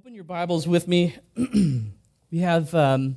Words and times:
Open 0.00 0.14
your 0.14 0.24
Bibles 0.24 0.66
with 0.66 0.88
me. 0.88 1.14
we 1.36 2.38
have 2.38 2.74
um, 2.74 3.16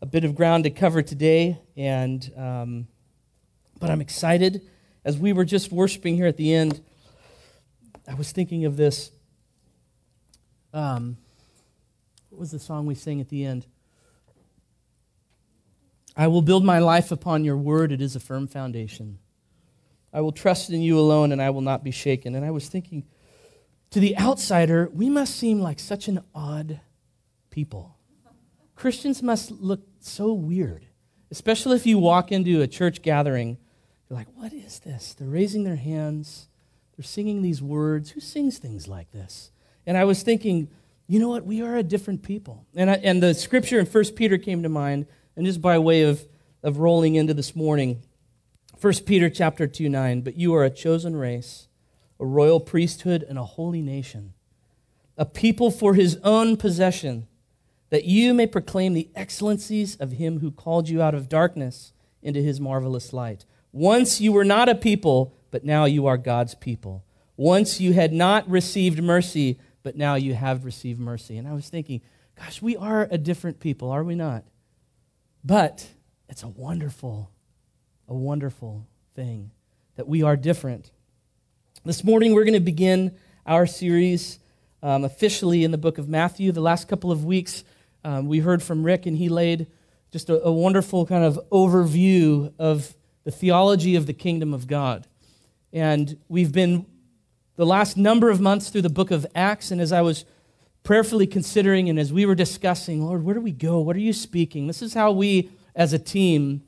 a 0.00 0.06
bit 0.06 0.24
of 0.24 0.34
ground 0.34 0.64
to 0.64 0.70
cover 0.70 1.02
today, 1.02 1.60
and 1.76 2.32
um, 2.38 2.88
but 3.78 3.90
I'm 3.90 4.00
excited. 4.00 4.62
As 5.04 5.18
we 5.18 5.34
were 5.34 5.44
just 5.44 5.70
worshiping 5.70 6.16
here 6.16 6.26
at 6.26 6.38
the 6.38 6.54
end, 6.54 6.80
I 8.08 8.14
was 8.14 8.32
thinking 8.32 8.64
of 8.64 8.78
this. 8.78 9.10
Um, 10.72 11.18
what 12.30 12.40
was 12.40 12.50
the 12.50 12.60
song 12.60 12.86
we 12.86 12.94
sang 12.94 13.20
at 13.20 13.28
the 13.28 13.44
end? 13.44 13.66
I 16.16 16.28
will 16.28 16.40
build 16.40 16.64
my 16.64 16.78
life 16.78 17.12
upon 17.12 17.44
your 17.44 17.58
word. 17.58 17.92
It 17.92 18.00
is 18.00 18.16
a 18.16 18.20
firm 18.20 18.46
foundation. 18.46 19.18
I 20.14 20.22
will 20.22 20.32
trust 20.32 20.70
in 20.70 20.80
you 20.80 20.98
alone, 20.98 21.30
and 21.30 21.42
I 21.42 21.50
will 21.50 21.60
not 21.60 21.84
be 21.84 21.90
shaken. 21.90 22.34
And 22.34 22.42
I 22.42 22.52
was 22.52 22.68
thinking 22.68 23.04
to 23.90 24.00
the 24.00 24.16
outsider, 24.18 24.90
we 24.92 25.08
must 25.08 25.36
seem 25.36 25.60
like 25.60 25.78
such 25.78 26.08
an 26.08 26.20
odd 26.34 26.80
people. 27.50 27.96
Christians 28.74 29.22
must 29.22 29.50
look 29.50 29.80
so 30.00 30.32
weird, 30.32 30.86
especially 31.30 31.76
if 31.76 31.86
you 31.86 31.98
walk 31.98 32.30
into 32.30 32.60
a 32.60 32.66
church 32.66 33.02
gathering. 33.02 33.58
You're 34.08 34.18
like, 34.18 34.28
what 34.34 34.52
is 34.52 34.80
this? 34.80 35.14
They're 35.14 35.28
raising 35.28 35.64
their 35.64 35.76
hands, 35.76 36.48
they're 36.96 37.04
singing 37.04 37.42
these 37.42 37.62
words. 37.62 38.10
Who 38.10 38.20
sings 38.20 38.58
things 38.58 38.86
like 38.86 39.10
this? 39.12 39.50
And 39.86 39.96
I 39.96 40.04
was 40.04 40.22
thinking, 40.22 40.68
you 41.06 41.18
know 41.18 41.28
what? 41.28 41.46
We 41.46 41.62
are 41.62 41.76
a 41.76 41.82
different 41.82 42.22
people. 42.22 42.66
And, 42.74 42.90
I, 42.90 42.94
and 42.94 43.22
the 43.22 43.34
scripture 43.34 43.78
in 43.78 43.86
1 43.86 44.04
Peter 44.16 44.38
came 44.38 44.62
to 44.62 44.68
mind, 44.68 45.06
and 45.36 45.46
just 45.46 45.62
by 45.62 45.78
way 45.78 46.02
of, 46.02 46.26
of 46.62 46.78
rolling 46.78 47.14
into 47.14 47.34
this 47.34 47.54
morning, 47.54 48.02
1 48.80 48.92
Peter 49.06 49.30
chapter 49.30 49.66
2 49.66 49.88
9, 49.88 50.20
but 50.20 50.36
you 50.36 50.54
are 50.54 50.64
a 50.64 50.70
chosen 50.70 51.16
race 51.16 51.65
a 52.18 52.26
royal 52.26 52.60
priesthood, 52.60 53.24
and 53.28 53.38
a 53.38 53.44
holy 53.44 53.82
nation, 53.82 54.32
a 55.16 55.24
people 55.24 55.70
for 55.70 55.94
his 55.94 56.18
own 56.24 56.56
possession, 56.56 57.26
that 57.90 58.04
you 58.04 58.34
may 58.34 58.46
proclaim 58.46 58.94
the 58.94 59.08
excellencies 59.14 59.96
of 59.96 60.12
him 60.12 60.40
who 60.40 60.50
called 60.50 60.88
you 60.88 61.00
out 61.00 61.14
of 61.14 61.28
darkness 61.28 61.92
into 62.22 62.40
his 62.40 62.60
marvelous 62.60 63.12
light. 63.12 63.44
Once 63.72 64.20
you 64.20 64.32
were 64.32 64.44
not 64.44 64.68
a 64.68 64.74
people, 64.74 65.36
but 65.50 65.64
now 65.64 65.84
you 65.84 66.06
are 66.06 66.16
God's 66.16 66.54
people. 66.54 67.04
Once 67.36 67.80
you 67.80 67.92
had 67.92 68.12
not 68.12 68.48
received 68.48 69.02
mercy, 69.02 69.60
but 69.82 69.96
now 69.96 70.14
you 70.14 70.34
have 70.34 70.64
received 70.64 70.98
mercy. 70.98 71.36
And 71.36 71.46
I 71.46 71.52
was 71.52 71.68
thinking, 71.68 72.00
gosh, 72.34 72.60
we 72.60 72.76
are 72.76 73.06
a 73.10 73.18
different 73.18 73.60
people, 73.60 73.90
are 73.90 74.02
we 74.02 74.14
not? 74.14 74.44
But 75.44 75.86
it's 76.28 76.42
a 76.42 76.48
wonderful, 76.48 77.30
a 78.08 78.14
wonderful 78.14 78.86
thing 79.14 79.52
that 79.94 80.08
we 80.08 80.22
are 80.22 80.36
different. 80.36 80.90
This 81.86 82.02
morning, 82.02 82.34
we're 82.34 82.42
going 82.42 82.54
to 82.54 82.58
begin 82.58 83.16
our 83.46 83.64
series 83.64 84.40
um, 84.82 85.04
officially 85.04 85.62
in 85.62 85.70
the 85.70 85.78
book 85.78 85.98
of 85.98 86.08
Matthew. 86.08 86.50
The 86.50 86.60
last 86.60 86.88
couple 86.88 87.12
of 87.12 87.24
weeks, 87.24 87.62
um, 88.02 88.26
we 88.26 88.40
heard 88.40 88.60
from 88.60 88.82
Rick, 88.82 89.06
and 89.06 89.16
he 89.16 89.28
laid 89.28 89.68
just 90.10 90.28
a, 90.28 90.42
a 90.42 90.50
wonderful 90.50 91.06
kind 91.06 91.22
of 91.22 91.38
overview 91.52 92.52
of 92.58 92.96
the 93.22 93.30
theology 93.30 93.94
of 93.94 94.08
the 94.08 94.12
kingdom 94.12 94.52
of 94.52 94.66
God. 94.66 95.06
And 95.72 96.18
we've 96.28 96.50
been 96.50 96.86
the 97.54 97.64
last 97.64 97.96
number 97.96 98.30
of 98.30 98.40
months 98.40 98.68
through 98.68 98.82
the 98.82 98.90
book 98.90 99.12
of 99.12 99.24
Acts, 99.36 99.70
and 99.70 99.80
as 99.80 99.92
I 99.92 100.00
was 100.02 100.24
prayerfully 100.82 101.28
considering 101.28 101.88
and 101.88 102.00
as 102.00 102.12
we 102.12 102.26
were 102.26 102.34
discussing, 102.34 103.06
Lord, 103.06 103.22
where 103.22 103.36
do 103.36 103.40
we 103.40 103.52
go? 103.52 103.78
What 103.78 103.94
are 103.94 104.00
you 104.00 104.12
speaking? 104.12 104.66
This 104.66 104.82
is 104.82 104.94
how 104.94 105.12
we, 105.12 105.50
as 105.76 105.92
a 105.92 106.00
team, 106.00 106.64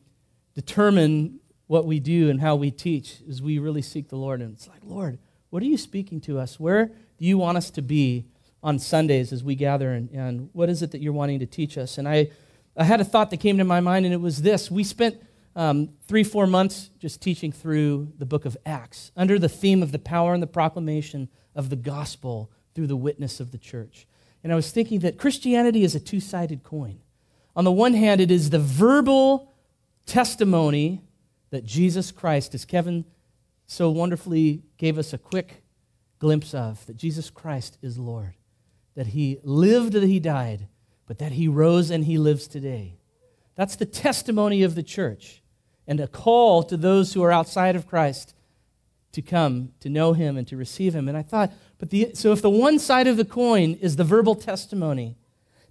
determine 0.54 1.40
what 1.68 1.86
we 1.86 2.00
do 2.00 2.28
and 2.28 2.40
how 2.40 2.56
we 2.56 2.70
teach 2.70 3.20
is 3.28 3.40
we 3.40 3.58
really 3.58 3.82
seek 3.82 4.08
the 4.08 4.16
Lord. 4.16 4.40
And 4.40 4.54
it's 4.54 4.66
like, 4.66 4.80
Lord, 4.82 5.18
what 5.50 5.62
are 5.62 5.66
you 5.66 5.78
speaking 5.78 6.20
to 6.22 6.38
us? 6.38 6.58
Where 6.58 6.86
do 6.86 7.24
you 7.24 7.38
want 7.38 7.56
us 7.56 7.70
to 7.70 7.82
be 7.82 8.26
on 8.62 8.78
Sundays 8.78 9.32
as 9.32 9.44
we 9.44 9.54
gather? 9.54 9.92
And, 9.92 10.10
and 10.10 10.50
what 10.52 10.68
is 10.68 10.82
it 10.82 10.90
that 10.90 11.00
you're 11.00 11.12
wanting 11.12 11.38
to 11.38 11.46
teach 11.46 11.78
us? 11.78 11.96
And 11.96 12.08
I, 12.08 12.30
I 12.76 12.84
had 12.84 13.00
a 13.00 13.04
thought 13.04 13.30
that 13.30 13.36
came 13.36 13.58
to 13.58 13.64
my 13.64 13.80
mind, 13.80 14.04
and 14.06 14.14
it 14.14 14.20
was 14.20 14.42
this. 14.42 14.70
We 14.70 14.82
spent 14.82 15.22
um, 15.54 15.90
three, 16.06 16.24
four 16.24 16.46
months 16.46 16.90
just 16.98 17.20
teaching 17.20 17.52
through 17.52 18.12
the 18.18 18.26
book 18.26 18.44
of 18.44 18.56
Acts 18.64 19.12
under 19.16 19.38
the 19.38 19.48
theme 19.48 19.82
of 19.82 19.92
the 19.92 19.98
power 19.98 20.32
and 20.32 20.42
the 20.42 20.46
proclamation 20.46 21.28
of 21.54 21.68
the 21.68 21.76
gospel 21.76 22.50
through 22.74 22.86
the 22.86 22.96
witness 22.96 23.40
of 23.40 23.52
the 23.52 23.58
church. 23.58 24.06
And 24.42 24.52
I 24.52 24.56
was 24.56 24.70
thinking 24.70 25.00
that 25.00 25.18
Christianity 25.18 25.82
is 25.82 25.94
a 25.94 26.00
two 26.00 26.20
sided 26.20 26.62
coin. 26.62 27.00
On 27.56 27.64
the 27.64 27.72
one 27.72 27.92
hand, 27.92 28.20
it 28.20 28.30
is 28.30 28.50
the 28.50 28.60
verbal 28.60 29.52
testimony 30.06 31.02
that 31.50 31.64
Jesus 31.64 32.10
Christ, 32.10 32.54
as 32.54 32.64
Kevin 32.64 33.04
so 33.66 33.90
wonderfully 33.90 34.62
gave 34.76 34.98
us 34.98 35.12
a 35.12 35.18
quick 35.18 35.62
glimpse 36.18 36.54
of, 36.54 36.84
that 36.86 36.96
Jesus 36.96 37.30
Christ 37.30 37.78
is 37.82 37.98
Lord, 37.98 38.34
that 38.94 39.08
he 39.08 39.38
lived, 39.42 39.92
that 39.92 40.02
he 40.02 40.20
died, 40.20 40.68
but 41.06 41.18
that 41.18 41.32
he 41.32 41.48
rose 41.48 41.90
and 41.90 42.04
he 42.04 42.18
lives 42.18 42.48
today. 42.48 42.98
That's 43.54 43.76
the 43.76 43.86
testimony 43.86 44.62
of 44.62 44.74
the 44.74 44.82
church 44.82 45.42
and 45.86 46.00
a 46.00 46.06
call 46.06 46.62
to 46.64 46.76
those 46.76 47.12
who 47.14 47.22
are 47.22 47.32
outside 47.32 47.76
of 47.76 47.86
Christ 47.86 48.34
to 49.12 49.22
come 49.22 49.70
to 49.80 49.88
know 49.88 50.12
him 50.12 50.36
and 50.36 50.46
to 50.48 50.56
receive 50.56 50.94
him. 50.94 51.08
And 51.08 51.16
I 51.16 51.22
thought, 51.22 51.52
but 51.78 51.90
the, 51.90 52.10
so 52.14 52.32
if 52.32 52.42
the 52.42 52.50
one 52.50 52.78
side 52.78 53.06
of 53.06 53.16
the 53.16 53.24
coin 53.24 53.74
is 53.80 53.96
the 53.96 54.04
verbal 54.04 54.34
testimony, 54.34 55.16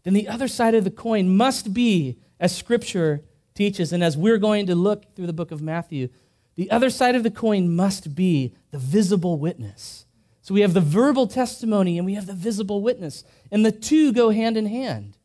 then 0.03 0.13
the 0.13 0.27
other 0.27 0.47
side 0.47 0.73
of 0.73 0.83
the 0.83 0.91
coin 0.91 1.35
must 1.35 1.73
be, 1.73 2.17
as 2.39 2.55
Scripture 2.55 3.21
teaches. 3.57 3.91
And 3.91 4.03
as 4.03 4.15
we're 4.15 4.37
going 4.37 4.67
to 4.67 4.75
look 4.75 5.15
through 5.15 5.27
the 5.27 5.33
book 5.33 5.51
of 5.51 5.61
Matthew, 5.61 6.07
the 6.55 6.71
other 6.71 6.89
side 6.89 7.15
of 7.15 7.23
the 7.23 7.31
coin 7.31 7.75
must 7.75 8.15
be 8.15 8.53
the 8.71 8.79
visible 8.79 9.37
witness. 9.37 10.05
So 10.41 10.53
we 10.53 10.61
have 10.61 10.73
the 10.73 10.79
verbal 10.79 11.27
testimony 11.27 11.97
and 11.97 12.05
we 12.05 12.13
have 12.13 12.25
the 12.25 12.33
visible 12.33 12.81
witness. 12.81 13.25
And 13.51 13.65
the 13.65 13.71
two 13.71 14.13
go 14.13 14.29
hand 14.29 14.55
in 14.55 14.65
hand, 14.65 15.17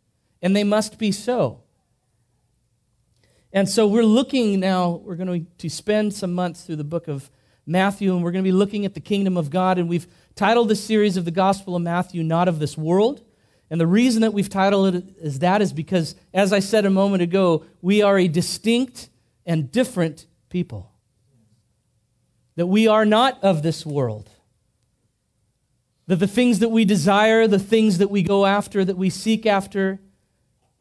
and 0.43 0.56
they 0.56 0.65
must 0.65 0.98
be 0.98 1.12
so. 1.12 1.60
And 3.53 3.69
so 3.69 3.87
we're 3.87 4.03
looking 4.03 4.59
now, 4.59 5.00
we're 5.04 5.14
going 5.14 5.47
to 5.59 5.69
spend 5.69 6.14
some 6.14 6.32
months 6.32 6.62
through 6.62 6.76
the 6.76 6.84
book 6.84 7.06
of 7.06 7.31
Matthew, 7.66 8.12
and 8.14 8.25
we're 8.25 8.32
going 8.32 8.43
to 8.43 8.49
be 8.49 8.53
looking 8.53 8.84
at 8.84 8.94
the 8.94 9.00
kingdom 9.00 9.37
of 9.37 9.50
God. 9.50 9.78
And 9.78 9.88
we've 9.88 10.09
titled 10.34 10.69
this 10.69 10.82
series 10.82 11.16
of 11.16 11.25
the 11.25 11.31
Gospel 11.31 11.76
of 11.76 11.82
Matthew, 11.82 12.22
Not 12.25 12.49
of 12.49 12.59
This 12.59 12.76
World. 12.76 13.22
And 13.72 13.80
the 13.80 13.86
reason 13.86 14.20
that 14.20 14.34
we've 14.34 14.50
titled 14.50 14.94
it 14.94 15.04
as 15.22 15.38
that 15.38 15.62
is 15.62 15.72
because, 15.72 16.14
as 16.34 16.52
I 16.52 16.58
said 16.58 16.84
a 16.84 16.90
moment 16.90 17.22
ago, 17.22 17.64
we 17.80 18.02
are 18.02 18.18
a 18.18 18.28
distinct 18.28 19.08
and 19.46 19.72
different 19.72 20.26
people. 20.50 20.92
That 22.56 22.66
we 22.66 22.86
are 22.86 23.06
not 23.06 23.42
of 23.42 23.62
this 23.62 23.86
world. 23.86 24.28
That 26.06 26.16
the 26.16 26.26
things 26.26 26.58
that 26.58 26.68
we 26.68 26.84
desire, 26.84 27.46
the 27.46 27.58
things 27.58 27.96
that 27.96 28.10
we 28.10 28.22
go 28.22 28.44
after, 28.44 28.84
that 28.84 28.98
we 28.98 29.08
seek 29.08 29.46
after, 29.46 30.00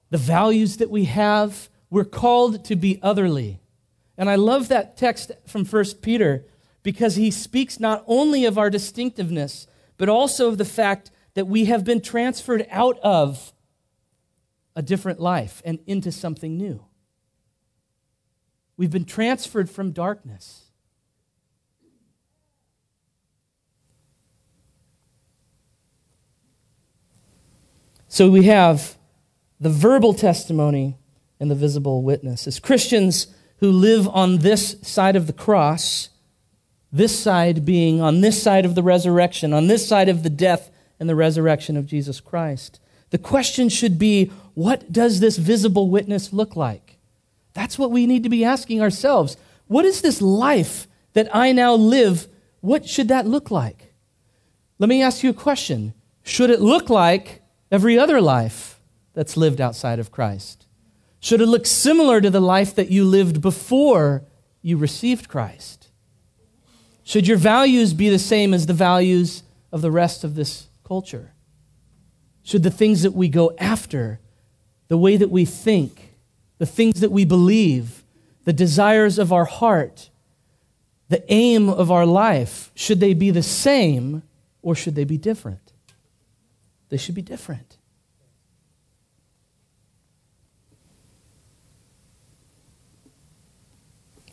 the 0.10 0.18
values 0.18 0.76
that 0.76 0.90
we 0.90 1.06
have, 1.06 1.70
we're 1.90 2.04
called 2.04 2.66
to 2.66 2.76
be 2.76 3.00
otherly. 3.02 3.62
And 4.18 4.30
I 4.30 4.36
love 4.36 4.68
that 4.68 4.98
text 4.98 5.32
from 5.48 5.64
1 5.64 5.86
Peter 6.02 6.44
because 6.84 7.16
he 7.16 7.32
speaks 7.32 7.80
not 7.80 8.04
only 8.06 8.44
of 8.44 8.58
our 8.58 8.70
distinctiveness, 8.70 9.66
but 9.96 10.10
also 10.10 10.50
of 10.50 10.58
the 10.58 10.66
fact 10.66 11.10
that 11.34 11.48
we 11.48 11.66
have 11.66 11.84
been 11.84 12.02
transferred 12.02 12.66
out 12.70 13.00
of 13.00 13.54
a 14.76 14.82
different 14.82 15.20
life 15.20 15.62
and 15.66 15.80
into 15.86 16.12
something 16.12 16.58
new. 16.58 16.86
We've 18.78 18.92
been 18.92 19.06
transferred 19.06 19.70
from 19.70 19.92
darkness. 19.92 20.72
So 28.08 28.30
we 28.30 28.44
have 28.44 28.98
the 29.60 29.70
verbal 29.70 30.14
testimony 30.14 30.98
and 31.40 31.50
the 31.50 31.56
visible 31.56 32.02
witness. 32.04 32.46
As 32.46 32.60
Christians 32.60 33.28
who 33.58 33.72
live 33.72 34.08
on 34.10 34.40
this 34.40 34.76
side 34.82 35.16
of 35.16 35.28
the 35.28 35.34
cross, 35.34 36.10
this 36.92 37.18
side 37.18 37.64
being 37.64 38.02
on 38.02 38.22
this 38.22 38.42
side 38.42 38.66
of 38.66 38.76
the 38.76 38.84
resurrection, 38.84 39.54
on 39.54 39.68
this 39.68 39.88
side 39.88 40.10
of 40.10 40.24
the 40.24 40.30
death 40.30 40.72
and 41.02 41.10
the 41.10 41.16
resurrection 41.16 41.76
of 41.76 41.88
Jesus 41.88 42.20
Christ. 42.20 42.80
The 43.10 43.18
question 43.18 43.70
should 43.70 43.98
be 43.98 44.32
what 44.54 44.94
does 44.94 45.20
this 45.20 45.36
visible 45.36 45.90
witness 45.90 46.32
look 46.32 46.56
like? 46.56 47.00
That's 47.54 47.80
what 47.80 47.90
we 47.90 48.06
need 48.06 48.22
to 48.22 48.30
be 48.30 48.46
asking 48.46 48.82
ourselves. 48.82 49.36
What 49.66 49.84
is 49.84 50.02
this 50.02 50.22
life 50.22 50.88
that 51.14 51.36
I 51.36 51.54
now 51.54 51.74
live? 51.74 52.28
What 52.60 52.88
should 52.88 53.08
that 53.08 53.26
look 53.26 53.50
like? 53.50 53.96
Let 54.78 54.90
me 54.90 55.02
ask 55.02 55.24
you 55.24 55.32
a 55.32 55.34
question. 55.34 55.96
Should 56.22 56.52
it 56.52 56.62
look 56.62 56.88
like 56.88 57.42
every 57.72 57.98
other 57.98 58.22
life 58.22 58.80
that's 59.14 59.36
lived 59.36 59.60
outside 59.60 59.98
of 59.98 60.12
Christ? 60.12 60.68
Should 61.20 61.42
it 61.42 61.48
look 61.48 61.66
similar 61.66 62.22
to 62.22 62.30
the 62.30 62.40
life 62.40 62.76
that 62.76 62.92
you 62.92 63.06
lived 63.06 63.42
before 63.42 64.24
you 64.62 64.78
received 64.78 65.30
Christ? 65.30 65.90
Should 67.02 67.28
your 67.28 67.38
values 67.38 67.94
be 67.94 68.10
the 68.10 68.20
same 68.20 68.54
as 68.54 68.68
the 68.68 68.74
values 68.74 69.42
of 69.72 69.82
the 69.82 69.92
rest 69.92 70.24
of 70.24 70.36
this 70.36 70.68
culture? 70.84 71.34
Should 72.44 72.64
the 72.64 72.72
things 72.72 73.04
that 73.04 73.14
we 73.14 73.30
go 73.30 73.54
after, 73.58 74.20
the 74.88 74.98
way 74.98 75.18
that 75.18 75.30
we 75.30 75.46
think, 75.46 76.16
the 76.58 76.66
things 76.66 77.00
that 77.02 77.12
we 77.12 77.26
believe, 77.26 78.04
the 78.46 78.54
desires 78.54 79.20
of 79.20 79.32
our 79.32 79.46
heart, 79.46 80.10
the 81.10 81.24
aim 81.32 81.70
of 81.70 81.92
our 81.92 82.06
life, 82.06 82.72
should 82.74 83.00
they 83.00 83.14
be 83.14 83.32
the 83.32 83.44
same 83.44 84.24
or 84.62 84.76
should 84.76 84.96
they 84.96 85.04
be 85.04 85.18
different? 85.18 85.74
They 86.90 86.98
should 86.98 87.16
be 87.16 87.22
different. 87.22 87.78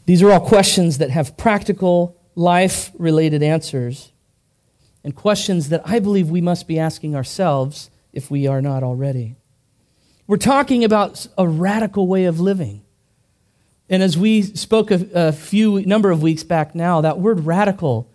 These 0.07 0.23
are 0.23 0.31
all 0.31 0.41
questions 0.41 0.99
that 0.99 1.11
have 1.11 1.37
practical, 1.37 2.17
life 2.35 2.91
related 2.97 3.43
answers, 3.43 4.11
and 5.09 5.17
questions 5.17 5.71
that 5.71 5.81
I 5.87 6.01
believe 6.01 6.29
we 6.29 6.43
must 6.43 6.69
be 6.69 6.79
asking 6.79 7.17
ourselves 7.17 7.89
if 8.13 8.31
we 8.31 8.47
are 8.47 8.61
not 8.61 8.83
already. 8.83 9.37
We're 10.27 10.37
talking 10.37 10.85
about 10.85 11.27
a 11.39 11.49
radical 11.49 12.07
way 12.07 12.27
of 12.27 12.41
living. 12.41 12.83
And 13.89 14.03
as 14.03 14.19
we 14.19 14.43
spoke 14.43 14.91
a, 14.91 15.09
a 15.15 15.33
few 15.33 15.81
number 15.87 16.11
of 16.11 16.21
weeks 16.21 16.45
back 16.45 16.75
now, 16.75 17.01
that 17.01 17.19
word 17.19 17.47
radical, 17.47 18.11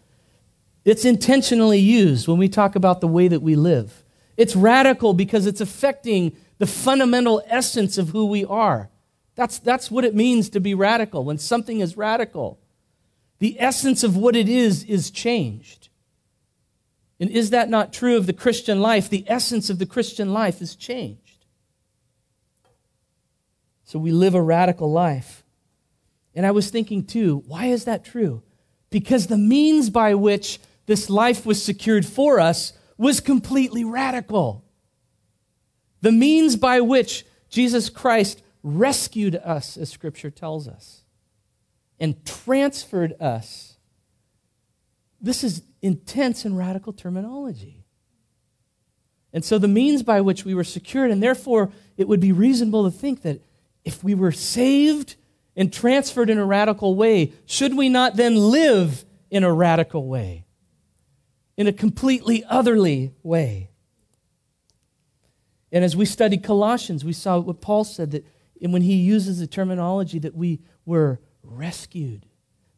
it's 0.85 1.03
intentionally 1.03 1.79
used 1.79 2.27
when 2.27 2.37
we 2.37 2.47
talk 2.47 2.75
about 2.75 3.01
the 3.01 3.07
way 3.07 3.27
that 3.27 3.41
we 3.41 3.55
live. 3.55 4.03
It's 4.37 4.55
radical 4.55 5.15
because 5.15 5.47
it's 5.47 5.61
affecting 5.61 6.37
the 6.59 6.67
fundamental 6.67 7.41
essence 7.47 7.97
of 7.97 8.09
who 8.09 8.27
we 8.27 8.45
are. 8.45 8.91
That's, 9.33 9.57
that's 9.57 9.89
what 9.89 10.05
it 10.05 10.13
means 10.13 10.47
to 10.49 10.59
be 10.59 10.75
radical. 10.75 11.25
When 11.25 11.39
something 11.39 11.79
is 11.79 11.97
radical, 11.97 12.59
the 13.39 13.59
essence 13.59 14.03
of 14.03 14.15
what 14.15 14.35
it 14.35 14.47
is 14.47 14.83
is 14.83 15.09
changed. 15.09 15.82
And 17.23 17.31
is 17.31 17.51
that 17.51 17.69
not 17.69 17.93
true 17.93 18.17
of 18.17 18.25
the 18.25 18.33
Christian 18.33 18.81
life? 18.81 19.09
The 19.09 19.23
essence 19.27 19.69
of 19.69 19.79
the 19.79 19.85
Christian 19.85 20.33
life 20.33 20.61
is 20.61 20.75
changed. 20.75 21.45
So 23.85 23.97
we 23.97 24.11
live 24.11 24.35
a 24.35 24.41
radical 24.41 24.91
life. 24.91 25.45
And 26.35 26.45
I 26.45 26.51
was 26.51 26.69
thinking 26.69 27.05
too, 27.05 27.41
why 27.47 27.67
is 27.67 27.85
that 27.85 28.03
true? 28.03 28.43
Because 28.89 29.27
the 29.27 29.37
means 29.37 29.89
by 29.89 30.15
which 30.15 30.59
this 30.85 31.09
life 31.09 31.45
was 31.45 31.63
secured 31.63 32.05
for 32.05 32.41
us 32.41 32.73
was 32.97 33.21
completely 33.21 33.85
radical. 33.85 34.65
The 36.01 36.11
means 36.11 36.57
by 36.57 36.81
which 36.81 37.25
Jesus 37.47 37.89
Christ 37.89 38.43
rescued 38.63 39.37
us, 39.37 39.77
as 39.77 39.89
Scripture 39.89 40.29
tells 40.29 40.67
us, 40.67 41.05
and 42.01 42.25
transferred 42.25 43.13
us. 43.21 43.72
This 45.23 45.43
is 45.43 45.63
intense 45.81 46.45
and 46.45 46.55
radical 46.55 46.93
terminology. 46.93 47.85
And 49.31 49.43
so, 49.43 49.57
the 49.57 49.67
means 49.67 50.03
by 50.03 50.21
which 50.21 50.45
we 50.45 50.53
were 50.53 50.63
secured, 50.63 51.09
and 51.09 51.23
therefore, 51.23 51.71
it 51.97 52.07
would 52.07 52.19
be 52.19 52.31
reasonable 52.31 52.83
to 52.83 52.95
think 52.95 53.23
that 53.23 53.41
if 53.83 54.03
we 54.03 54.13
were 54.13 54.31
saved 54.31 55.15
and 55.55 55.73
transferred 55.73 56.29
in 56.29 56.37
a 56.37 56.45
radical 56.45 56.95
way, 56.95 57.33
should 57.45 57.75
we 57.75 57.89
not 57.89 58.15
then 58.15 58.35
live 58.35 59.05
in 59.31 59.43
a 59.43 59.51
radical 59.51 60.07
way? 60.07 60.45
In 61.57 61.65
a 61.65 61.73
completely 61.73 62.43
otherly 62.43 63.13
way? 63.23 63.71
And 65.71 65.83
as 65.83 65.95
we 65.95 66.05
studied 66.05 66.43
Colossians, 66.43 67.03
we 67.03 67.13
saw 67.13 67.39
what 67.39 67.59
Paul 67.59 67.83
said 67.83 68.11
that 68.11 68.25
and 68.63 68.71
when 68.71 68.81
he 68.81 68.95
uses 68.95 69.39
the 69.39 69.47
terminology 69.47 70.19
that 70.19 70.35
we 70.35 70.61
were 70.85 71.19
rescued, 71.43 72.25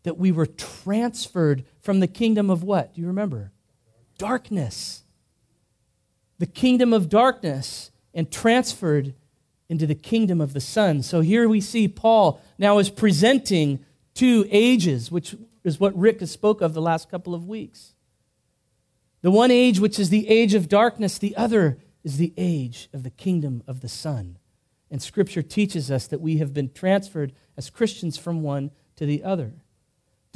that 0.06 0.18
we 0.18 0.32
were 0.32 0.46
transferred 0.46 1.66
from 1.82 2.00
the 2.00 2.08
kingdom 2.08 2.50
of 2.50 2.64
what? 2.64 2.94
Do 2.94 3.02
you 3.02 3.08
remember? 3.08 3.52
Darkness. 4.18 5.04
The 6.38 6.46
kingdom 6.46 6.94
of 6.94 7.10
darkness 7.10 7.92
and 8.14 8.32
transferred 8.32 9.14
into 9.68 9.88
the 9.88 9.96
kingdom 9.96 10.40
of 10.40 10.54
the 10.54 10.62
Son. 10.62 11.02
So 11.02 11.22
here 11.22 11.50
we 11.50 11.60
see 11.60 11.88
Paul 11.88 12.40
now 12.58 12.78
is 12.78 12.90
presenting 12.90 13.84
two 14.14 14.48
ages, 14.52 15.12
which 15.12 15.36
is 15.64 15.80
what 15.80 15.98
Rick 15.98 16.20
has 16.20 16.32
spoke 16.32 16.62
of 16.62 16.74
the 16.74 16.82
last 16.82 17.10
couple 17.10 17.34
of 17.34 17.48
weeks. 17.48 17.94
The 19.22 19.32
one 19.32 19.50
age, 19.50 19.80
which 19.80 20.00
is 20.00 20.10
the 20.10 20.30
age 20.30 20.54
of 20.54 20.70
darkness, 20.70 21.18
the 21.18 21.36
other 21.36 21.80
is 22.04 22.18
the 22.18 22.34
age 22.38 22.90
of 22.94 23.02
the 23.02 23.10
kingdom 23.10 23.64
of 23.66 23.82
the 23.82 23.90
Son. 23.90 24.38
And 24.92 25.02
Scripture 25.02 25.42
teaches 25.42 25.90
us 25.90 26.06
that 26.08 26.22
we 26.22 26.38
have 26.38 26.54
been 26.54 26.70
transferred 26.72 27.34
as 27.58 27.72
Christians 27.72 28.20
from 28.20 28.44
one 28.44 28.70
to 28.98 29.08
the 29.08 29.24
other. 29.24 29.54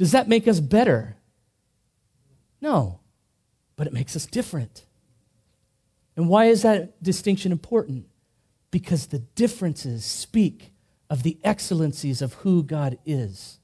Does 0.00 0.10
that 0.10 0.28
make 0.28 0.48
us 0.48 0.58
better? 0.58 1.16
No, 2.60 2.98
but 3.76 3.86
it 3.86 3.92
makes 3.92 4.16
us 4.16 4.26
different. 4.26 4.84
And 6.16 6.28
why 6.28 6.46
is 6.46 6.62
that 6.62 7.00
distinction 7.00 7.52
important? 7.52 8.06
because 8.70 9.06
the 9.06 9.18
differences 9.18 10.04
speak 10.04 10.72
of 11.08 11.22
the 11.22 11.38
excellencies 11.42 12.22
of 12.22 12.34
who 12.34 12.62
God 12.62 12.98
is. 13.04 13.58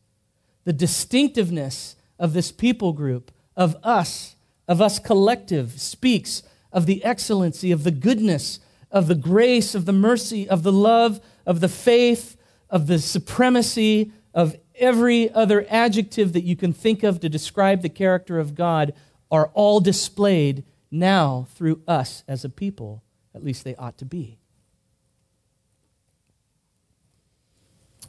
The 0.64 0.72
distinctiveness 0.72 1.96
of 2.18 2.32
this 2.32 2.50
people 2.50 2.92
group, 2.92 3.30
of 3.56 3.76
us, 3.82 4.36
of 4.66 4.80
us 4.80 4.98
collective, 4.98 5.80
speaks 5.80 6.42
of 6.72 6.86
the 6.86 7.04
excellency, 7.04 7.70
of 7.70 7.84
the 7.84 7.92
goodness, 7.92 8.58
of 8.90 9.06
the 9.06 9.14
grace, 9.14 9.74
of 9.74 9.84
the 9.84 9.92
mercy, 9.92 10.48
of 10.48 10.62
the 10.62 10.72
love, 10.72 11.20
of 11.44 11.60
the 11.60 11.68
faith, 11.68 12.36
of 12.68 12.88
the 12.88 12.98
supremacy, 12.98 14.12
of 14.34 14.56
every 14.78 15.30
other 15.32 15.66
adjective 15.68 16.32
that 16.32 16.44
you 16.44 16.56
can 16.56 16.72
think 16.72 17.02
of 17.02 17.20
to 17.20 17.28
describe 17.28 17.82
the 17.82 17.88
character 17.88 18.38
of 18.38 18.54
God 18.54 18.92
are 19.30 19.50
all 19.54 19.80
displayed 19.80 20.64
now 20.90 21.46
through 21.54 21.82
us 21.86 22.22
as 22.28 22.44
a 22.44 22.48
people. 22.48 23.02
At 23.34 23.44
least 23.44 23.64
they 23.64 23.74
ought 23.76 23.98
to 23.98 24.04
be. 24.04 24.38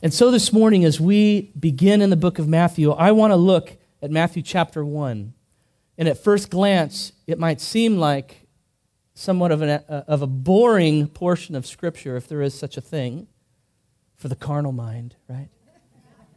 And 0.02 0.14
so 0.14 0.30
this 0.30 0.54
morning, 0.54 0.86
as 0.86 1.02
we 1.02 1.52
begin 1.60 2.02
in 2.02 2.12
the 2.12 2.16
book 2.16 2.38
of 2.38 2.48
Matthew, 2.48 2.92
I 2.92 3.12
want 3.12 3.32
to 3.32 3.36
look 3.36 3.78
at 4.02 4.12
Matthew 4.12 4.44
chapter 4.44 4.86
1. 4.86 5.34
And 5.98 6.08
at 6.08 6.24
first 6.24 6.52
glance, 6.52 7.14
it 7.26 7.40
might 7.40 7.60
seem 7.60 7.98
like 7.98 8.48
somewhat 9.16 9.52
of, 9.52 9.64
an, 9.64 9.70
uh, 9.70 10.04
of 10.08 10.22
a 10.22 10.28
boring 10.28 11.08
portion 11.08 11.56
of 11.56 11.66
Scripture, 11.66 12.16
if 12.16 12.28
there 12.28 12.44
is 12.44 12.54
such 12.54 12.78
a 12.78 12.82
thing, 12.82 13.28
for 14.16 14.28
the 14.28 14.36
carnal 14.36 14.72
mind, 14.72 15.16
right? 15.28 15.50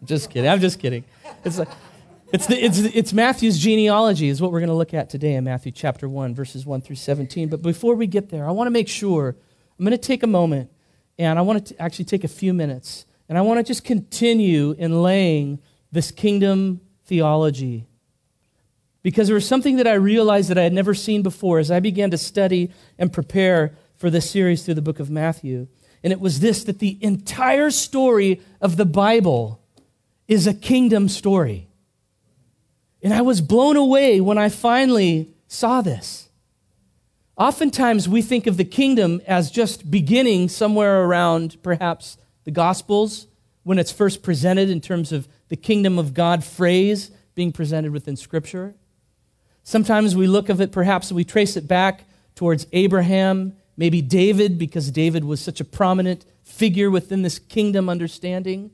Just 0.05 0.31
kidding. 0.31 0.51
I'm 0.51 0.61
just 0.61 0.79
kidding. 0.79 1.05
It's, 1.45 1.59
like, 1.59 1.69
it's, 2.33 2.47
the, 2.47 2.63
it's, 2.63 2.79
it's 2.79 3.13
Matthew's 3.13 3.59
genealogy, 3.59 4.29
is 4.29 4.41
what 4.41 4.53
we're 4.53 4.61
going 4.61 4.69
to 4.69 4.75
look 4.75 4.95
at 4.95 5.11
today 5.11 5.35
in 5.35 5.45
Matthew 5.45 5.73
chapter 5.73 6.09
1, 6.09 6.35
verses 6.35 6.65
1 6.67 6.81
through 6.81 6.97
17. 6.97 7.49
But 7.49 7.63
before 7.63 7.95
we 7.95 8.07
get 8.07 8.31
there, 8.31 8.47
I 8.47 8.51
want 8.51 8.67
to 8.67 8.73
make 8.73 8.89
sure, 8.89 9.37
I'm 9.79 9.85
going 9.85 9.97
to 9.97 9.99
take 9.99 10.23
a 10.23 10.29
moment, 10.29 10.71
and 11.19 11.39
I 11.39 11.43
want 11.43 11.67
to 11.67 11.83
actually 11.83 12.07
take 12.07 12.25
a 12.25 12.29
few 12.29 12.55
minutes 12.55 13.05
and 13.29 13.39
I 13.39 13.43
want 13.43 13.59
to 13.59 13.63
just 13.63 13.85
continue 13.85 14.73
in 14.73 15.03
laying 15.03 15.61
this 15.93 16.11
kingdom 16.11 16.81
theology. 17.05 17.87
Because 19.03 19.29
there 19.29 19.35
was 19.35 19.47
something 19.47 19.77
that 19.77 19.87
I 19.87 19.93
realized 19.93 20.51
that 20.51 20.59
I 20.59 20.63
had 20.63 20.73
never 20.73 20.95
seen 20.95 21.23
before 21.23 21.59
as 21.59 21.71
I 21.71 21.79
began 21.79 22.11
to 22.11 22.19
study 22.19 22.73
and 22.99 23.13
prepare 23.13 23.77
for 23.97 24.11
this 24.11 24.29
series 24.29 24.65
through 24.65 24.75
the 24.75 24.83
book 24.83 24.99
of 24.99 25.11
Matthew. 25.11 25.69
And 26.03 26.13
it 26.13 26.21
was 26.21 26.41
this 26.41 26.65
that 26.65 26.81
the 26.81 26.99
entire 27.03 27.71
story 27.71 28.41
of 28.61 28.77
the 28.77 28.87
Bible 28.87 29.60
is 30.31 30.47
a 30.47 30.55
kingdom 30.55 31.09
story. 31.09 31.69
And 33.03 33.13
I 33.13 33.21
was 33.21 33.41
blown 33.41 33.77
away 33.77 34.21
when 34.21 34.39
I 34.39 34.49
finally 34.49 35.35
saw 35.49 35.83
this. 35.83 36.29
Oftentimes, 37.37 38.09
we 38.09 38.23
think 38.23 38.47
of 38.47 38.57
the 38.57 38.65
kingdom 38.65 39.21
as 39.27 39.51
just 39.51 39.91
beginning 39.91 40.49
somewhere 40.49 41.05
around 41.05 41.61
perhaps 41.65 42.17
the 42.45 42.53
Gospels, 42.53 43.27
when 43.65 43.79
it's 43.79 43.91
first 43.91 44.23
presented 44.23 44.71
in 44.71 44.81
terms 44.81 45.11
of 45.11 45.27
the 45.49 45.57
kingdom 45.57 45.99
of 45.99 46.15
God 46.15 46.45
phrase 46.45 47.11
being 47.35 47.51
presented 47.51 47.93
within 47.93 48.17
Scripture. 48.17 48.75
Sometimes 49.65 50.15
we 50.15 50.29
look 50.29 50.49
of 50.49 50.61
it, 50.61 50.71
perhaps 50.71 51.11
we 51.11 51.25
trace 51.25 51.57
it 51.57 51.67
back 51.67 52.05
towards 52.37 52.69
Abraham, 52.73 53.57
maybe 53.77 54.01
David, 54.01 54.59
because 54.59 54.93
David 54.93 55.25
was 55.25 55.41
such 55.41 55.61
a 55.61 55.65
prominent 55.65 56.25
figure 56.45 56.91
within 56.91 57.23
this 57.23 57.41
kingdom 57.41 57.89
understanding. 57.89 58.71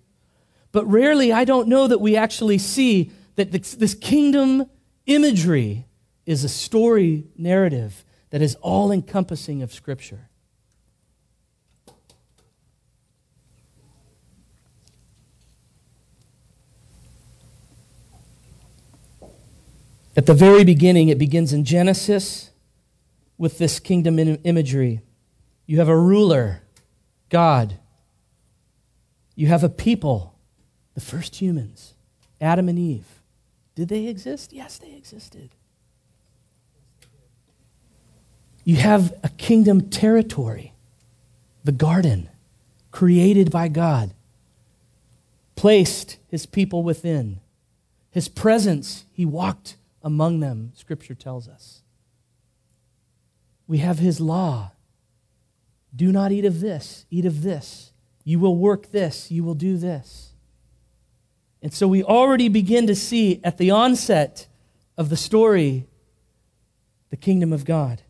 But 0.76 0.90
rarely, 0.90 1.32
I 1.32 1.46
don't 1.46 1.68
know 1.68 1.86
that 1.86 2.02
we 2.02 2.16
actually 2.16 2.58
see 2.58 3.10
that 3.36 3.50
this, 3.50 3.94
kingdom 3.94 4.66
imagery 5.06 5.86
is 6.26 6.44
a 6.44 6.50
story 6.50 7.24
narrative 7.34 8.04
that 8.28 8.42
is 8.42 8.56
all 8.56 8.92
encompassing 8.92 9.62
of 9.62 9.72
Scripture. 9.72 10.28
At 20.14 20.26
the 20.26 20.34
very 20.34 20.62
beginning, 20.62 21.08
it 21.08 21.16
begins 21.16 21.54
in 21.54 21.64
Genesis 21.64 22.50
with 23.38 23.56
this 23.56 23.80
kingdom 23.80 24.18
imagery. 24.18 25.00
You 25.64 25.78
have 25.78 25.88
a 25.88 25.98
ruler, 25.98 26.60
God. 27.30 27.78
You 29.34 29.46
have 29.46 29.64
a 29.64 29.70
people, 29.70 30.35
the 30.96 31.02
first 31.02 31.36
humans, 31.36 31.92
Adam 32.40 32.70
and 32.70 32.78
Eve. 32.78 33.20
Did 33.74 33.88
they 33.88 34.06
exist? 34.06 34.50
Yes, 34.50 34.78
they 34.78 34.94
existed. 34.94 35.50
You 38.64 38.76
have 38.76 39.12
a 39.22 39.28
kingdom 39.28 39.90
territory, 39.90 40.72
the 41.64 41.70
garden, 41.70 42.30
created 42.90 43.50
by 43.50 43.68
God, 43.68 44.14
placed 45.54 46.16
his 46.28 46.46
people 46.46 46.82
within. 46.82 47.40
His 48.10 48.26
presence, 48.26 49.04
he 49.12 49.26
walked 49.26 49.76
among 50.02 50.40
them, 50.40 50.72
Scripture 50.74 51.14
tells 51.14 51.46
us. 51.46 51.82
we 53.68 53.78
have 53.78 53.98
his 53.98 54.18
law. 54.18 54.72
Do 55.94 56.10
not 56.10 56.32
eat 56.32 56.46
of 56.46 56.60
this, 56.60 57.04
eat 57.10 57.26
of 57.26 57.42
this. 57.42 57.92
You 58.24 58.38
will 58.38 58.56
work 58.56 58.92
this, 58.92 59.30
you 59.30 59.44
will 59.44 59.54
do 59.54 59.76
this. 59.76 60.32
And 61.66 61.74
so 61.74 61.88
we 61.88 62.04
already 62.04 62.48
begin 62.48 62.86
to 62.86 62.94
see 62.94 63.40
at 63.42 63.58
the 63.58 63.72
onset 63.72 64.46
of 64.96 65.08
the 65.08 65.16
story 65.16 65.88
the 67.10 67.16
kingdom 67.16 67.52
of 67.52 67.64
God 67.64 68.02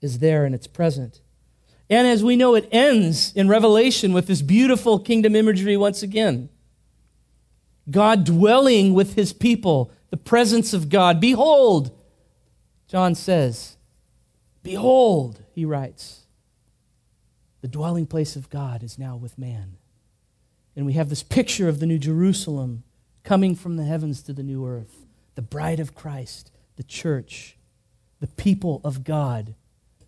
is 0.00 0.20
there 0.20 0.44
and 0.44 0.54
it's 0.54 0.68
present. 0.68 1.20
And 1.90 2.06
as 2.06 2.22
we 2.22 2.36
know, 2.36 2.54
it 2.54 2.68
ends 2.70 3.32
in 3.34 3.48
Revelation 3.48 4.12
with 4.12 4.28
this 4.28 4.42
beautiful 4.42 5.00
kingdom 5.00 5.34
imagery 5.34 5.76
once 5.76 6.04
again. 6.04 6.50
God 7.90 8.22
dwelling 8.22 8.94
with 8.94 9.14
his 9.14 9.32
people, 9.32 9.90
the 10.10 10.16
presence 10.16 10.72
of 10.72 10.88
God. 10.88 11.20
Behold, 11.20 11.90
John 12.86 13.16
says, 13.16 13.76
Behold, 14.62 15.42
he 15.52 15.64
writes, 15.64 16.26
the 17.60 17.66
dwelling 17.66 18.06
place 18.06 18.36
of 18.36 18.48
God 18.50 18.84
is 18.84 19.00
now 19.00 19.16
with 19.16 19.36
man. 19.36 19.78
And 20.78 20.86
we 20.86 20.92
have 20.92 21.08
this 21.08 21.24
picture 21.24 21.68
of 21.68 21.80
the 21.80 21.86
New 21.86 21.98
Jerusalem 21.98 22.84
coming 23.24 23.56
from 23.56 23.76
the 23.76 23.84
heavens 23.84 24.22
to 24.22 24.32
the 24.32 24.44
new 24.44 24.64
earth, 24.64 25.06
the 25.34 25.42
bride 25.42 25.80
of 25.80 25.92
Christ, 25.92 26.52
the 26.76 26.84
church, 26.84 27.56
the 28.20 28.28
people 28.28 28.80
of 28.84 29.02
God 29.02 29.56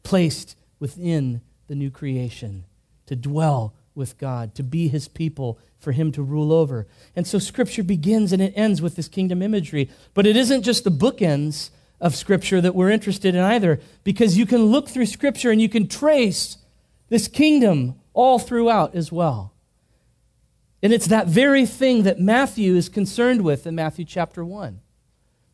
placed 0.04 0.56
within 0.78 1.40
the 1.66 1.74
new 1.74 1.90
creation 1.90 2.66
to 3.06 3.16
dwell 3.16 3.74
with 3.96 4.16
God, 4.16 4.54
to 4.54 4.62
be 4.62 4.86
his 4.86 5.08
people, 5.08 5.58
for 5.80 5.90
him 5.90 6.12
to 6.12 6.22
rule 6.22 6.52
over. 6.52 6.86
And 7.16 7.26
so 7.26 7.40
scripture 7.40 7.82
begins 7.82 8.32
and 8.32 8.40
it 8.40 8.52
ends 8.54 8.80
with 8.80 8.94
this 8.94 9.08
kingdom 9.08 9.42
imagery. 9.42 9.90
But 10.14 10.24
it 10.24 10.36
isn't 10.36 10.62
just 10.62 10.84
the 10.84 10.90
bookends 10.92 11.70
of 12.00 12.14
scripture 12.14 12.60
that 12.60 12.76
we're 12.76 12.90
interested 12.90 13.34
in 13.34 13.40
either, 13.40 13.80
because 14.04 14.38
you 14.38 14.46
can 14.46 14.66
look 14.66 14.88
through 14.88 15.06
scripture 15.06 15.50
and 15.50 15.60
you 15.60 15.68
can 15.68 15.88
trace 15.88 16.58
this 17.08 17.26
kingdom 17.26 17.96
all 18.14 18.38
throughout 18.38 18.94
as 18.94 19.10
well. 19.10 19.52
And 20.82 20.92
it's 20.92 21.08
that 21.08 21.26
very 21.26 21.66
thing 21.66 22.04
that 22.04 22.18
Matthew 22.18 22.74
is 22.74 22.88
concerned 22.88 23.42
with 23.42 23.66
in 23.66 23.74
Matthew 23.74 24.04
chapter 24.04 24.44
1. 24.44 24.80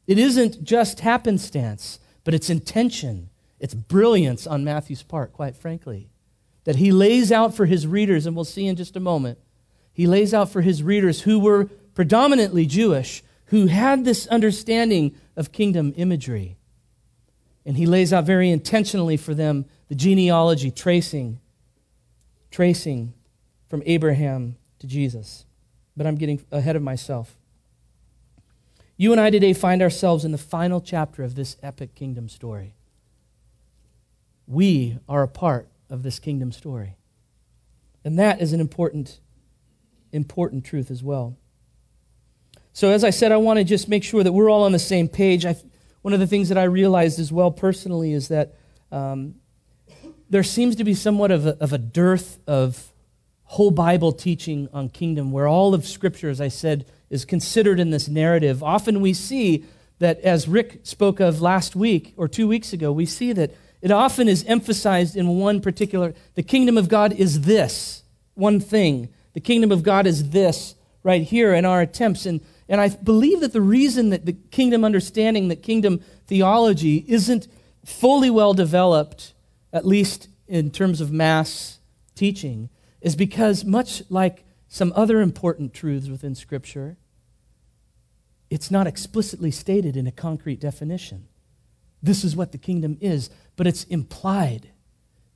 It 0.06 0.18
isn't 0.18 0.62
just 0.62 1.00
happenstance, 1.00 1.98
but 2.22 2.34
it's 2.34 2.48
intention 2.48 3.30
it's 3.58 3.74
brilliance 3.74 4.46
on 4.46 4.64
Matthew's 4.64 5.02
part, 5.02 5.32
quite 5.32 5.56
frankly, 5.56 6.10
that 6.64 6.76
he 6.76 6.92
lays 6.92 7.32
out 7.32 7.54
for 7.54 7.66
his 7.66 7.86
readers, 7.86 8.26
and 8.26 8.36
we'll 8.36 8.44
see 8.44 8.66
in 8.66 8.76
just 8.76 8.96
a 8.96 9.00
moment. 9.00 9.38
He 9.92 10.06
lays 10.06 10.34
out 10.34 10.50
for 10.50 10.60
his 10.60 10.82
readers 10.82 11.22
who 11.22 11.38
were 11.38 11.66
predominantly 11.94 12.66
Jewish, 12.66 13.22
who 13.46 13.66
had 13.66 14.04
this 14.04 14.26
understanding 14.26 15.14
of 15.36 15.52
kingdom 15.52 15.94
imagery. 15.96 16.58
And 17.64 17.76
he 17.76 17.86
lays 17.86 18.12
out 18.12 18.24
very 18.24 18.50
intentionally 18.50 19.16
for 19.16 19.34
them 19.34 19.64
the 19.88 19.94
genealogy 19.94 20.70
tracing, 20.70 21.40
tracing 22.50 23.14
from 23.68 23.82
Abraham 23.86 24.56
to 24.78 24.86
Jesus. 24.86 25.44
But 25.96 26.06
I'm 26.06 26.16
getting 26.16 26.44
ahead 26.52 26.76
of 26.76 26.82
myself. 26.82 27.36
You 28.96 29.12
and 29.12 29.20
I 29.20 29.30
today 29.30 29.52
find 29.52 29.82
ourselves 29.82 30.24
in 30.24 30.32
the 30.32 30.38
final 30.38 30.80
chapter 30.80 31.22
of 31.22 31.34
this 31.34 31.56
epic 31.62 31.94
kingdom 31.94 32.28
story 32.28 32.74
we 34.46 34.98
are 35.08 35.22
a 35.22 35.28
part 35.28 35.68
of 35.90 36.02
this 36.02 36.18
kingdom 36.18 36.52
story. 36.52 36.96
And 38.04 38.18
that 38.18 38.40
is 38.40 38.52
an 38.52 38.60
important, 38.60 39.20
important 40.12 40.64
truth 40.64 40.90
as 40.90 41.02
well. 41.02 41.36
So, 42.72 42.90
as 42.90 43.02
I 43.04 43.10
said, 43.10 43.32
I 43.32 43.38
want 43.38 43.58
to 43.58 43.64
just 43.64 43.88
make 43.88 44.04
sure 44.04 44.22
that 44.22 44.32
we're 44.32 44.50
all 44.50 44.62
on 44.62 44.72
the 44.72 44.78
same 44.78 45.08
page. 45.08 45.44
I, 45.44 45.56
one 46.02 46.14
of 46.14 46.20
the 46.20 46.26
things 46.26 46.48
that 46.50 46.58
I 46.58 46.64
realized 46.64 47.18
as 47.18 47.32
well 47.32 47.50
personally 47.50 48.12
is 48.12 48.28
that 48.28 48.54
um, 48.92 49.36
there 50.30 50.42
seems 50.42 50.76
to 50.76 50.84
be 50.84 50.94
somewhat 50.94 51.30
of 51.30 51.46
a, 51.46 51.56
of 51.58 51.72
a 51.72 51.78
dearth 51.78 52.38
of 52.46 52.92
whole 53.46 53.70
Bible 53.70 54.12
teaching 54.12 54.68
on 54.72 54.88
kingdom, 54.88 55.32
where 55.32 55.46
all 55.46 55.74
of 55.74 55.86
Scripture, 55.86 56.28
as 56.28 56.40
I 56.40 56.48
said, 56.48 56.84
is 57.10 57.24
considered 57.24 57.80
in 57.80 57.90
this 57.90 58.08
narrative. 58.08 58.62
Often 58.62 59.00
we 59.00 59.12
see 59.12 59.64
that, 59.98 60.20
as 60.20 60.48
Rick 60.48 60.80
spoke 60.82 61.20
of 61.20 61.40
last 61.40 61.74
week 61.74 62.12
or 62.16 62.28
two 62.28 62.48
weeks 62.48 62.72
ago, 62.72 62.92
we 62.92 63.06
see 63.06 63.32
that 63.32 63.52
it 63.80 63.90
often 63.90 64.28
is 64.28 64.44
emphasized 64.44 65.16
in 65.16 65.28
one 65.38 65.60
particular 65.60 66.14
the 66.34 66.42
kingdom 66.42 66.76
of 66.76 66.88
God 66.88 67.12
is 67.12 67.42
this 67.42 68.02
one 68.34 68.60
thing. 68.60 69.08
The 69.32 69.40
kingdom 69.40 69.70
of 69.70 69.82
God 69.82 70.06
is 70.06 70.30
this 70.30 70.74
right 71.02 71.22
here 71.22 71.54
in 71.54 71.64
our 71.64 71.80
attempts. 71.80 72.26
And, 72.26 72.40
and 72.68 72.80
I 72.80 72.88
believe 72.88 73.40
that 73.40 73.52
the 73.52 73.60
reason 73.60 74.10
that 74.10 74.26
the 74.26 74.32
kingdom 74.32 74.84
understanding, 74.84 75.48
that 75.48 75.62
kingdom 75.62 76.00
theology 76.26 77.04
isn't 77.06 77.46
fully 77.84 78.28
well 78.28 78.54
developed, 78.54 79.34
at 79.72 79.86
least 79.86 80.28
in 80.48 80.70
terms 80.70 81.00
of 81.00 81.12
mass 81.12 81.78
teaching, 82.14 82.68
is 83.06 83.14
because 83.14 83.64
much 83.64 84.02
like 84.10 84.44
some 84.66 84.92
other 84.96 85.20
important 85.20 85.72
truths 85.72 86.08
within 86.08 86.34
Scripture, 86.34 86.96
it's 88.50 88.68
not 88.68 88.88
explicitly 88.88 89.52
stated 89.52 89.96
in 89.96 90.08
a 90.08 90.10
concrete 90.10 90.58
definition. 90.58 91.28
This 92.02 92.24
is 92.24 92.34
what 92.34 92.50
the 92.50 92.58
kingdom 92.58 92.98
is 93.00 93.30
but 93.54 93.68
it's 93.68 93.84
implied. 93.84 94.70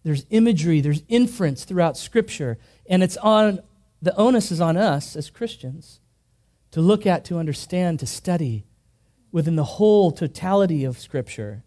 There's 0.02 0.26
imagery, 0.30 0.80
there's 0.80 1.04
inference 1.06 1.64
throughout 1.64 1.96
Scripture, 1.96 2.58
and 2.88 3.04
it's 3.04 3.16
on 3.18 3.60
the 4.02 4.16
onus 4.16 4.50
is 4.50 4.60
on 4.60 4.76
us 4.76 5.14
as 5.14 5.30
Christians 5.30 6.00
to 6.72 6.80
look 6.80 7.06
at, 7.06 7.24
to 7.26 7.38
understand, 7.38 8.00
to 8.00 8.06
study 8.06 8.64
within 9.30 9.54
the 9.54 9.62
whole 9.78 10.10
totality 10.10 10.82
of 10.82 10.98
Scripture 10.98 11.62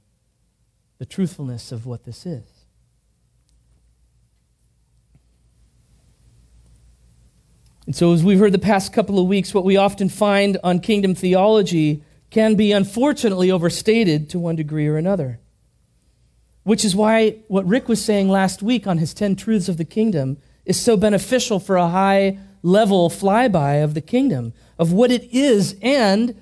the 0.97 1.05
truthfulness 1.05 1.71
of 1.71 1.85
what 1.85 2.03
this 2.03 2.25
is. 2.25 2.52
And 7.85 7.95
so, 7.95 8.13
as 8.13 8.23
we've 8.23 8.39
heard 8.39 8.53
the 8.53 8.59
past 8.59 8.93
couple 8.93 9.19
of 9.19 9.27
weeks, 9.27 9.53
what 9.53 9.65
we 9.65 9.75
often 9.75 10.07
find 10.09 10.57
on 10.63 10.79
kingdom 10.79 11.15
theology 11.15 12.03
can 12.29 12.55
be 12.55 12.71
unfortunately 12.71 13.51
overstated 13.51 14.29
to 14.29 14.39
one 14.39 14.55
degree 14.55 14.87
or 14.87 14.97
another. 14.97 15.39
Which 16.63 16.85
is 16.85 16.95
why 16.95 17.37
what 17.47 17.67
Rick 17.67 17.89
was 17.89 18.03
saying 18.03 18.29
last 18.29 18.63
week 18.63 18.87
on 18.87 18.97
his 18.97 19.13
10 19.13 19.35
truths 19.35 19.67
of 19.67 19.77
the 19.77 19.85
kingdom 19.85 20.37
is 20.65 20.79
so 20.79 20.95
beneficial 20.95 21.59
for 21.59 21.75
a 21.75 21.89
high 21.89 22.39
level 22.61 23.09
flyby 23.09 23.83
of 23.83 23.93
the 23.93 24.01
kingdom, 24.01 24.53
of 24.79 24.93
what 24.93 25.11
it 25.11 25.31
is, 25.33 25.75
and 25.81 26.41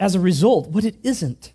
as 0.00 0.14
a 0.14 0.20
result, 0.20 0.68
what 0.68 0.84
it 0.84 0.96
isn't. 1.02 1.52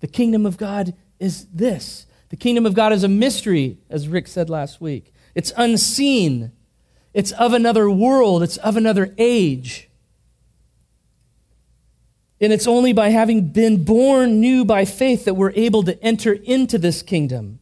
The 0.00 0.06
kingdom 0.06 0.44
of 0.44 0.58
God 0.58 0.94
is 1.18 1.46
this. 1.46 2.06
The 2.28 2.36
kingdom 2.36 2.66
of 2.66 2.74
God 2.74 2.92
is 2.92 3.02
a 3.02 3.08
mystery, 3.08 3.78
as 3.88 4.08
Rick 4.08 4.28
said 4.28 4.50
last 4.50 4.80
week. 4.80 5.12
It's 5.34 5.52
unseen, 5.56 6.52
it's 7.14 7.32
of 7.32 7.52
another 7.52 7.88
world, 7.88 8.42
it's 8.42 8.56
of 8.58 8.76
another 8.76 9.14
age. 9.16 9.88
And 12.40 12.52
it's 12.52 12.66
only 12.66 12.92
by 12.92 13.08
having 13.10 13.48
been 13.48 13.84
born 13.84 14.40
new 14.40 14.64
by 14.64 14.84
faith 14.84 15.24
that 15.24 15.34
we're 15.34 15.52
able 15.52 15.84
to 15.84 16.02
enter 16.02 16.32
into 16.32 16.76
this 16.76 17.00
kingdom. 17.00 17.60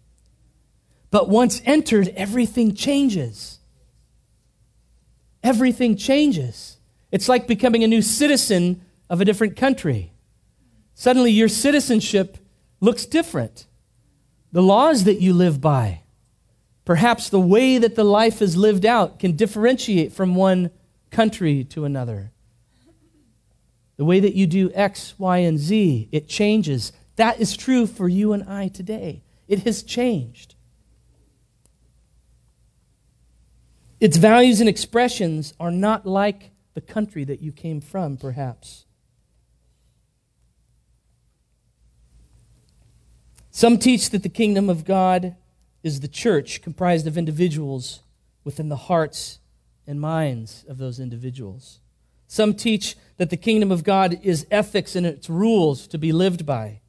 But 1.11 1.29
once 1.29 1.61
entered, 1.67 2.09
everything 2.17 2.75
changes. 2.75 3.61
Everything 5.45 5.97
changes. 5.97 6.79
It's 7.11 7.29
like 7.29 7.47
becoming 7.47 7.85
a 7.85 7.89
new 7.89 8.01
citizen 8.01 8.81
of 9.11 9.21
a 9.21 9.25
different 9.25 9.57
country. 9.57 10.13
Suddenly, 10.95 11.33
your 11.33 11.49
citizenship 11.49 12.39
looks 12.81 13.05
different. 13.05 13.67
The 14.53 14.63
laws 14.63 15.05
that 15.05 15.21
you 15.21 15.35
live 15.35 15.61
by, 15.61 16.02
perhaps 16.85 17.29
the 17.29 17.41
way 17.41 17.79
that 17.79 17.95
the 17.95 18.05
life 18.05 18.43
is 18.43 18.57
lived 18.57 18.85
out, 18.85 19.19
can 19.19 19.37
differentiate 19.37 20.13
from 20.13 20.35
one 20.35 20.71
country 21.11 21.65
to 21.65 21.85
another. 21.85 22.33
The 23.97 24.05
way 24.05 24.21
that 24.21 24.35
you 24.35 24.47
do 24.47 24.71
X, 24.75 25.15
Y, 25.19 25.39
and 25.39 25.59
Z, 25.59 26.09
it 26.11 26.29
changes. 26.29 26.93
That 27.17 27.41
is 27.41 27.57
true 27.57 27.87
for 27.87 28.09
you 28.09 28.33
and 28.33 28.43
I 28.45 28.69
today. 28.69 29.23
It 29.47 29.61
has 29.61 29.83
changed. 29.83 30.55
Its 34.01 34.17
values 34.17 34.59
and 34.59 34.69
expressions 34.69 35.55
are 35.61 35.71
not 35.71 36.05
like 36.05 36.51
the 36.75 36.81
country 36.81 37.23
that 37.25 37.41
you 37.41 37.53
came 37.53 37.81
from, 37.81 38.17
perhaps. 38.17 38.87
Some 43.53 43.79
teach 43.79 44.11
that 44.11 44.23
the 44.23 44.29
kingdom 44.29 44.71
of 44.71 44.85
God 44.85 45.37
is 45.83 46.01
the 46.01 46.09
church, 46.09 46.63
comprised 46.63 47.07
of 47.07 47.19
individuals 47.19 48.01
within 48.45 48.69
the 48.69 48.77
hearts 48.77 49.39
and 49.87 50.01
minds 50.01 50.65
of 50.69 50.79
those 50.79 51.01
individuals. 51.01 51.81
Some 52.27 52.55
teach 52.55 52.97
that 53.19 53.31
the 53.31 53.37
kingdom 53.37 53.71
of 53.71 53.85
God 53.85 54.19
is 54.23 54.47
ethics 54.51 54.97
and 54.97 55.05
its 55.05 55.29
rules 55.29 55.87
to 55.89 55.99
be 55.99 56.13
lived 56.13 56.47
by. 56.47 56.81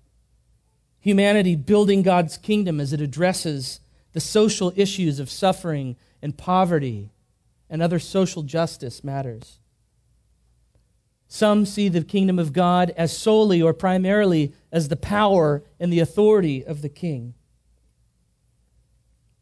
Humanity 1.00 1.56
building 1.56 2.02
God's 2.02 2.38
kingdom 2.38 2.80
as 2.80 2.94
it 2.94 3.02
addresses 3.02 3.82
the 4.14 4.22
social 4.22 4.72
issues 4.76 5.20
of 5.20 5.30
suffering 5.30 5.98
and 6.22 6.38
poverty 6.38 7.10
and 7.70 7.82
other 7.82 8.00
social 8.00 8.44
justice 8.44 9.04
matters. 9.04 9.60
Some 11.28 11.66
see 11.66 11.90
the 11.90 12.04
kingdom 12.04 12.38
of 12.38 12.54
God 12.54 12.94
as 12.96 13.18
solely 13.18 13.62
or 13.62 13.74
primarily 13.74 14.54
as 14.72 14.88
the 14.88 14.96
power 14.96 15.64
and 15.80 15.92
the 15.92 16.00
authority 16.00 16.64
of 16.64 16.84
the 16.84 16.90
king. 16.90 17.34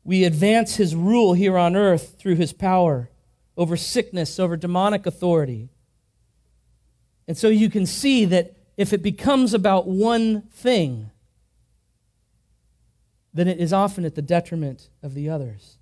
We 0.03 0.23
advance 0.23 0.75
his 0.75 0.95
rule 0.95 1.33
here 1.33 1.57
on 1.57 1.75
earth 1.75 2.15
through 2.17 2.35
his 2.35 2.53
power 2.53 3.09
over 3.57 3.77
sickness, 3.77 4.39
over 4.39 4.57
demonic 4.57 5.05
authority. 5.05 5.69
And 7.27 7.37
so 7.37 7.49
you 7.49 7.69
can 7.69 7.85
see 7.85 8.25
that 8.25 8.55
if 8.77 8.93
it 8.93 9.03
becomes 9.03 9.53
about 9.53 9.87
one 9.87 10.41
thing, 10.51 11.11
then 13.33 13.47
it 13.47 13.59
is 13.59 13.71
often 13.71 14.05
at 14.05 14.15
the 14.15 14.21
detriment 14.21 14.89
of 15.03 15.13
the 15.13 15.29
others. 15.29 15.77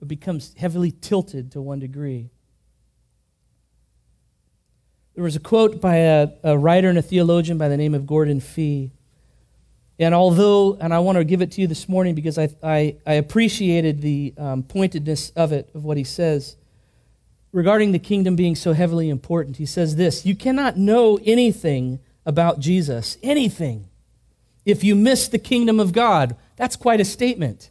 It 0.00 0.08
becomes 0.08 0.54
heavily 0.54 0.92
tilted 0.92 1.52
to 1.52 1.60
one 1.60 1.80
degree. 1.80 2.30
There 5.14 5.24
was 5.24 5.36
a 5.36 5.40
quote 5.40 5.80
by 5.80 5.96
a, 5.96 6.28
a 6.42 6.56
writer 6.56 6.88
and 6.88 6.96
a 6.96 7.02
theologian 7.02 7.58
by 7.58 7.68
the 7.68 7.76
name 7.76 7.94
of 7.94 8.06
Gordon 8.06 8.40
Fee. 8.40 8.92
And 10.00 10.14
although, 10.14 10.76
and 10.80 10.92
I 10.92 10.98
want 10.98 11.18
to 11.18 11.24
give 11.24 11.42
it 11.42 11.52
to 11.52 11.60
you 11.60 11.68
this 11.68 11.88
morning 11.88 12.16
because 12.16 12.38
I, 12.38 12.48
I, 12.62 12.96
I 13.06 13.12
appreciated 13.14 14.00
the 14.00 14.34
um, 14.36 14.64
pointedness 14.64 15.30
of 15.36 15.52
it, 15.52 15.70
of 15.74 15.84
what 15.84 15.96
he 15.96 16.04
says 16.04 16.56
regarding 17.52 17.92
the 17.92 17.98
kingdom 17.98 18.36
being 18.36 18.54
so 18.54 18.72
heavily 18.72 19.08
important, 19.08 19.56
he 19.56 19.66
says 19.66 19.96
this 19.96 20.24
You 20.24 20.34
cannot 20.34 20.76
know 20.76 21.18
anything 21.24 22.00
about 22.26 22.60
Jesus, 22.60 23.18
anything, 23.22 23.88
if 24.64 24.84
you 24.84 24.94
miss 24.94 25.28
the 25.28 25.38
kingdom 25.38 25.80
of 25.80 25.92
God. 25.92 26.36
That's 26.56 26.76
quite 26.76 27.00
a 27.00 27.04
statement. 27.04 27.70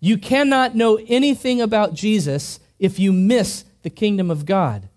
You 0.00 0.16
cannot 0.16 0.74
know 0.74 0.98
anything 1.08 1.60
about 1.60 1.92
Jesus 1.92 2.58
if 2.78 2.98
you 2.98 3.12
miss 3.12 3.64
the 3.82 3.90
kingdom 3.90 4.30
of 4.30 4.46
God. 4.46 4.88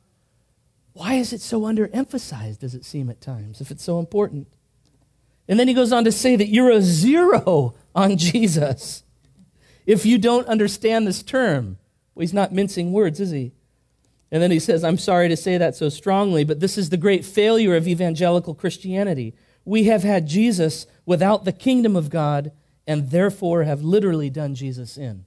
Why 0.94 1.16
is 1.16 1.34
it 1.34 1.42
so 1.42 1.62
underemphasized, 1.62 2.60
does 2.60 2.76
it 2.76 2.86
seem 2.86 3.10
at 3.10 3.20
times, 3.20 3.60
if 3.60 3.72
it's 3.72 3.84
so 3.84 4.00
important? 4.00 4.48
And 5.54 5.60
then 5.60 5.68
he 5.68 5.76
goes 5.76 5.92
on 5.92 6.04
to 6.06 6.12
say 6.12 6.36
that 6.36 6.48
you're 6.48 6.72
a 6.72 6.82
zero 6.82 7.76
on 7.94 8.18
Jesus 8.18 9.04
if 9.86 10.04
you 10.04 10.18
don't 10.18 10.48
understand 10.48 11.06
this 11.06 11.22
term. 11.22 11.78
Well, 12.16 12.22
he's 12.22 12.34
not 12.34 12.52
mincing 12.52 12.92
words, 12.92 13.20
is 13.20 13.30
he? 13.30 13.52
And 14.32 14.42
then 14.42 14.50
he 14.50 14.58
says, 14.58 14.84
I'm 14.84 14.98
sorry 14.98 15.30
to 15.30 15.38
say 15.38 15.60
that 15.60 15.76
so 15.76 15.90
strongly, 15.90 16.44
but 16.44 16.60
this 16.60 16.76
is 16.76 16.90
the 16.90 16.98
great 16.98 17.24
failure 17.24 17.76
of 17.76 17.88
evangelical 17.88 18.56
Christianity. 18.56 19.36
We 19.64 19.84
have 19.84 20.02
had 20.02 20.26
Jesus 20.26 20.88
without 21.06 21.46
the 21.46 21.52
kingdom 21.52 21.96
of 21.96 22.10
God 22.10 22.52
and 22.88 23.12
therefore 23.12 23.62
have 23.62 23.84
literally 23.84 24.32
done 24.32 24.56
Jesus 24.56 24.98
in. 24.98 25.24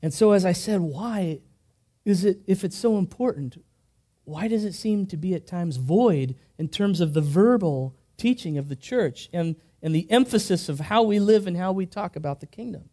And 0.00 0.14
so, 0.14 0.32
as 0.32 0.46
I 0.46 0.52
said, 0.52 0.80
why 0.80 1.40
is 2.06 2.24
it, 2.24 2.40
if 2.46 2.64
it's 2.64 2.78
so 2.78 2.96
important, 2.96 3.62
why 4.32 4.48
does 4.48 4.64
it 4.64 4.72
seem 4.72 5.04
to 5.06 5.16
be 5.18 5.34
at 5.34 5.46
times 5.46 5.76
void 5.76 6.34
in 6.56 6.68
terms 6.68 7.02
of 7.02 7.12
the 7.12 7.20
verbal 7.20 7.94
teaching 8.16 8.56
of 8.56 8.70
the 8.70 8.76
church 8.76 9.28
and, 9.30 9.56
and 9.82 9.94
the 9.94 10.10
emphasis 10.10 10.70
of 10.70 10.80
how 10.80 11.02
we 11.02 11.20
live 11.20 11.46
and 11.46 11.56
how 11.56 11.70
we 11.70 11.84
talk 11.84 12.16
about 12.16 12.40
the 12.40 12.46
kingdom? 12.46 12.88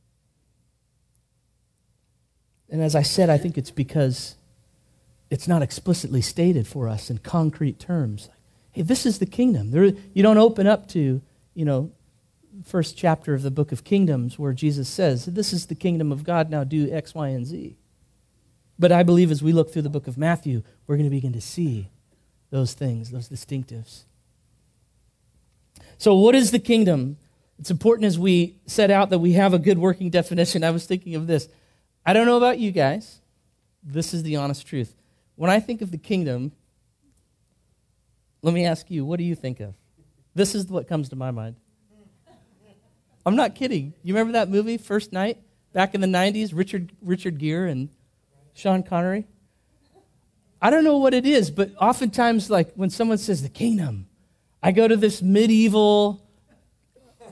And 2.69 2.81
as 2.81 2.93
I 2.93 3.03
said, 3.03 3.29
I 3.29 3.37
think 3.37 3.57
it's 3.57 3.71
because 3.71 4.35
it's 5.29 5.47
not 5.47 5.61
explicitly 5.61 6.21
stated 6.21 6.67
for 6.67 6.89
us 6.89 7.09
in 7.09 7.19
concrete 7.19 7.79
terms. 7.79 8.29
Hey, 8.71 8.81
this 8.81 9.05
is 9.05 9.19
the 9.19 9.25
kingdom. 9.25 9.71
There, 9.71 9.93
you 10.13 10.21
don't 10.21 10.37
open 10.37 10.67
up 10.67 10.89
to, 10.89 11.21
you 11.53 11.65
know, 11.65 11.93
first 12.65 12.97
chapter 12.97 13.33
of 13.33 13.43
the 13.43 13.51
book 13.51 13.71
of 13.71 13.85
Kingdoms 13.85 14.37
where 14.37 14.51
Jesus 14.51 14.89
says, 14.89 15.25
This 15.25 15.53
is 15.53 15.67
the 15.67 15.75
kingdom 15.75 16.11
of 16.11 16.25
God, 16.25 16.49
now 16.49 16.65
do 16.65 16.91
X, 16.91 17.15
Y, 17.15 17.29
and 17.29 17.45
Z. 17.45 17.78
But 18.79 18.93
I 18.93 19.03
believe 19.03 19.29
as 19.29 19.43
we 19.43 19.51
look 19.51 19.71
through 19.71 19.81
the 19.81 19.89
book 19.89 20.07
of 20.07 20.17
Matthew, 20.17 20.63
we're 20.87 20.95
going 20.95 21.09
to 21.09 21.13
begin 21.13 21.33
to 21.33 21.41
see 21.41 21.89
those 22.49 22.73
things, 22.73 23.11
those 23.11 23.27
distinctives. 23.27 24.03
So, 25.97 26.15
what 26.15 26.33
is 26.33 26.51
the 26.51 26.59
kingdom? 26.59 27.17
It's 27.59 27.69
important 27.69 28.05
as 28.05 28.17
we 28.17 28.55
set 28.65 28.89
out 28.89 29.09
that 29.09 29.19
we 29.19 29.33
have 29.33 29.53
a 29.53 29.59
good 29.59 29.77
working 29.77 30.09
definition. 30.09 30.63
I 30.63 30.71
was 30.71 30.85
thinking 30.85 31.13
of 31.15 31.27
this. 31.27 31.49
I 32.05 32.13
don't 32.13 32.25
know 32.25 32.37
about 32.37 32.57
you 32.57 32.71
guys. 32.71 33.19
This 33.83 34.13
is 34.13 34.23
the 34.23 34.37
honest 34.37 34.65
truth. 34.65 34.95
When 35.35 35.51
I 35.51 35.59
think 35.59 35.81
of 35.81 35.91
the 35.91 35.97
kingdom, 35.97 36.53
let 38.41 38.53
me 38.53 38.65
ask 38.65 38.89
you, 38.89 39.03
what 39.03 39.17
do 39.17 39.25
you 39.25 39.35
think 39.35 39.59
of? 39.59 39.73
This 40.35 40.55
is 40.55 40.67
what 40.67 40.87
comes 40.87 41.09
to 41.09 41.17
my 41.17 41.31
mind. 41.31 41.57
I'm 43.25 43.35
not 43.35 43.55
kidding. 43.55 43.93
You 44.03 44.13
remember 44.13 44.33
that 44.33 44.49
movie, 44.49 44.77
First 44.77 45.11
Knight, 45.11 45.37
back 45.73 45.93
in 45.93 45.99
the 45.99 46.07
90s? 46.07 46.51
Richard, 46.53 46.93
Richard 47.01 47.37
Gere 47.37 47.69
and 47.69 47.89
Sean 48.59 48.83
Connery? 48.83 49.25
I 50.61 50.69
don't 50.69 50.83
know 50.83 50.97
what 50.97 51.13
it 51.13 51.25
is, 51.25 51.49
but 51.49 51.71
oftentimes, 51.79 52.49
like 52.49 52.73
when 52.73 52.89
someone 52.89 53.17
says 53.17 53.41
the 53.41 53.49
kingdom, 53.49 54.07
I 54.61 54.73
go 54.73 54.85
to 54.85 54.97
this 54.97 55.21
medieval 55.21 56.21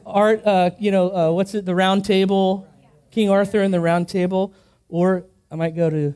art, 0.06 0.46
uh, 0.46 0.70
you 0.80 0.92
know, 0.92 1.14
uh, 1.14 1.32
what's 1.34 1.54
it, 1.54 1.66
the 1.66 1.76
round 1.76 2.06
table, 2.06 2.66
King 3.12 3.30
Arthur 3.30 3.62
and 3.62 3.74
the 3.74 3.82
round 3.82 4.08
table, 4.08 4.54
or 4.88 5.26
I 5.52 5.56
might 5.56 5.76
go 5.76 5.90
to 5.90 6.16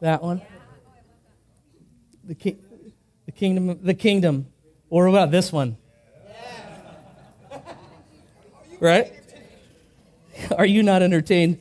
that 0.00 0.22
one. 0.22 0.40
The, 2.22 2.36
ki- 2.36 2.58
the 3.24 3.32
kingdom, 3.32 3.80
the 3.82 3.94
kingdom, 3.94 4.46
or 4.90 5.06
what 5.06 5.10
about 5.10 5.32
this 5.32 5.52
one? 5.52 5.76
Right? 8.78 9.12
Are 10.56 10.66
you 10.66 10.84
not 10.84 11.02
entertained? 11.02 11.58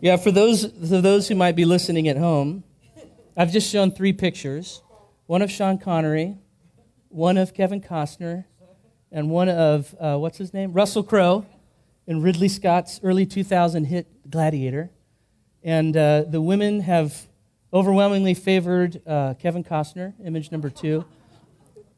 Yeah, 0.00 0.16
for 0.16 0.30
those, 0.30 0.64
for 0.64 1.00
those 1.00 1.26
who 1.26 1.34
might 1.34 1.56
be 1.56 1.64
listening 1.64 2.06
at 2.06 2.16
home, 2.16 2.62
I've 3.36 3.50
just 3.50 3.68
shown 3.68 3.90
three 3.90 4.12
pictures 4.12 4.80
one 5.26 5.42
of 5.42 5.50
Sean 5.50 5.76
Connery, 5.76 6.36
one 7.08 7.36
of 7.36 7.52
Kevin 7.52 7.80
Costner, 7.80 8.44
and 9.10 9.28
one 9.28 9.48
of, 9.48 9.94
uh, 9.98 10.16
what's 10.16 10.38
his 10.38 10.54
name? 10.54 10.72
Russell 10.72 11.02
Crowe 11.02 11.44
in 12.06 12.22
Ridley 12.22 12.48
Scott's 12.48 13.00
early 13.02 13.26
2000 13.26 13.86
hit 13.86 14.30
Gladiator. 14.30 14.90
And 15.64 15.96
uh, 15.96 16.22
the 16.28 16.40
women 16.40 16.80
have 16.80 17.26
overwhelmingly 17.72 18.34
favored 18.34 19.02
uh, 19.04 19.34
Kevin 19.34 19.64
Costner, 19.64 20.14
image 20.24 20.52
number 20.52 20.70
two. 20.70 21.04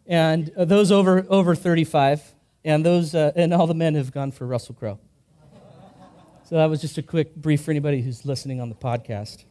And 0.06 0.50
uh, 0.56 0.64
those 0.64 0.90
over, 0.90 1.26
over 1.28 1.54
35 1.54 2.34
and 2.64 2.84
those 2.84 3.14
uh, 3.14 3.32
and 3.36 3.52
all 3.52 3.66
the 3.66 3.74
men 3.74 3.94
have 3.94 4.10
gone 4.10 4.32
for 4.32 4.46
Russell 4.46 4.74
Crowe. 4.74 4.98
So 6.50 6.56
that 6.56 6.68
was 6.68 6.80
just 6.80 6.98
a 6.98 7.02
quick 7.02 7.36
brief 7.36 7.62
for 7.62 7.70
anybody 7.70 8.02
who's 8.02 8.26
listening 8.26 8.60
on 8.60 8.70
the 8.70 8.74
podcast. 8.74 9.44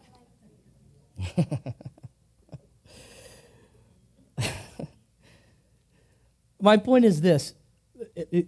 My 6.62 6.76
point 6.76 7.06
is 7.06 7.22
this 7.22 7.54
it, 8.18 8.28
it, 8.34 8.48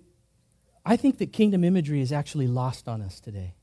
I 0.85 0.97
think 0.97 1.19
that 1.19 1.31
kingdom 1.31 1.63
imagery 1.63 2.01
is 2.01 2.11
actually 2.11 2.47
lost 2.47 2.89
on 2.89 3.01
us 3.01 3.21
today. 3.21 3.53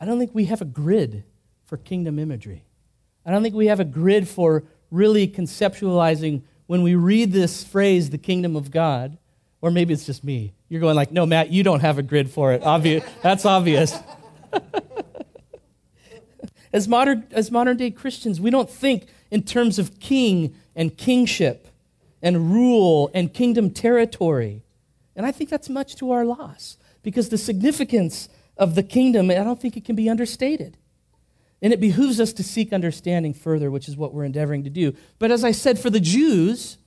I 0.00 0.04
don't 0.04 0.20
think 0.20 0.36
we 0.36 0.44
have 0.44 0.60
a 0.60 0.66
grid 0.66 1.24
for 1.66 1.76
kingdom 1.76 2.20
imagery. 2.20 2.62
I 3.26 3.32
don't 3.32 3.42
think 3.42 3.56
we 3.56 3.66
have 3.66 3.80
a 3.80 3.84
grid 3.84 4.28
for 4.28 4.62
really 4.92 5.26
conceptualizing 5.26 6.42
when 6.68 6.82
we 6.82 6.94
read 6.94 7.32
this 7.32 7.64
phrase, 7.64 8.10
the 8.10 8.18
kingdom 8.18 8.54
of 8.54 8.70
God, 8.70 9.18
or 9.60 9.72
maybe 9.72 9.92
it's 9.92 10.06
just 10.06 10.22
me. 10.22 10.54
You're 10.70 10.80
going 10.80 10.94
like, 10.94 11.10
no, 11.10 11.26
Matt, 11.26 11.50
you 11.50 11.64
don't 11.64 11.80
have 11.80 11.98
a 11.98 12.02
grid 12.02 12.30
for 12.30 12.52
it. 12.52 12.62
Obvious. 12.62 13.04
That's 13.22 13.44
obvious. 13.44 13.92
as, 16.72 16.86
modern, 16.86 17.26
as 17.32 17.50
modern 17.50 17.76
day 17.76 17.90
Christians, 17.90 18.40
we 18.40 18.50
don't 18.50 18.70
think 18.70 19.08
in 19.32 19.42
terms 19.42 19.80
of 19.80 19.98
king 19.98 20.54
and 20.76 20.96
kingship 20.96 21.66
and 22.22 22.52
rule 22.52 23.10
and 23.12 23.34
kingdom 23.34 23.70
territory. 23.70 24.62
And 25.16 25.26
I 25.26 25.32
think 25.32 25.50
that's 25.50 25.68
much 25.68 25.96
to 25.96 26.12
our 26.12 26.24
loss 26.24 26.78
because 27.02 27.30
the 27.30 27.38
significance 27.38 28.28
of 28.56 28.76
the 28.76 28.84
kingdom, 28.84 29.28
I 29.28 29.34
don't 29.34 29.60
think 29.60 29.76
it 29.76 29.84
can 29.84 29.96
be 29.96 30.08
understated. 30.08 30.76
And 31.60 31.72
it 31.72 31.80
behooves 31.80 32.20
us 32.20 32.32
to 32.34 32.44
seek 32.44 32.72
understanding 32.72 33.34
further, 33.34 33.72
which 33.72 33.88
is 33.88 33.96
what 33.96 34.14
we're 34.14 34.24
endeavoring 34.24 34.62
to 34.64 34.70
do. 34.70 34.94
But 35.18 35.32
as 35.32 35.42
I 35.42 35.50
said, 35.50 35.80
for 35.80 35.90
the 35.90 36.00
Jews, 36.00 36.78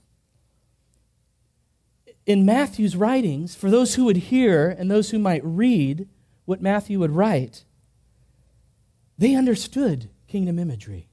in 2.26 2.46
Matthew's 2.46 2.96
writings, 2.96 3.56
for 3.56 3.70
those 3.70 3.96
who 3.96 4.06
would 4.06 4.18
hear 4.18 4.70
and 4.70 4.90
those 4.90 5.10
who 5.10 5.20
might 5.20 5.44
read 5.44 6.08
what 6.46 6.62
Matthew 6.62 7.00
would 7.00 7.12
write, 7.12 7.66
they 9.18 9.36
understood 9.36 10.10
kingdom 10.28 10.58
imagery. 10.58 11.10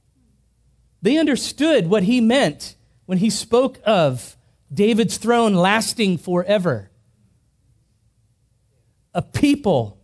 They 1.01 1.17
understood 1.17 1.87
what 1.87 2.03
he 2.03 2.21
meant 2.21 2.75
when 3.05 3.17
he 3.17 3.29
spoke 3.29 3.79
of 3.85 4.37
David's 4.73 5.17
throne 5.17 5.53
lasting 5.53 6.17
forever. 6.17 6.89
A 9.13 9.21
people 9.21 9.97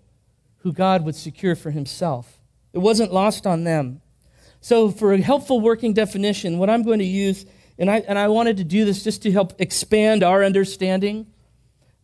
who 0.58 0.74
God 0.74 1.06
would 1.06 1.16
secure 1.16 1.56
for 1.56 1.72
himself. 1.72 2.40
It 2.74 2.80
wasn't 2.80 3.14
lost 3.14 3.48
on 3.48 3.64
them. 3.64 4.02
So, 4.60 4.92
for 4.92 5.14
a 5.14 5.22
helpful 5.22 5.62
working 5.62 5.94
definition, 5.94 6.58
what 6.58 6.70
I'm 6.70 6.84
going 6.84 7.00
to 7.00 7.06
use 7.06 7.46
and 7.80 7.90
I, 7.90 7.98
and 8.00 8.18
I 8.18 8.28
wanted 8.28 8.58
to 8.58 8.64
do 8.64 8.86
this 8.86 9.04
just 9.04 9.22
to 9.24 9.32
help 9.32 9.54
expand 9.60 10.24
our 10.24 10.44
understanding, 10.44 11.28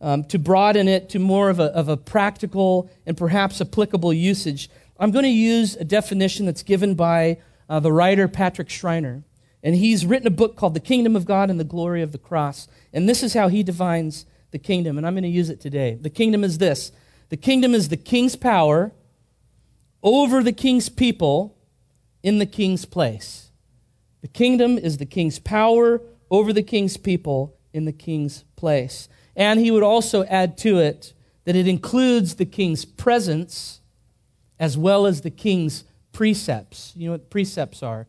um, 0.00 0.24
to 0.24 0.38
broaden 0.38 0.88
it 0.88 1.08
to 1.10 1.18
more 1.18 1.50
of 1.50 1.60
a, 1.60 1.64
of 1.64 1.88
a 1.88 1.96
practical 1.96 2.90
and 3.06 3.16
perhaps 3.16 3.60
applicable 3.60 4.12
usage. 4.12 4.70
I'm 4.98 5.10
going 5.10 5.24
to 5.24 5.28
use 5.30 5.76
a 5.76 5.84
definition 5.84 6.46
that's 6.46 6.62
given 6.62 6.94
by 6.94 7.38
uh, 7.68 7.80
the 7.80 7.92
writer 7.92 8.28
Patrick 8.28 8.70
Schreiner. 8.70 9.24
And 9.62 9.74
he's 9.74 10.04
written 10.04 10.26
a 10.26 10.30
book 10.30 10.56
called 10.56 10.74
The 10.74 10.80
Kingdom 10.80 11.16
of 11.16 11.24
God 11.24 11.48
and 11.48 11.58
the 11.58 11.64
Glory 11.64 12.02
of 12.02 12.12
the 12.12 12.18
Cross. 12.18 12.68
And 12.92 13.08
this 13.08 13.22
is 13.22 13.32
how 13.32 13.48
he 13.48 13.62
defines 13.62 14.26
the 14.54 14.58
kingdom, 14.58 14.96
and 14.96 15.04
I'm 15.04 15.14
going 15.14 15.24
to 15.24 15.28
use 15.28 15.50
it 15.50 15.60
today. 15.60 15.98
The 16.00 16.08
kingdom 16.10 16.44
is 16.44 16.58
this 16.58 16.92
the 17.28 17.36
kingdom 17.36 17.74
is 17.74 17.88
the 17.88 17.96
king's 17.96 18.36
power 18.36 18.92
over 20.00 20.44
the 20.44 20.52
king's 20.52 20.88
people 20.88 21.58
in 22.22 22.38
the 22.38 22.46
king's 22.46 22.84
place. 22.84 23.43
The 24.24 24.28
kingdom 24.28 24.78
is 24.78 24.96
the 24.96 25.04
king's 25.04 25.38
power 25.38 26.00
over 26.30 26.54
the 26.54 26.62
king's 26.62 26.96
people 26.96 27.58
in 27.74 27.84
the 27.84 27.92
king's 27.92 28.46
place. 28.56 29.06
And 29.36 29.60
he 29.60 29.70
would 29.70 29.82
also 29.82 30.24
add 30.24 30.56
to 30.58 30.78
it 30.78 31.12
that 31.44 31.54
it 31.54 31.68
includes 31.68 32.36
the 32.36 32.46
king's 32.46 32.86
presence 32.86 33.82
as 34.58 34.78
well 34.78 35.04
as 35.04 35.20
the 35.20 35.30
king's 35.30 35.84
precepts. 36.12 36.94
You 36.96 37.08
know 37.08 37.12
what 37.12 37.28
precepts 37.28 37.82
are? 37.82 38.06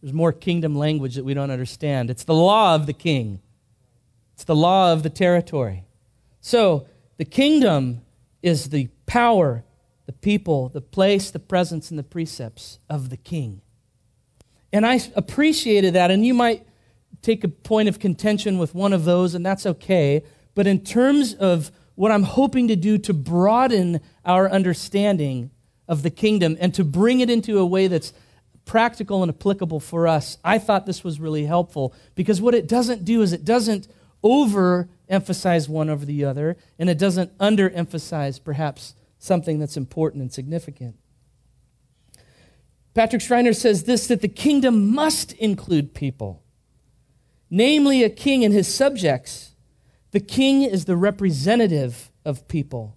There's 0.00 0.14
more 0.14 0.32
kingdom 0.32 0.76
language 0.76 1.16
that 1.16 1.26
we 1.26 1.34
don't 1.34 1.50
understand. 1.50 2.08
It's 2.08 2.24
the 2.24 2.32
law 2.32 2.74
of 2.74 2.86
the 2.86 2.94
king, 2.94 3.42
it's 4.32 4.44
the 4.44 4.56
law 4.56 4.94
of 4.94 5.02
the 5.02 5.10
territory. 5.10 5.84
So, 6.40 6.86
the 7.18 7.26
kingdom 7.26 8.00
is 8.40 8.70
the 8.70 8.88
power, 9.04 9.62
the 10.06 10.14
people, 10.14 10.70
the 10.70 10.80
place, 10.80 11.30
the 11.30 11.38
presence, 11.38 11.90
and 11.90 11.98
the 11.98 12.02
precepts 12.02 12.78
of 12.88 13.10
the 13.10 13.18
king. 13.18 13.60
And 14.72 14.86
I 14.86 15.00
appreciated 15.16 15.94
that, 15.94 16.10
and 16.10 16.24
you 16.24 16.34
might 16.34 16.66
take 17.22 17.44
a 17.44 17.48
point 17.48 17.88
of 17.88 17.98
contention 17.98 18.58
with 18.58 18.74
one 18.74 18.92
of 18.92 19.04
those, 19.04 19.34
and 19.34 19.44
that's 19.44 19.66
okay. 19.66 20.22
But 20.54 20.66
in 20.66 20.82
terms 20.84 21.34
of 21.34 21.70
what 21.94 22.12
I'm 22.12 22.22
hoping 22.22 22.68
to 22.68 22.76
do 22.76 22.96
to 22.98 23.12
broaden 23.12 24.00
our 24.24 24.48
understanding 24.48 25.50
of 25.86 26.02
the 26.02 26.10
kingdom 26.10 26.56
and 26.60 26.72
to 26.74 26.84
bring 26.84 27.20
it 27.20 27.28
into 27.28 27.58
a 27.58 27.66
way 27.66 27.88
that's 27.88 28.12
practical 28.64 29.22
and 29.22 29.30
applicable 29.30 29.80
for 29.80 30.06
us, 30.06 30.38
I 30.44 30.58
thought 30.58 30.86
this 30.86 31.02
was 31.02 31.20
really 31.20 31.44
helpful 31.44 31.92
because 32.14 32.40
what 32.40 32.54
it 32.54 32.68
doesn't 32.68 33.04
do 33.04 33.22
is 33.22 33.32
it 33.32 33.44
doesn't 33.44 33.88
overemphasize 34.22 35.68
one 35.68 35.90
over 35.90 36.04
the 36.04 36.24
other, 36.24 36.56
and 36.78 36.88
it 36.88 36.98
doesn't 36.98 37.36
underemphasize 37.38 38.42
perhaps 38.42 38.94
something 39.18 39.58
that's 39.58 39.76
important 39.76 40.22
and 40.22 40.32
significant. 40.32 40.96
Patrick 42.94 43.22
Schreiner 43.22 43.52
says 43.52 43.84
this 43.84 44.06
that 44.08 44.20
the 44.20 44.28
kingdom 44.28 44.92
must 44.92 45.32
include 45.34 45.94
people, 45.94 46.42
namely 47.48 48.02
a 48.02 48.10
king 48.10 48.44
and 48.44 48.52
his 48.52 48.72
subjects. 48.72 49.54
The 50.10 50.20
king 50.20 50.62
is 50.62 50.86
the 50.86 50.96
representative 50.96 52.10
of 52.24 52.48
people, 52.48 52.96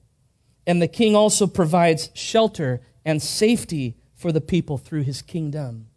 and 0.66 0.82
the 0.82 0.88
king 0.88 1.16
also 1.16 1.46
provides 1.46 2.10
shelter 2.14 2.82
and 3.06 3.22
safety 3.22 3.98
for 4.16 4.32
the 4.32 4.42
people 4.42 4.78
through 4.78 5.04
his 5.04 5.22
kingdom. 5.22 5.88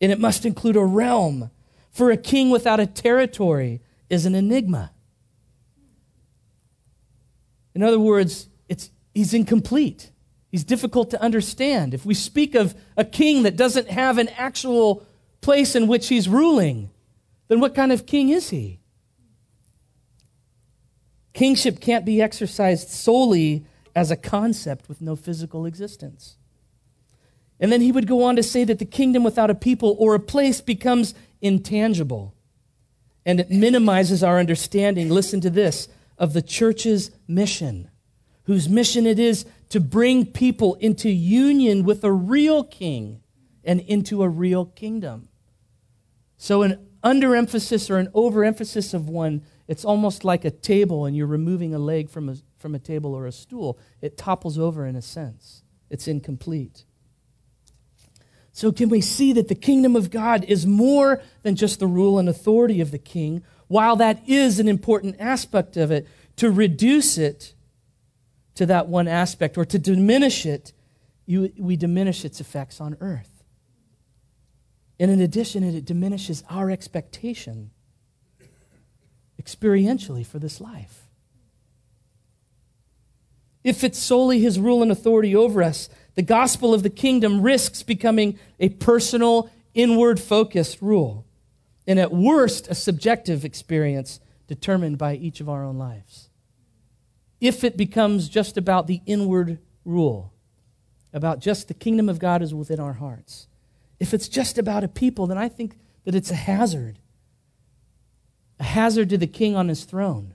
And 0.00 0.12
it 0.12 0.20
must 0.20 0.44
include 0.44 0.76
a 0.76 0.84
realm, 0.84 1.50
for 1.90 2.10
a 2.10 2.16
king 2.16 2.50
without 2.50 2.80
a 2.80 2.86
territory 2.86 3.80
is 4.10 4.26
an 4.26 4.34
enigma. 4.34 4.90
In 7.74 7.82
other 7.82 8.00
words, 8.00 8.48
it's, 8.68 8.90
he's 9.14 9.32
incomplete. 9.32 10.10
He's 10.54 10.62
difficult 10.62 11.10
to 11.10 11.20
understand. 11.20 11.94
If 11.94 12.06
we 12.06 12.14
speak 12.14 12.54
of 12.54 12.76
a 12.96 13.04
king 13.04 13.42
that 13.42 13.56
doesn't 13.56 13.88
have 13.90 14.18
an 14.18 14.28
actual 14.36 15.04
place 15.40 15.74
in 15.74 15.88
which 15.88 16.06
he's 16.06 16.28
ruling, 16.28 16.90
then 17.48 17.58
what 17.58 17.74
kind 17.74 17.90
of 17.90 18.06
king 18.06 18.28
is 18.28 18.50
he? 18.50 18.78
Kingship 21.32 21.80
can't 21.80 22.04
be 22.04 22.22
exercised 22.22 22.88
solely 22.88 23.66
as 23.96 24.12
a 24.12 24.16
concept 24.16 24.88
with 24.88 25.00
no 25.00 25.16
physical 25.16 25.66
existence. 25.66 26.36
And 27.58 27.72
then 27.72 27.80
he 27.80 27.90
would 27.90 28.06
go 28.06 28.22
on 28.22 28.36
to 28.36 28.42
say 28.44 28.62
that 28.62 28.78
the 28.78 28.84
kingdom 28.84 29.24
without 29.24 29.50
a 29.50 29.56
people 29.56 29.96
or 29.98 30.14
a 30.14 30.20
place 30.20 30.60
becomes 30.60 31.14
intangible. 31.40 32.32
And 33.26 33.40
it 33.40 33.50
minimizes 33.50 34.22
our 34.22 34.38
understanding, 34.38 35.08
listen 35.08 35.40
to 35.40 35.50
this, 35.50 35.88
of 36.16 36.32
the 36.32 36.42
church's 36.42 37.10
mission, 37.26 37.90
whose 38.44 38.68
mission 38.68 39.06
it 39.06 39.18
is 39.18 39.44
to 39.70 39.80
bring 39.80 40.26
people 40.26 40.74
into 40.76 41.10
union 41.10 41.84
with 41.84 42.04
a 42.04 42.12
real 42.12 42.62
king 42.62 43.20
and 43.64 43.80
into 43.80 44.22
a 44.22 44.28
real 44.28 44.66
kingdom. 44.66 45.28
So, 46.36 46.62
an 46.62 46.86
underemphasis 47.02 47.90
or 47.90 47.98
an 47.98 48.08
overemphasis 48.14 48.94
of 48.94 49.08
one, 49.08 49.42
it's 49.66 49.84
almost 49.84 50.24
like 50.24 50.44
a 50.44 50.50
table 50.50 51.06
and 51.06 51.16
you're 51.16 51.26
removing 51.26 51.74
a 51.74 51.78
leg 51.78 52.10
from 52.10 52.28
a, 52.28 52.36
from 52.58 52.74
a 52.74 52.78
table 52.78 53.14
or 53.14 53.26
a 53.26 53.32
stool. 53.32 53.78
It 54.02 54.16
topples 54.16 54.58
over 54.58 54.86
in 54.86 54.96
a 54.96 55.02
sense, 55.02 55.62
it's 55.90 56.06
incomplete. 56.06 56.84
So, 58.52 58.70
can 58.70 58.88
we 58.88 59.00
see 59.00 59.32
that 59.32 59.48
the 59.48 59.54
kingdom 59.54 59.96
of 59.96 60.10
God 60.10 60.44
is 60.44 60.66
more 60.66 61.20
than 61.42 61.56
just 61.56 61.80
the 61.80 61.88
rule 61.88 62.18
and 62.18 62.28
authority 62.28 62.80
of 62.80 62.90
the 62.90 62.98
king? 62.98 63.42
While 63.66 63.96
that 63.96 64.28
is 64.28 64.60
an 64.60 64.68
important 64.68 65.16
aspect 65.18 65.76
of 65.76 65.90
it, 65.90 66.06
to 66.36 66.50
reduce 66.50 67.18
it 67.18 67.53
to 68.54 68.66
that 68.66 68.88
one 68.88 69.08
aspect 69.08 69.58
or 69.58 69.64
to 69.64 69.78
diminish 69.78 70.46
it, 70.46 70.72
you, 71.26 71.52
we 71.58 71.76
diminish 71.76 72.24
its 72.24 72.40
effects 72.40 72.80
on 72.80 72.96
earth. 73.00 73.42
And 74.98 75.10
in 75.10 75.20
addition, 75.20 75.64
it 75.64 75.84
diminishes 75.84 76.44
our 76.48 76.70
expectation 76.70 77.70
experientially 79.40 80.24
for 80.24 80.38
this 80.38 80.60
life. 80.60 81.08
If 83.64 83.82
it's 83.82 83.98
solely 83.98 84.40
his 84.40 84.60
rule 84.60 84.82
and 84.82 84.92
authority 84.92 85.34
over 85.34 85.62
us, 85.62 85.88
the 86.14 86.22
gospel 86.22 86.74
of 86.74 86.82
the 86.82 86.90
kingdom 86.90 87.40
risks 87.42 87.82
becoming 87.82 88.38
a 88.60 88.68
personal, 88.68 89.50
inward 89.72 90.20
focused 90.20 90.80
rule, 90.80 91.26
and 91.86 91.98
at 91.98 92.12
worst, 92.12 92.68
a 92.68 92.74
subjective 92.74 93.44
experience 93.44 94.20
determined 94.46 94.98
by 94.98 95.16
each 95.16 95.40
of 95.40 95.48
our 95.48 95.64
own 95.64 95.78
lives. 95.78 96.23
If 97.44 97.62
it 97.62 97.76
becomes 97.76 98.30
just 98.30 98.56
about 98.56 98.86
the 98.86 99.02
inward 99.04 99.58
rule, 99.84 100.32
about 101.12 101.40
just 101.40 101.68
the 101.68 101.74
kingdom 101.74 102.08
of 102.08 102.18
God 102.18 102.40
is 102.40 102.54
within 102.54 102.80
our 102.80 102.94
hearts, 102.94 103.48
if 104.00 104.14
it's 104.14 104.28
just 104.28 104.56
about 104.56 104.82
a 104.82 104.88
people, 104.88 105.26
then 105.26 105.36
I 105.36 105.50
think 105.50 105.76
that 106.04 106.14
it's 106.14 106.30
a 106.30 106.36
hazard. 106.36 107.00
A 108.58 108.64
hazard 108.64 109.10
to 109.10 109.18
the 109.18 109.26
king 109.26 109.54
on 109.56 109.68
his 109.68 109.84
throne. 109.84 110.32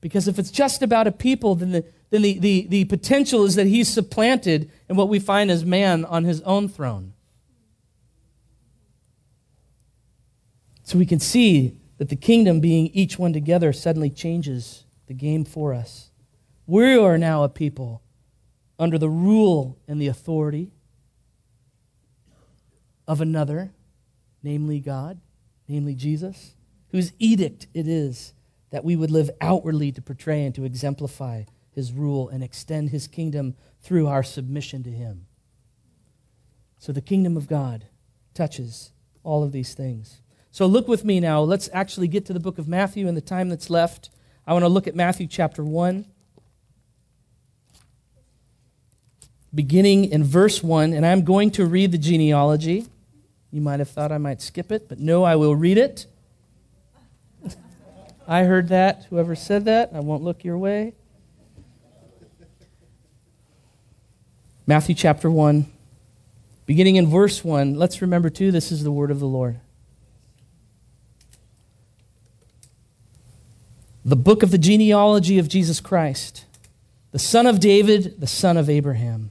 Because 0.00 0.28
if 0.28 0.38
it's 0.38 0.50
just 0.50 0.80
about 0.80 1.06
a 1.06 1.12
people, 1.12 1.56
then 1.56 1.72
the, 1.72 1.84
then 2.08 2.22
the, 2.22 2.38
the, 2.38 2.66
the 2.70 2.84
potential 2.86 3.44
is 3.44 3.54
that 3.56 3.66
he's 3.66 3.88
supplanted 3.88 4.70
in 4.88 4.96
what 4.96 5.10
we 5.10 5.18
find 5.18 5.50
as 5.50 5.66
man 5.66 6.06
on 6.06 6.24
his 6.24 6.40
own 6.40 6.70
throne. 6.70 7.12
So 10.84 10.96
we 10.96 11.04
can 11.04 11.20
see 11.20 11.76
that 11.98 12.08
the 12.08 12.16
kingdom 12.16 12.60
being 12.60 12.86
each 12.94 13.18
one 13.18 13.34
together 13.34 13.74
suddenly 13.74 14.08
changes 14.08 14.84
the 15.06 15.12
game 15.12 15.44
for 15.44 15.74
us. 15.74 16.09
We 16.70 16.96
are 16.96 17.18
now 17.18 17.42
a 17.42 17.48
people 17.48 18.00
under 18.78 18.96
the 18.96 19.08
rule 19.08 19.76
and 19.88 20.00
the 20.00 20.06
authority 20.06 20.70
of 23.08 23.20
another, 23.20 23.72
namely 24.44 24.78
God, 24.78 25.20
namely 25.66 25.96
Jesus, 25.96 26.54
whose 26.92 27.12
edict 27.18 27.66
it 27.74 27.88
is 27.88 28.34
that 28.70 28.84
we 28.84 28.94
would 28.94 29.10
live 29.10 29.32
outwardly 29.40 29.90
to 29.90 30.00
portray 30.00 30.44
and 30.44 30.54
to 30.54 30.64
exemplify 30.64 31.42
his 31.72 31.92
rule 31.92 32.28
and 32.28 32.44
extend 32.44 32.90
his 32.90 33.08
kingdom 33.08 33.56
through 33.80 34.06
our 34.06 34.22
submission 34.22 34.84
to 34.84 34.90
him. 34.90 35.26
So 36.78 36.92
the 36.92 37.00
kingdom 37.00 37.36
of 37.36 37.48
God 37.48 37.86
touches 38.32 38.92
all 39.24 39.42
of 39.42 39.50
these 39.50 39.74
things. 39.74 40.22
So 40.52 40.66
look 40.66 40.86
with 40.86 41.04
me 41.04 41.18
now. 41.18 41.40
Let's 41.40 41.68
actually 41.72 42.06
get 42.06 42.26
to 42.26 42.32
the 42.32 42.38
book 42.38 42.58
of 42.58 42.68
Matthew 42.68 43.08
in 43.08 43.16
the 43.16 43.20
time 43.20 43.48
that's 43.48 43.70
left. 43.70 44.10
I 44.46 44.52
want 44.52 44.62
to 44.62 44.68
look 44.68 44.86
at 44.86 44.94
Matthew 44.94 45.26
chapter 45.26 45.64
1, 45.64 46.06
beginning 49.54 50.06
in 50.06 50.24
verse 50.24 50.62
1, 50.62 50.92
and 50.92 51.04
I'm 51.04 51.24
going 51.24 51.50
to 51.52 51.66
read 51.66 51.92
the 51.92 51.98
genealogy. 51.98 52.86
You 53.50 53.60
might 53.60 53.80
have 53.80 53.90
thought 53.90 54.12
I 54.12 54.18
might 54.18 54.40
skip 54.40 54.70
it, 54.70 54.88
but 54.88 54.98
no, 54.98 55.24
I 55.24 55.36
will 55.36 55.56
read 55.56 55.76
it. 55.76 56.06
I 58.28 58.44
heard 58.44 58.68
that. 58.68 59.06
Whoever 59.10 59.34
said 59.34 59.64
that, 59.64 59.90
I 59.92 60.00
won't 60.00 60.22
look 60.22 60.44
your 60.44 60.58
way. 60.58 60.94
Matthew 64.66 64.94
chapter 64.94 65.28
1, 65.28 65.66
beginning 66.64 66.94
in 66.94 67.08
verse 67.08 67.42
1. 67.42 67.74
Let's 67.74 68.00
remember, 68.00 68.30
too, 68.30 68.52
this 68.52 68.70
is 68.70 68.84
the 68.84 68.92
word 68.92 69.10
of 69.10 69.18
the 69.18 69.26
Lord. 69.26 69.58
The 74.04 74.14
book 74.14 74.44
of 74.44 74.52
the 74.52 74.58
genealogy 74.58 75.40
of 75.40 75.48
Jesus 75.48 75.80
Christ, 75.80 76.44
the 77.10 77.18
son 77.18 77.46
of 77.46 77.58
David, 77.58 78.20
the 78.20 78.28
son 78.28 78.56
of 78.56 78.70
Abraham. 78.70 79.30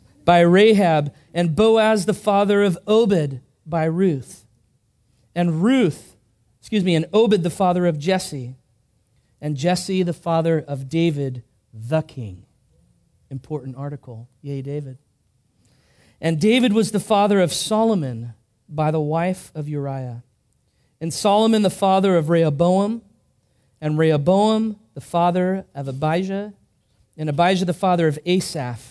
By 0.25 0.41
Rahab, 0.41 1.13
and 1.33 1.55
Boaz, 1.55 2.05
the 2.05 2.13
father 2.13 2.61
of 2.61 2.77
Obed, 2.87 3.41
by 3.65 3.85
Ruth. 3.85 4.45
And 5.35 5.63
Ruth, 5.63 6.15
excuse 6.59 6.83
me, 6.83 6.95
and 6.95 7.07
Obed, 7.13 7.43
the 7.43 7.49
father 7.49 7.85
of 7.85 7.97
Jesse. 7.97 8.55
And 9.39 9.57
Jesse, 9.57 10.03
the 10.03 10.13
father 10.13 10.63
of 10.67 10.89
David, 10.89 11.43
the 11.73 12.01
king. 12.01 12.45
Important 13.29 13.75
article. 13.77 14.27
Yea, 14.41 14.61
David. 14.61 14.97
And 16.19 16.39
David 16.39 16.73
was 16.73 16.91
the 16.91 16.99
father 16.99 17.39
of 17.39 17.51
Solomon 17.51 18.33
by 18.69 18.91
the 18.91 18.99
wife 18.99 19.51
of 19.55 19.67
Uriah. 19.67 20.23
And 20.99 21.11
Solomon, 21.11 21.63
the 21.63 21.69
father 21.69 22.15
of 22.15 22.29
Rehoboam. 22.29 23.01
And 23.79 23.97
Rehoboam, 23.97 24.77
the 24.93 25.01
father 25.01 25.65
of 25.73 25.87
Abijah. 25.87 26.53
And 27.17 27.29
Abijah, 27.29 27.65
the 27.65 27.73
father 27.73 28.07
of 28.07 28.19
Asaph. 28.25 28.90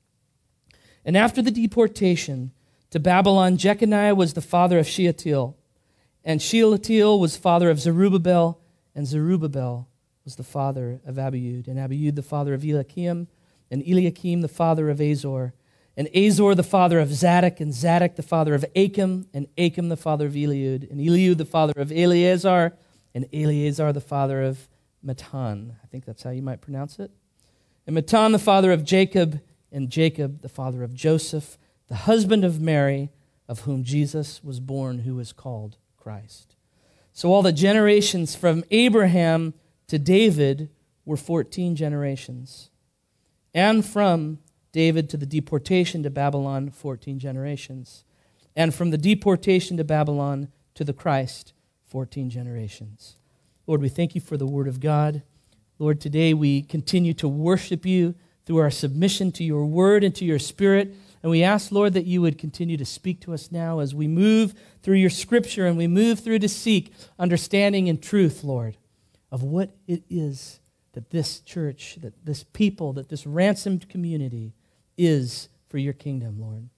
And 1.05 1.17
after 1.17 1.41
the 1.41 1.51
deportation 1.51 2.51
to 2.91 2.99
Babylon, 2.99 3.57
Jeconiah 3.57 4.15
was 4.15 4.33
the 4.33 4.41
father 4.41 4.79
of 4.79 4.87
Shealtiel, 4.87 5.57
and 6.23 6.41
Shealtiel 6.41 7.19
was 7.19 7.37
father 7.37 7.69
of 7.69 7.79
Zerubbabel, 7.79 8.59
and 8.93 9.07
Zerubbabel 9.07 9.87
was 10.23 10.35
the 10.35 10.43
father 10.43 11.01
of 11.05 11.15
Abiud, 11.15 11.67
and 11.67 11.79
Abiud 11.79 12.15
the 12.15 12.21
father 12.21 12.53
of 12.53 12.63
Eliakim, 12.63 13.27
and 13.71 13.81
Eliakim 13.83 14.41
the 14.41 14.47
father 14.47 14.89
of 14.89 15.01
Azor, 15.01 15.53
and 15.97 16.07
Azor 16.15 16.53
the 16.55 16.63
father 16.63 16.99
of 16.99 17.13
Zadok, 17.13 17.59
and 17.59 17.73
Zadok 17.73 18.15
the 18.15 18.23
father 18.23 18.53
of 18.53 18.65
Achim, 18.75 19.27
and 19.33 19.47
Achim 19.57 19.89
the 19.89 19.97
father 19.97 20.27
of 20.27 20.33
Eliud, 20.33 20.89
and 20.89 20.99
Eliud 20.99 21.37
the 21.37 21.45
father 21.45 21.73
of 21.75 21.91
Eleazar, 21.91 22.73
and 23.15 23.27
Eleazar 23.33 23.91
the 23.91 24.01
father 24.01 24.43
of 24.43 24.69
Matthan. 25.03 25.71
I 25.83 25.87
think 25.87 26.05
that's 26.05 26.23
how 26.23 26.29
you 26.29 26.41
might 26.41 26.61
pronounce 26.61 26.99
it. 26.99 27.11
And 27.87 27.95
Matthan 27.95 28.31
the 28.31 28.39
father 28.39 28.71
of 28.71 28.85
Jacob, 28.85 29.41
and 29.71 29.89
Jacob 29.89 30.41
the 30.41 30.49
father 30.49 30.83
of 30.83 30.93
Joseph, 30.93 31.57
the 31.87 31.95
husband 31.95 32.43
of 32.43 32.61
Mary, 32.61 33.09
of 33.47 33.61
whom 33.61 33.83
Jesus 33.83 34.43
was 34.43 34.59
born, 34.59 34.99
who 34.99 35.19
is 35.19 35.33
called 35.33 35.77
Christ. 35.97 36.55
So 37.13 37.33
all 37.33 37.41
the 37.41 37.51
generations 37.51 38.35
from 38.35 38.63
Abraham 38.71 39.53
to 39.87 39.99
David 39.99 40.69
were 41.05 41.17
14 41.17 41.75
generations 41.75 42.69
and 43.53 43.85
from 43.85 44.39
David 44.71 45.09
to 45.09 45.17
the 45.17 45.25
deportation 45.25 46.03
to 46.03 46.09
Babylon, 46.09 46.69
14 46.69 47.19
generations, 47.19 48.03
and 48.55 48.73
from 48.73 48.91
the 48.91 48.97
deportation 48.97 49.77
to 49.77 49.83
Babylon 49.83 50.47
to 50.75 50.83
the 50.83 50.93
Christ, 50.93 51.53
14 51.87 52.29
generations. 52.29 53.17
Lord, 53.67 53.81
we 53.81 53.89
thank 53.89 54.15
you 54.15 54.21
for 54.21 54.37
the 54.37 54.45
word 54.45 54.67
of 54.67 54.79
God. 54.79 55.23
Lord, 55.77 55.99
today 55.99 56.33
we 56.33 56.61
continue 56.61 57.13
to 57.15 57.27
worship 57.27 57.85
you 57.85 58.15
through 58.45 58.57
our 58.57 58.71
submission 58.71 59.31
to 59.33 59.43
your 59.43 59.65
word 59.65 60.03
and 60.03 60.15
to 60.15 60.25
your 60.25 60.39
spirit. 60.39 60.95
And 61.23 61.29
we 61.29 61.43
ask, 61.43 61.71
Lord, 61.71 61.93
that 61.93 62.05
you 62.05 62.21
would 62.21 62.37
continue 62.37 62.77
to 62.77 62.85
speak 62.85 63.21
to 63.21 63.33
us 63.33 63.51
now 63.51 63.79
as 63.79 63.93
we 63.93 64.07
move 64.07 64.53
through 64.81 64.95
your 64.95 65.09
scripture 65.09 65.67
and 65.67 65.77
we 65.77 65.87
move 65.87 66.19
through 66.19 66.39
to 66.39 66.49
seek 66.49 66.93
understanding 67.19 67.87
and 67.87 68.01
truth, 68.01 68.43
Lord, 68.43 68.77
of 69.31 69.43
what 69.43 69.75
it 69.87 70.03
is 70.09 70.59
that 70.93 71.11
this 71.11 71.39
church, 71.39 71.97
that 72.01 72.25
this 72.25 72.43
people, 72.43 72.93
that 72.93 73.09
this 73.09 73.25
ransomed 73.25 73.87
community 73.87 74.53
is 74.97 75.47
for 75.69 75.77
your 75.77 75.93
kingdom, 75.93 76.39
Lord. 76.39 76.69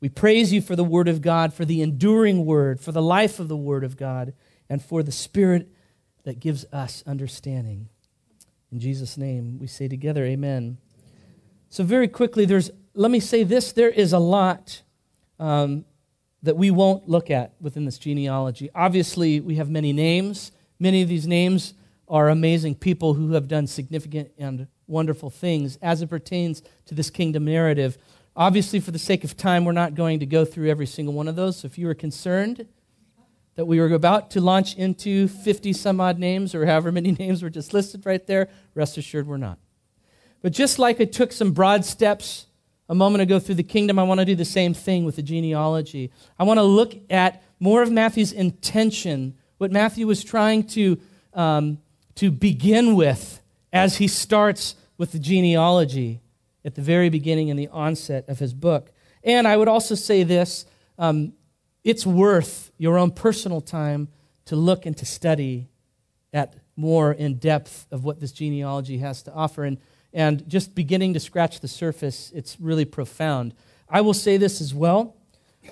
We 0.00 0.08
praise 0.08 0.52
you 0.52 0.62
for 0.62 0.76
the 0.76 0.84
Word 0.84 1.08
of 1.08 1.20
God, 1.20 1.52
for 1.52 1.64
the 1.64 1.82
enduring 1.82 2.46
Word, 2.46 2.80
for 2.80 2.92
the 2.92 3.02
life 3.02 3.38
of 3.38 3.48
the 3.48 3.56
Word 3.56 3.84
of 3.84 3.96
God, 3.96 4.32
and 4.68 4.82
for 4.82 5.02
the 5.02 5.12
Spirit 5.12 5.68
that 6.24 6.40
gives 6.40 6.64
us 6.72 7.02
understanding. 7.06 7.88
In 8.70 8.78
Jesus' 8.78 9.16
name, 9.16 9.58
we 9.58 9.66
say 9.66 9.88
together, 9.88 10.24
Amen. 10.24 10.78
So, 11.72 11.84
very 11.84 12.08
quickly, 12.08 12.44
there's, 12.44 12.70
let 12.94 13.12
me 13.12 13.20
say 13.20 13.44
this 13.44 13.70
there 13.70 13.88
is 13.88 14.12
a 14.12 14.18
lot 14.18 14.82
um, 15.38 15.84
that 16.42 16.56
we 16.56 16.72
won't 16.72 17.08
look 17.08 17.30
at 17.30 17.54
within 17.60 17.84
this 17.84 17.96
genealogy. 17.96 18.70
Obviously, 18.74 19.38
we 19.38 19.54
have 19.54 19.70
many 19.70 19.92
names. 19.92 20.50
Many 20.80 21.00
of 21.00 21.08
these 21.08 21.28
names 21.28 21.74
are 22.08 22.28
amazing 22.28 22.74
people 22.74 23.14
who 23.14 23.32
have 23.32 23.46
done 23.46 23.68
significant 23.68 24.32
and 24.36 24.66
wonderful 24.88 25.30
things 25.30 25.78
as 25.80 26.02
it 26.02 26.08
pertains 26.08 26.60
to 26.86 26.94
this 26.96 27.08
kingdom 27.08 27.44
narrative. 27.44 27.96
Obviously, 28.34 28.80
for 28.80 28.90
the 28.90 28.98
sake 28.98 29.22
of 29.22 29.36
time, 29.36 29.64
we're 29.64 29.70
not 29.70 29.94
going 29.94 30.18
to 30.18 30.26
go 30.26 30.44
through 30.44 30.68
every 30.68 30.86
single 30.86 31.14
one 31.14 31.28
of 31.28 31.36
those. 31.36 31.58
So 31.58 31.66
if 31.66 31.78
you 31.78 31.86
were 31.86 31.94
concerned 31.94 32.66
that 33.54 33.66
we 33.66 33.78
were 33.78 33.94
about 33.94 34.32
to 34.32 34.40
launch 34.40 34.74
into 34.74 35.28
50 35.28 35.72
some 35.72 36.00
odd 36.00 36.18
names 36.18 36.52
or 36.52 36.66
however 36.66 36.90
many 36.90 37.12
names 37.18 37.44
were 37.44 37.50
just 37.50 37.72
listed 37.72 38.04
right 38.04 38.26
there, 38.26 38.48
rest 38.74 38.98
assured 38.98 39.28
we're 39.28 39.36
not. 39.36 39.58
But 40.42 40.52
just 40.52 40.78
like 40.78 41.00
I 41.00 41.04
took 41.04 41.32
some 41.32 41.52
broad 41.52 41.84
steps 41.84 42.46
a 42.88 42.94
moment 42.94 43.22
ago 43.22 43.38
through 43.38 43.56
the 43.56 43.62
kingdom, 43.62 43.98
I 43.98 44.02
want 44.02 44.20
to 44.20 44.26
do 44.26 44.34
the 44.34 44.44
same 44.44 44.74
thing 44.74 45.04
with 45.04 45.16
the 45.16 45.22
genealogy. 45.22 46.10
I 46.38 46.44
want 46.44 46.58
to 46.58 46.64
look 46.64 46.94
at 47.10 47.42
more 47.60 47.82
of 47.82 47.90
Matthew's 47.90 48.32
intention, 48.32 49.36
what 49.58 49.70
Matthew 49.70 50.06
was 50.06 50.24
trying 50.24 50.64
to 50.68 50.98
um, 51.34 51.78
to 52.16 52.30
begin 52.30 52.96
with 52.96 53.40
as 53.72 53.96
he 53.96 54.08
starts 54.08 54.74
with 54.98 55.12
the 55.12 55.18
genealogy 55.18 56.20
at 56.64 56.74
the 56.74 56.82
very 56.82 57.08
beginning 57.08 57.50
and 57.50 57.58
the 57.58 57.68
onset 57.68 58.28
of 58.28 58.38
his 58.38 58.52
book. 58.52 58.90
And 59.22 59.46
I 59.46 59.56
would 59.56 59.68
also 59.68 59.94
say 59.94 60.22
this 60.22 60.66
um, 60.98 61.32
it's 61.84 62.04
worth 62.04 62.72
your 62.76 62.98
own 62.98 63.10
personal 63.10 63.60
time 63.60 64.08
to 64.46 64.56
look 64.56 64.84
and 64.84 64.96
to 64.98 65.06
study 65.06 65.68
at 66.32 66.54
more 66.76 67.12
in 67.12 67.36
depth 67.36 67.86
of 67.90 68.04
what 68.04 68.20
this 68.20 68.32
genealogy 68.32 68.98
has 68.98 69.22
to 69.22 69.32
offer. 69.32 69.64
And, 69.64 69.78
and 70.12 70.48
just 70.48 70.74
beginning 70.74 71.14
to 71.14 71.20
scratch 71.20 71.60
the 71.60 71.68
surface, 71.68 72.32
it's 72.34 72.58
really 72.60 72.84
profound. 72.84 73.54
I 73.88 74.00
will 74.00 74.14
say 74.14 74.36
this 74.36 74.60
as 74.60 74.74
well. 74.74 75.16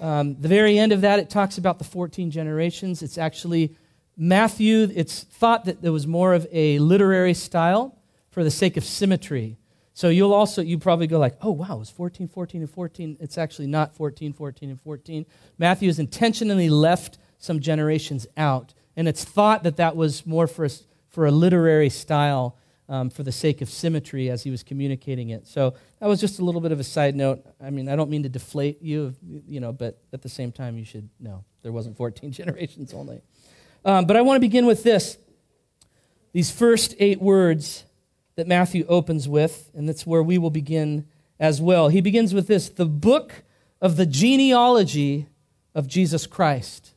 Um, 0.00 0.36
the 0.40 0.48
very 0.48 0.78
end 0.78 0.92
of 0.92 1.00
that, 1.00 1.18
it 1.18 1.30
talks 1.30 1.58
about 1.58 1.78
the 1.78 1.84
14 1.84 2.30
generations. 2.30 3.02
It's 3.02 3.18
actually 3.18 3.76
Matthew, 4.20 4.88
it's 4.94 5.22
thought 5.22 5.64
that 5.66 5.80
there 5.80 5.92
was 5.92 6.06
more 6.06 6.34
of 6.34 6.46
a 6.50 6.80
literary 6.80 7.34
style 7.34 7.96
for 8.30 8.42
the 8.42 8.50
sake 8.50 8.76
of 8.76 8.84
symmetry. 8.84 9.58
So 9.94 10.08
you'll 10.08 10.34
also, 10.34 10.60
you 10.60 10.78
probably 10.78 11.06
go 11.06 11.18
like, 11.18 11.36
oh, 11.40 11.52
wow, 11.52 11.80
it's 11.80 11.90
14, 11.90 12.28
14, 12.28 12.62
and 12.62 12.70
14. 12.70 13.16
It's 13.20 13.38
actually 13.38 13.68
not 13.68 13.94
14, 13.94 14.32
14, 14.32 14.70
and 14.70 14.80
14. 14.80 15.26
Matthew 15.56 15.88
has 15.88 16.00
intentionally 16.00 16.68
left 16.68 17.18
some 17.38 17.60
generations 17.60 18.26
out. 18.36 18.74
And 18.96 19.06
it's 19.06 19.24
thought 19.24 19.62
that 19.62 19.76
that 19.76 19.94
was 19.94 20.26
more 20.26 20.48
for 20.48 20.64
a, 20.64 20.70
for 21.08 21.26
a 21.26 21.30
literary 21.30 21.88
style 21.88 22.56
um, 22.88 23.10
for 23.10 23.22
the 23.22 23.32
sake 23.32 23.60
of 23.60 23.68
symmetry 23.68 24.30
as 24.30 24.42
he 24.42 24.50
was 24.50 24.62
communicating 24.62 25.30
it. 25.30 25.46
So 25.46 25.74
that 26.00 26.06
was 26.06 26.20
just 26.20 26.38
a 26.38 26.44
little 26.44 26.60
bit 26.60 26.72
of 26.72 26.80
a 26.80 26.84
side 26.84 27.14
note. 27.14 27.44
I 27.62 27.70
mean, 27.70 27.88
I 27.88 27.96
don't 27.96 28.10
mean 28.10 28.22
to 28.22 28.28
deflate 28.28 28.80
you, 28.82 29.14
you 29.46 29.60
know, 29.60 29.72
but 29.72 29.98
at 30.12 30.22
the 30.22 30.28
same 30.28 30.52
time, 30.52 30.78
you 30.78 30.84
should 30.84 31.08
know 31.20 31.44
there 31.62 31.72
wasn't 31.72 31.96
14 31.96 32.32
generations 32.32 32.94
only. 32.94 33.20
Um, 33.84 34.06
but 34.06 34.16
I 34.16 34.22
want 34.22 34.36
to 34.36 34.40
begin 34.40 34.66
with 34.66 34.82
this 34.82 35.18
these 36.32 36.50
first 36.50 36.94
eight 36.98 37.20
words 37.20 37.84
that 38.36 38.46
Matthew 38.46 38.84
opens 38.86 39.28
with, 39.28 39.70
and 39.74 39.88
that's 39.88 40.06
where 40.06 40.22
we 40.22 40.38
will 40.38 40.50
begin 40.50 41.06
as 41.40 41.60
well. 41.60 41.88
He 41.88 42.00
begins 42.00 42.34
with 42.34 42.46
this 42.46 42.68
the 42.68 42.86
book 42.86 43.44
of 43.80 43.96
the 43.96 44.06
genealogy 44.06 45.26
of 45.74 45.86
Jesus 45.86 46.26
Christ. 46.26 46.94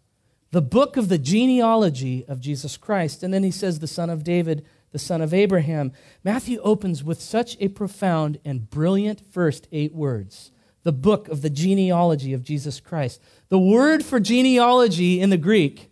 The 0.51 0.61
book 0.61 0.97
of 0.97 1.07
the 1.07 1.17
genealogy 1.17 2.25
of 2.27 2.41
Jesus 2.41 2.75
Christ. 2.75 3.23
And 3.23 3.33
then 3.33 3.43
he 3.43 3.51
says, 3.51 3.79
the 3.79 3.87
son 3.87 4.09
of 4.09 4.23
David, 4.23 4.65
the 4.91 4.99
son 4.99 5.21
of 5.21 5.33
Abraham. 5.33 5.91
Matthew 6.23 6.59
opens 6.61 7.03
with 7.03 7.21
such 7.21 7.57
a 7.59 7.69
profound 7.69 8.39
and 8.43 8.69
brilliant 8.69 9.21
first 9.31 9.67
eight 9.71 9.93
words. 9.93 10.51
The 10.83 10.91
book 10.91 11.27
of 11.27 11.41
the 11.41 11.49
genealogy 11.49 12.33
of 12.33 12.43
Jesus 12.43 12.79
Christ. 12.79 13.21
The 13.49 13.59
word 13.59 14.03
for 14.03 14.19
genealogy 14.19 15.21
in 15.21 15.29
the 15.29 15.37
Greek 15.37 15.91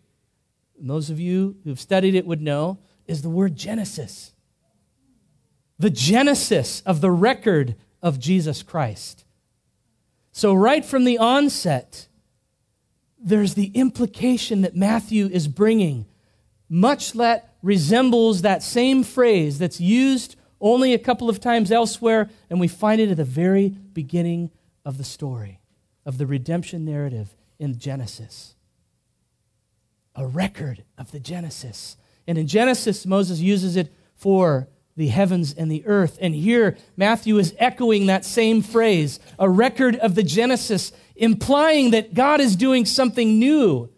those 0.88 1.09
of 1.09 1.19
you 1.19 1.57
who've 1.63 1.79
studied 1.79 2.15
it 2.15 2.25
would 2.25 2.41
know, 2.41 2.79
is 3.07 3.21
the 3.21 3.29
word 3.29 3.55
Genesis. 3.55 4.33
The 5.77 5.89
genesis 5.89 6.81
of 6.81 7.01
the 7.01 7.12
record 7.12 7.75
of 8.01 8.19
Jesus 8.19 8.63
Christ. 8.63 9.25
So, 10.31 10.53
right 10.53 10.85
from 10.85 11.05
the 11.05 11.17
onset, 11.17 12.07
there's 13.17 13.55
the 13.55 13.71
implication 13.73 14.62
that 14.62 14.75
Matthew 14.75 15.27
is 15.27 15.47
bringing, 15.47 16.05
much 16.69 17.13
that 17.13 17.48
resembles 17.62 18.41
that 18.41 18.63
same 18.63 19.04
phrase 19.04 19.60
that's 19.60 19.82
used 19.82 20.36
only 20.62 20.93
a 20.93 21.00
couple 21.00 21.30
of 21.30 21.39
times 21.39 21.72
elsewhere, 21.72 22.30
and 22.50 22.60
we 22.60 22.67
find 22.67 23.00
it 23.00 23.12
at 23.12 23.17
the 23.17 23.24
very 23.24 23.69
beginning 23.69 24.52
of 24.86 24.98
the 24.98 25.04
story, 25.04 25.62
of 26.06 26.17
the 26.17 26.26
redemption 26.26 26.86
narrative 26.86 27.36
in 27.58 27.78
Genesis. 27.78 28.56
A 30.15 30.26
record 30.26 30.84
of 30.98 31.12
the 31.12 31.19
Genesis. 31.19 31.95
And 32.28 32.38
in 32.38 32.48
Genesis, 32.48 33.06
Moses 33.06 33.39
uses 33.39 33.76
it 33.76 33.93
for 34.15 34.67
the 34.98 35.08
heavens 35.08 35.54
and 35.54 35.72
the 35.72 35.86
earth. 35.86 36.17
And 36.19 36.36
here, 36.36 36.78
Matthew 36.98 37.38
is 37.38 37.56
echoing 37.58 38.08
that 38.08 38.26
same 38.26 38.62
phrase, 38.62 39.19
a 39.38 39.50
record 39.50 39.95
of 39.95 40.15
the 40.15 40.24
Genesis, 40.24 40.91
implying 41.15 41.91
that 41.91 42.13
God 42.13 42.41
is 42.41 42.58
doing 42.58 42.86
something 42.86 43.39
new, 43.39 43.89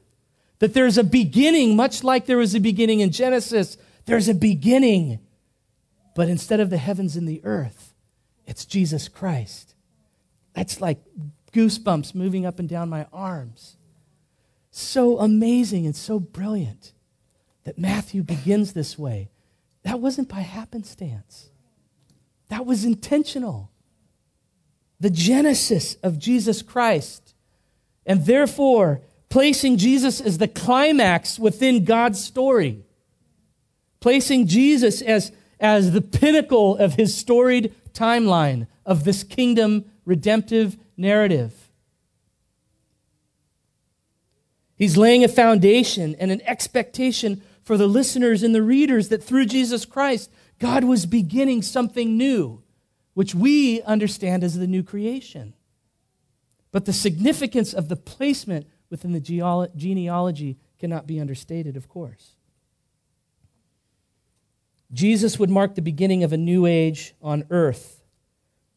that 0.62 0.76
there's 0.76 1.00
a 1.00 1.04
beginning, 1.04 1.76
much 1.76 2.04
like 2.04 2.28
there 2.28 2.38
was 2.38 2.54
a 2.54 2.60
beginning 2.60 3.00
in 3.00 3.10
Genesis, 3.10 3.78
there's 4.06 4.30
a 4.30 4.34
beginning. 4.36 5.18
But 6.16 6.30
instead 6.30 6.60
of 6.60 6.70
the 6.70 6.78
heavens 6.78 7.16
and 7.16 7.28
the 7.28 7.42
earth, 7.44 7.96
it's 8.46 8.66
Jesus 8.66 9.08
Christ. 9.08 9.74
That's 10.54 10.80
like 10.80 11.00
goosebumps 11.52 12.14
moving 12.14 12.46
up 12.46 12.60
and 12.60 12.70
down 12.70 12.90
my 12.90 13.08
arms. 13.12 13.76
So 14.70 15.18
amazing 15.18 15.88
and 15.88 15.96
so 15.96 16.20
brilliant 16.20 16.94
that 17.64 17.80
Matthew 17.80 18.22
begins 18.22 18.74
this 18.74 19.00
way. 19.00 19.32
That 19.82 20.00
wasn't 20.00 20.30
by 20.30 20.42
happenstance, 20.42 21.50
that 22.50 22.68
was 22.68 22.86
intentional. 22.86 23.72
The 25.00 25.10
genesis 25.10 25.96
of 26.04 26.20
Jesus 26.20 26.62
Christ. 26.62 27.34
And 28.06 28.28
therefore, 28.28 29.02
placing 29.32 29.78
Jesus 29.78 30.22
as 30.22 30.38
the 30.38 30.48
climax 30.48 31.40
within 31.40 31.86
God's 31.86 32.24
story, 32.24 32.84
placing 34.02 34.46
Jesus 34.46 35.02
as, 35.02 35.32
as 35.60 35.94
the 35.94 36.02
pinnacle 36.02 36.78
of 36.78 36.96
his 36.96 37.18
storied 37.18 37.74
timeline 37.94 38.68
of 38.86 39.06
this 39.06 39.24
kingdom 39.24 39.86
redemptive 40.06 40.78
narrative. 40.98 41.70
He's 44.76 44.98
laying 44.98 45.24
a 45.24 45.30
foundation 45.30 46.16
and 46.20 46.30
an 46.30 46.42
expectation 46.46 47.42
for 47.64 47.78
the 47.78 47.88
listeners 47.88 48.44
and 48.44 48.54
the 48.54 48.64
readers 48.64 49.10
that 49.10 49.24
through 49.24 49.46
Jesus 49.46 49.86
Christ, 49.86 50.30
God 50.60 50.84
was 50.84 51.06
beginning 51.06 51.62
something 51.62 52.18
new, 52.18 52.64
which 53.14 53.34
we 53.34 53.82
understand 53.84 54.44
as 54.44 54.58
the 54.58 54.68
new 54.68 54.84
creation. 54.84 55.54
But 56.72 56.86
the 56.86 56.94
significance 56.94 57.74
of 57.74 57.88
the 57.88 57.96
placement 57.96 58.68
within 58.92 59.14
the 59.14 59.70
genealogy 59.76 60.58
cannot 60.78 61.08
be 61.08 61.20
understated, 61.20 61.76
of 61.76 61.90
course. 61.90 62.36
Jesus 64.94 65.40
would 65.40 65.50
mark 65.50 65.74
the 65.74 65.82
beginning 65.82 66.24
of 66.24 66.34
a 66.34 66.38
new 66.38 66.66
age 66.66 67.16
on 67.22 67.46
earth. 67.50 68.04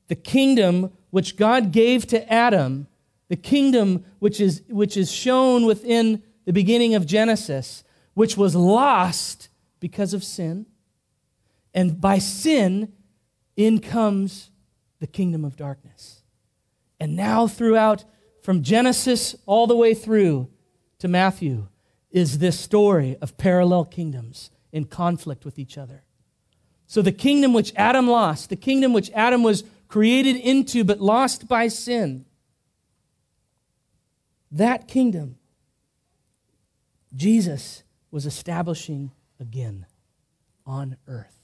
The 0.07 0.15
kingdom 0.15 0.93
which 1.11 1.37
God 1.37 1.73
gave 1.73 2.07
to 2.07 2.33
Adam, 2.33 2.87
the 3.29 3.37
kingdom 3.37 4.05
which 4.21 4.41
is, 4.41 4.63
which 4.69 4.97
is 4.97 5.11
shown 5.11 5.67
within 5.67 6.23
the 6.45 6.53
beginning 6.53 6.95
of 6.95 7.05
Genesis, 7.05 7.83
which 8.15 8.37
was 8.37 8.55
lost 8.55 9.49
because 9.81 10.15
of 10.15 10.23
sin. 10.23 10.67
And 11.75 12.01
by 12.01 12.19
sin, 12.19 12.93
in 13.57 13.81
comes 13.81 14.51
the 15.01 15.07
kingdom 15.09 15.45
of 15.45 15.57
darkness. 15.57 16.23
And 17.01 17.17
now, 17.17 17.49
throughout, 17.49 18.05
from 18.45 18.63
Genesis 18.63 19.35
all 19.47 19.67
the 19.67 19.75
way 19.75 19.95
through 19.95 20.51
to 20.99 21.09
Matthew, 21.09 21.67
is 22.11 22.39
this 22.39 22.61
story 22.61 23.17
of 23.23 23.39
parallel 23.39 23.87
kingdoms 23.87 24.51
in 24.71 24.85
conflict 24.85 25.47
with 25.47 25.59
each 25.59 25.79
other. 25.79 26.05
So, 26.87 27.01
the 27.01 27.11
kingdom 27.11 27.55
which 27.55 27.73
Adam 27.75 28.07
lost, 28.07 28.51
the 28.51 28.57
kingdom 28.57 28.93
which 28.93 29.11
Adam 29.15 29.43
was 29.43 29.65
created 29.89 30.37
into 30.37 30.85
but 30.85 31.01
lost 31.01 31.49
by 31.49 31.69
sin, 31.69 32.27
that 34.53 34.89
kingdom, 34.89 35.37
Jesus 37.17 37.83
was 38.11 38.27
establishing 38.27 39.11
again 39.41 39.87
on 40.67 40.99
earth. 41.09 41.44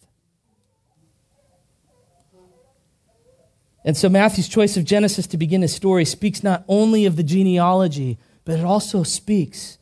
And 3.84 3.96
so 3.96 4.08
Matthew's 4.08 4.48
choice 4.48 4.76
of 4.76 4.84
Genesis 4.84 5.26
to 5.28 5.36
begin 5.36 5.62
his 5.62 5.74
story 5.74 6.04
speaks 6.04 6.42
not 6.42 6.64
only 6.68 7.06
of 7.06 7.16
the 7.16 7.22
genealogy, 7.22 8.18
but 8.44 8.58
it 8.58 8.64
also 8.64 9.02
speaks 9.02 9.78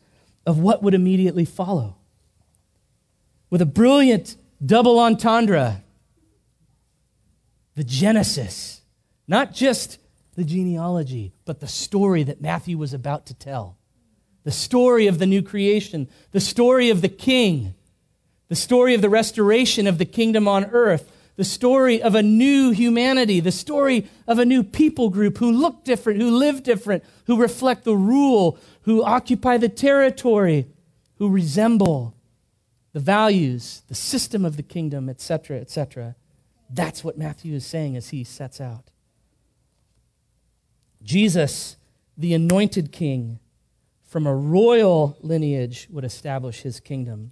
of 0.46 0.58
what 0.58 0.82
would 0.82 0.94
immediately 0.94 1.44
follow. 1.44 1.96
With 3.50 3.60
a 3.60 3.66
brilliant 3.66 4.36
double 4.64 4.98
entendre, 4.98 5.82
the 7.74 7.84
Genesis, 7.84 8.82
not 9.26 9.52
just 9.52 9.98
the 10.36 10.44
genealogy, 10.44 11.32
but 11.44 11.60
the 11.60 11.68
story 11.68 12.22
that 12.22 12.40
Matthew 12.40 12.78
was 12.78 12.94
about 12.94 13.26
to 13.26 13.34
tell 13.34 13.76
the 14.44 14.52
story 14.52 15.08
of 15.08 15.18
the 15.18 15.26
new 15.26 15.42
creation, 15.42 16.08
the 16.30 16.40
story 16.40 16.88
of 16.88 17.02
the 17.02 17.08
king, 17.08 17.74
the 18.48 18.56
story 18.56 18.94
of 18.94 19.02
the 19.02 19.10
restoration 19.10 19.86
of 19.86 19.98
the 19.98 20.06
kingdom 20.06 20.48
on 20.48 20.64
earth, 20.66 21.12
the 21.38 21.44
story 21.44 22.02
of 22.02 22.16
a 22.16 22.22
new 22.22 22.72
humanity, 22.72 23.38
the 23.38 23.52
story 23.52 24.08
of 24.26 24.40
a 24.40 24.44
new 24.44 24.64
people 24.64 25.08
group 25.08 25.38
who 25.38 25.52
look 25.52 25.84
different, 25.84 26.20
who 26.20 26.32
live 26.32 26.64
different, 26.64 27.04
who 27.26 27.40
reflect 27.40 27.84
the 27.84 27.94
rule, 27.94 28.58
who 28.82 29.04
occupy 29.04 29.56
the 29.56 29.68
territory, 29.68 30.66
who 31.18 31.28
resemble 31.28 32.12
the 32.92 32.98
values, 32.98 33.82
the 33.86 33.94
system 33.94 34.44
of 34.44 34.56
the 34.56 34.64
kingdom, 34.64 35.08
etc., 35.08 35.60
etc. 35.60 36.16
That's 36.68 37.04
what 37.04 37.16
Matthew 37.16 37.54
is 37.54 37.64
saying 37.64 37.96
as 37.96 38.08
he 38.08 38.24
sets 38.24 38.60
out. 38.60 38.90
Jesus, 41.04 41.76
the 42.16 42.34
anointed 42.34 42.90
king, 42.90 43.38
from 44.02 44.26
a 44.26 44.34
royal 44.34 45.16
lineage 45.20 45.86
would 45.88 46.04
establish 46.04 46.62
his 46.62 46.80
kingdom. 46.80 47.30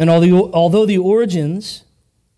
And 0.00 0.08
although 0.08 0.86
the 0.86 0.96
origins 0.96 1.84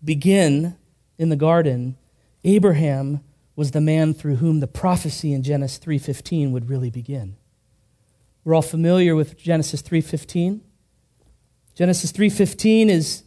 begin 0.03 0.75
in 1.17 1.29
the 1.29 1.37
garden, 1.37 1.95
Abraham 2.43 3.21
was 3.55 3.71
the 3.71 3.79
man 3.79 4.13
through 4.13 4.35
whom 4.35 4.59
the 4.59 4.67
prophecy 4.67 5.31
in 5.31 5.43
Genesis 5.43 5.77
3:15 5.79 6.51
would 6.51 6.67
really 6.67 6.89
begin. 6.89 7.37
We're 8.43 8.53
all 8.53 8.61
familiar 8.61 9.15
with 9.15 9.37
Genesis 9.37 9.81
3:15. 9.81 10.59
Genesis 11.73 12.11
3:15 12.11 12.89
is 12.89 13.23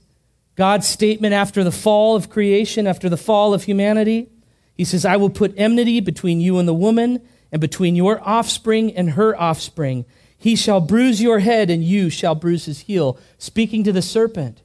God's 0.55 0.87
statement 0.87 1.33
after 1.33 1.65
the 1.65 1.73
fall 1.73 2.15
of 2.15 2.29
creation, 2.29 2.87
after 2.87 3.09
the 3.09 3.17
fall 3.17 3.55
of 3.55 3.63
humanity. 3.63 4.29
He 4.75 4.85
says, 4.85 5.07
I 5.07 5.17
will 5.17 5.31
put 5.31 5.55
enmity 5.57 6.01
between 6.01 6.43
you 6.43 6.59
and 6.59 6.69
the 6.69 6.75
woman, 6.75 7.23
and 7.51 7.61
between 7.61 7.97
your 7.97 8.21
offspring 8.23 8.95
and 8.95 9.13
her 9.13 9.35
offspring. 9.41 10.05
He 10.39 10.57
shall 10.57 10.81
bruise 10.81 11.23
your 11.23 11.39
head, 11.41 11.71
and 11.71 11.83
you 11.83 12.11
shall 12.11 12.35
bruise 12.35 12.67
his 12.67 12.81
heel. 12.81 13.19
Speaking 13.39 13.85
to 13.85 13.93
the 13.93 14.03
serpent, 14.03 14.63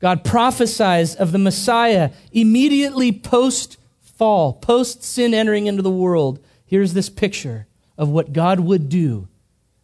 God 0.00 0.24
prophesies 0.24 1.14
of 1.14 1.32
the 1.32 1.38
Messiah 1.38 2.10
immediately 2.32 3.12
post 3.12 3.78
fall, 4.02 4.52
post 4.52 5.02
sin 5.02 5.32
entering 5.34 5.66
into 5.66 5.82
the 5.82 5.90
world. 5.90 6.44
Here's 6.66 6.94
this 6.94 7.08
picture 7.08 7.66
of 7.96 8.08
what 8.08 8.32
God 8.32 8.60
would 8.60 8.88
do, 8.88 9.28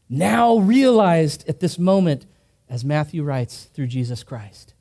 now 0.08 0.58
realized 0.58 1.48
at 1.48 1.60
this 1.60 1.78
moment, 1.78 2.26
as 2.68 2.84
Matthew 2.84 3.22
writes 3.22 3.64
through 3.72 3.86
Jesus 3.86 4.22
Christ. 4.22 4.74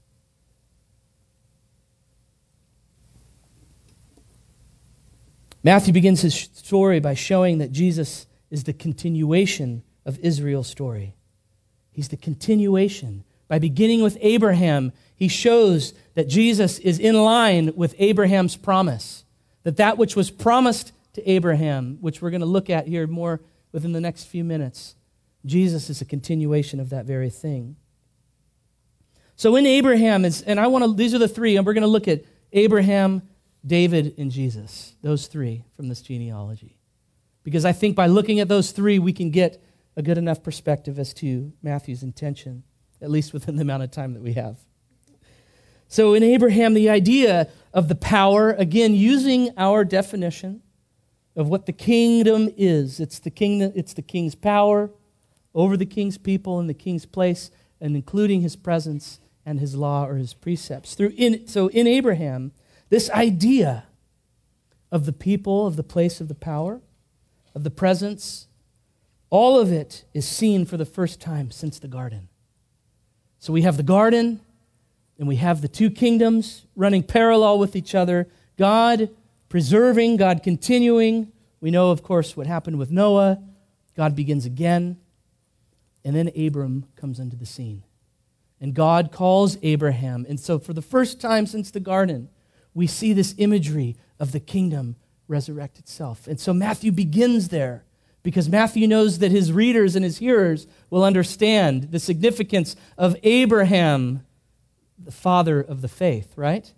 Matthew 5.63 5.93
begins 5.93 6.21
his 6.21 6.35
story 6.35 6.99
by 6.99 7.13
showing 7.13 7.57
that 7.57 7.71
Jesus 7.71 8.27
is 8.49 8.63
the 8.63 8.73
continuation 8.73 9.83
of 10.09 10.19
Israel's 10.19 10.67
story. 10.67 11.15
He's 11.91 12.09
the 12.09 12.17
continuation. 12.17 13.23
By 13.47 13.59
beginning 13.59 14.01
with 14.01 14.17
Abraham, 14.21 14.91
he 15.15 15.27
shows 15.27 15.93
that 16.15 16.27
Jesus 16.27 16.79
is 16.79 16.97
in 16.97 17.15
line 17.15 17.73
with 17.75 17.93
Abraham's 17.99 18.55
promise. 18.55 19.23
That 19.63 19.77
that 19.77 19.97
which 19.97 20.15
was 20.15 20.31
promised 20.31 20.91
to 21.13 21.29
Abraham, 21.29 21.99
which 22.01 22.21
we're 22.21 22.31
going 22.31 22.41
to 22.41 22.47
look 22.47 22.69
at 22.69 22.87
here 22.87 23.05
more 23.05 23.41
within 23.71 23.91
the 23.91 24.01
next 24.01 24.23
few 24.23 24.43
minutes, 24.43 24.95
Jesus 25.45 25.89
is 25.89 26.01
a 26.01 26.05
continuation 26.05 26.79
of 26.79 26.89
that 26.89 27.05
very 27.05 27.29
thing. 27.29 27.75
So 29.35 29.55
in 29.55 29.67
Abraham, 29.67 30.25
is, 30.25 30.41
and 30.41 30.59
I 30.59 30.67
want 30.67 30.85
to, 30.85 30.93
these 30.93 31.13
are 31.13 31.19
the 31.19 31.27
three, 31.27 31.55
and 31.55 31.65
we're 31.65 31.73
going 31.73 31.81
to 31.83 31.87
look 31.87 32.07
at 32.07 32.23
Abraham, 32.51 33.21
David 33.63 34.15
and 34.17 34.31
Jesus, 34.31 34.95
those 35.03 35.27
three 35.27 35.63
from 35.75 35.87
this 35.87 36.01
genealogy. 36.01 36.77
Because 37.43 37.63
I 37.63 37.71
think 37.71 37.95
by 37.95 38.07
looking 38.07 38.39
at 38.39 38.47
those 38.47 38.71
three, 38.71 38.99
we 38.99 39.13
can 39.13 39.29
get 39.31 39.61
a 39.99 40.01
good 40.01 40.17
enough 40.17 40.41
perspective 40.41 40.97
as 40.97 41.13
to 41.15 41.53
Matthew's 41.61 42.03
intention, 42.03 42.63
at 43.01 43.11
least 43.11 43.33
within 43.33 43.57
the 43.57 43.61
amount 43.61 43.83
of 43.83 43.91
time 43.91 44.13
that 44.13 44.23
we 44.23 44.33
have. 44.33 44.57
So 45.87 46.13
in 46.13 46.23
Abraham, 46.23 46.73
the 46.73 46.89
idea 46.89 47.49
of 47.73 47.87
the 47.87 47.95
power, 47.95 48.51
again, 48.51 48.93
using 48.93 49.49
our 49.57 49.83
definition 49.83 50.61
of 51.35 51.49
what 51.49 51.65
the 51.65 51.73
kingdom 51.73 52.49
is 52.57 52.99
it's 52.99 53.19
the, 53.19 53.29
kingdom, 53.29 53.71
it's 53.75 53.93
the 53.93 54.01
king's 54.01 54.35
power, 54.35 54.91
over 55.53 55.75
the 55.75 55.85
king's 55.85 56.17
people 56.17 56.59
and 56.59 56.69
the 56.69 56.73
king's 56.73 57.05
place, 57.05 57.49
and 57.81 57.95
including 57.95 58.41
his 58.41 58.55
presence 58.55 59.19
and 59.45 59.59
his 59.59 59.75
law 59.75 60.05
or 60.05 60.15
his 60.15 60.33
precepts. 60.33 60.95
Through 60.95 61.13
in, 61.17 61.47
so 61.47 61.67
in 61.67 61.87
Abraham, 61.87 62.51
this 62.89 63.09
idea 63.09 63.85
of 64.91 65.05
the 65.05 65.13
people, 65.13 65.65
of 65.65 65.75
the 65.75 65.83
place 65.83 66.21
of 66.21 66.27
the 66.27 66.35
power, 66.35 66.81
of 67.55 67.63
the 67.63 67.71
presence, 67.71 68.47
all 69.29 69.59
of 69.59 69.71
it 69.71 70.05
is 70.13 70.27
seen 70.27 70.65
for 70.65 70.77
the 70.77 70.85
first 70.85 71.19
time 71.21 71.51
since 71.51 71.79
the 71.79 71.87
garden. 71.87 72.29
So 73.37 73.53
we 73.53 73.61
have 73.61 73.77
the 73.77 73.83
garden, 73.83 74.41
and 75.17 75.27
we 75.27 75.37
have 75.37 75.61
the 75.61 75.67
two 75.67 75.89
kingdoms 75.89 76.65
running 76.75 77.03
parallel 77.03 77.59
with 77.59 77.75
each 77.75 77.93
other 77.95 78.27
God 78.57 79.09
preserving, 79.47 80.17
God 80.17 80.43
continuing. 80.43 81.31
We 81.61 81.71
know, 81.71 81.91
of 81.91 82.03
course, 82.03 82.37
what 82.37 82.45
happened 82.45 82.77
with 82.77 82.91
Noah. 82.91 83.41
God 83.95 84.15
begins 84.15 84.45
again. 84.45 84.97
And 86.05 86.15
then 86.15 86.31
Abram 86.37 86.85
comes 86.95 87.19
into 87.19 87.35
the 87.35 87.45
scene. 87.45 87.83
And 88.61 88.73
God 88.73 89.11
calls 89.11 89.57
Abraham. 89.61 90.25
And 90.27 90.39
so, 90.39 90.59
for 90.59 90.73
the 90.73 90.81
first 90.81 91.19
time 91.19 91.45
since 91.45 91.71
the 91.71 91.79
garden, 91.79 92.29
we 92.73 92.87
see 92.87 93.13
this 93.13 93.33
imagery 93.37 93.95
of 94.19 94.31
the 94.31 94.39
kingdom 94.39 94.95
resurrect 95.27 95.79
itself. 95.79 96.27
And 96.27 96.39
so, 96.39 96.53
Matthew 96.53 96.91
begins 96.91 97.49
there 97.49 97.85
because 98.23 98.49
Matthew 98.49 98.87
knows 98.87 99.19
that 99.19 99.31
his 99.31 99.51
readers 99.51 99.95
and 99.95 100.03
his 100.03 100.17
hearers 100.17 100.67
will 100.89 101.03
understand 101.03 101.91
the 101.91 101.99
significance 101.99 102.75
of 102.97 103.15
Abraham, 103.23 104.25
the 104.97 105.11
father 105.11 105.61
of 105.61 105.81
the 105.81 105.87
faith, 105.87 106.33
right? 106.35 106.73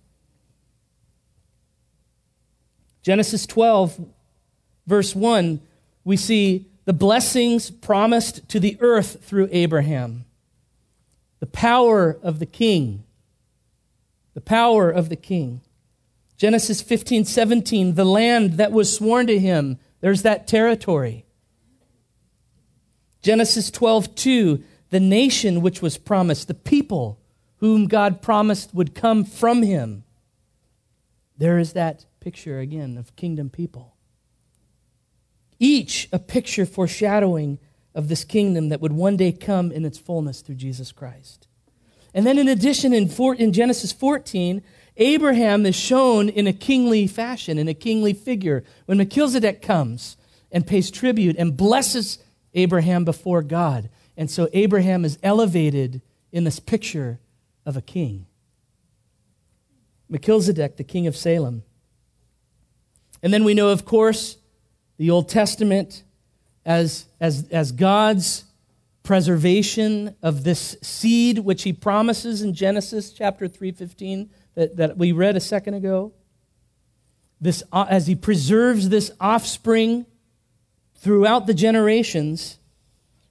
Genesis 3.02 3.48
12, 3.48 4.00
verse 4.86 5.16
1, 5.16 5.60
we 6.04 6.16
see 6.16 6.68
the 6.86 6.94
blessings 6.94 7.72
promised 7.72 8.48
to 8.50 8.60
the 8.60 8.78
earth 8.80 9.24
through 9.24 9.50
Abraham, 9.52 10.26
the 11.39 11.48
power 11.48 12.18
of 12.22 12.39
the 12.39 12.46
king. 12.46 13.04
The 14.34 14.42
power 14.42 14.89
of 14.89 15.10
the 15.10 15.18
king. 15.18 15.62
Genesis 16.38 16.82
15, 16.82 17.26
17, 17.26 17.96
the 17.96 18.06
land 18.06 18.54
that 18.54 18.72
was 18.72 18.96
sworn 18.96 19.28
to 19.28 19.38
him, 19.38 19.78
there's 20.00 20.22
that 20.22 20.48
territory. 20.48 21.26
Genesis 23.22 23.70
12, 23.70 24.16
2, 24.16 24.64
the 24.90 25.00
nation 25.00 25.62
which 25.62 25.82
was 25.82 25.98
promised, 25.98 26.48
the 26.48 26.54
people 26.54 27.20
whom 27.58 27.88
God 27.88 28.22
promised 28.22 28.74
would 28.74 28.96
come 28.96 29.24
from 29.24 29.62
him. 29.62 30.04
There 31.38 31.60
is 31.60 31.74
that 31.74 32.06
picture 32.20 32.60
again 32.60 32.98
of 32.98 33.16
kingdom 33.16 33.50
people. 33.50 33.96
Each 35.60 36.10
a 36.12 36.20
picture 36.20 36.66
foreshadowing 36.66 37.60
of 37.94 38.08
this 38.08 38.24
kingdom 38.24 38.70
that 38.70 38.82
would 38.82 38.94
one 38.94 39.18
day 39.18 39.32
come 39.32 39.72
in 39.72 39.86
its 39.86 39.98
fullness 39.98 40.42
through 40.42 40.56
Jesus 40.56 40.92
Christ. 40.92 41.48
And 42.14 42.26
then, 42.26 42.38
in 42.38 42.48
addition, 42.48 42.94
in, 42.94 43.08
four, 43.08 43.36
in 43.36 43.54
Genesis 43.54 43.92
14, 43.92 44.62
Abraham 44.98 45.66
is 45.66 45.76
shown 45.76 46.30
in 46.30 46.48
a 46.48 46.54
kingly 46.54 47.08
fashion, 47.08 47.58
in 47.58 47.68
a 47.68 47.74
kingly 47.74 48.14
figure. 48.14 48.64
When 48.86 48.98
Melchizedek 48.98 49.62
comes 49.62 50.18
and 50.52 50.68
pays 50.68 50.92
tribute 50.92 51.38
and 51.38 51.56
blesses 51.56 52.18
Abraham 52.54 53.06
before 53.06 53.41
God. 53.41 53.89
And 54.18 54.30
so 54.30 54.49
Abraham 54.54 55.06
is 55.06 55.18
elevated 55.24 56.02
in 56.32 56.43
this 56.43 56.60
picture 56.60 57.20
of 57.66 57.78
a 57.78 57.82
king. 57.82 58.26
Melchizedek, 60.10 60.78
the 60.78 60.84
king 60.84 61.08
of 61.08 61.16
Salem. 61.16 61.64
And 63.24 63.34
then 63.34 63.43
we 63.43 63.54
know, 63.54 63.70
of 63.70 63.86
course, 63.86 64.38
the 64.97 65.10
Old 65.10 65.30
Testament 65.30 66.04
as, 66.66 67.06
as, 67.20 67.47
as 67.49 67.72
God's 67.72 68.43
preservation 69.04 70.16
of 70.22 70.43
this 70.43 70.78
seed 70.82 71.39
which 71.39 71.64
he 71.64 71.74
promises 71.74 72.41
in 72.41 72.54
Genesis 72.54 73.12
chapter 73.12 73.47
3:15 73.47 74.30
that, 74.54 74.78
that 74.78 74.97
we 74.97 75.12
read 75.12 75.36
a 75.36 75.39
second 75.39 75.74
ago. 75.74 76.14
This, 77.39 77.64
uh, 77.72 77.88
as 77.89 78.06
he 78.06 78.16
preserves 78.16 78.89
this 78.89 79.12
offspring 79.20 80.06
throughout 81.02 81.47
the 81.47 81.54
generations. 81.54 82.60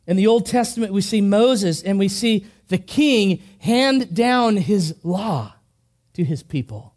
In 0.06 0.16
the 0.16 0.26
Old 0.26 0.44
Testament, 0.44 0.92
we 0.92 1.00
see 1.00 1.20
Moses 1.20 1.82
and 1.82 1.98
we 1.98 2.08
see 2.08 2.46
the 2.68 2.78
king 2.78 3.40
hand 3.60 4.14
down 4.14 4.56
his 4.56 4.96
law 5.04 5.54
to 6.14 6.24
his 6.24 6.42
people. 6.42 6.94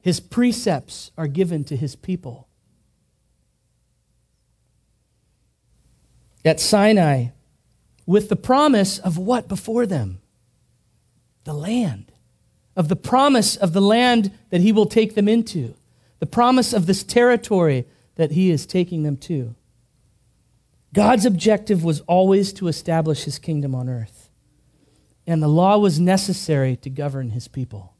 His 0.00 0.20
precepts 0.20 1.10
are 1.18 1.26
given 1.26 1.64
to 1.64 1.76
his 1.76 1.96
people. 1.96 2.46
At 6.44 6.60
Sinai, 6.60 7.30
with 8.06 8.28
the 8.28 8.36
promise 8.36 9.00
of 9.00 9.18
what 9.18 9.48
before 9.48 9.84
them? 9.84 10.20
The 11.42 11.54
land. 11.54 12.12
Of 12.76 12.88
the 12.88 12.94
promise 12.94 13.56
of 13.56 13.72
the 13.72 13.80
land 13.80 14.30
that 14.50 14.60
he 14.60 14.70
will 14.70 14.86
take 14.86 15.16
them 15.16 15.26
into. 15.26 15.74
The 16.20 16.26
promise 16.26 16.72
of 16.72 16.86
this 16.86 17.02
territory 17.02 17.86
that 18.16 18.32
he 18.32 18.50
is 18.50 18.66
taking 18.66 19.02
them 19.02 19.16
to. 19.16 19.54
God's 20.92 21.24
objective 21.24 21.84
was 21.84 22.00
always 22.00 22.52
to 22.54 22.68
establish 22.68 23.24
his 23.24 23.38
kingdom 23.38 23.74
on 23.74 23.88
earth. 23.88 24.30
And 25.26 25.42
the 25.42 25.48
law 25.48 25.78
was 25.78 26.00
necessary 26.00 26.76
to 26.76 26.90
govern 26.90 27.30
his 27.30 27.48
people. 27.48 27.94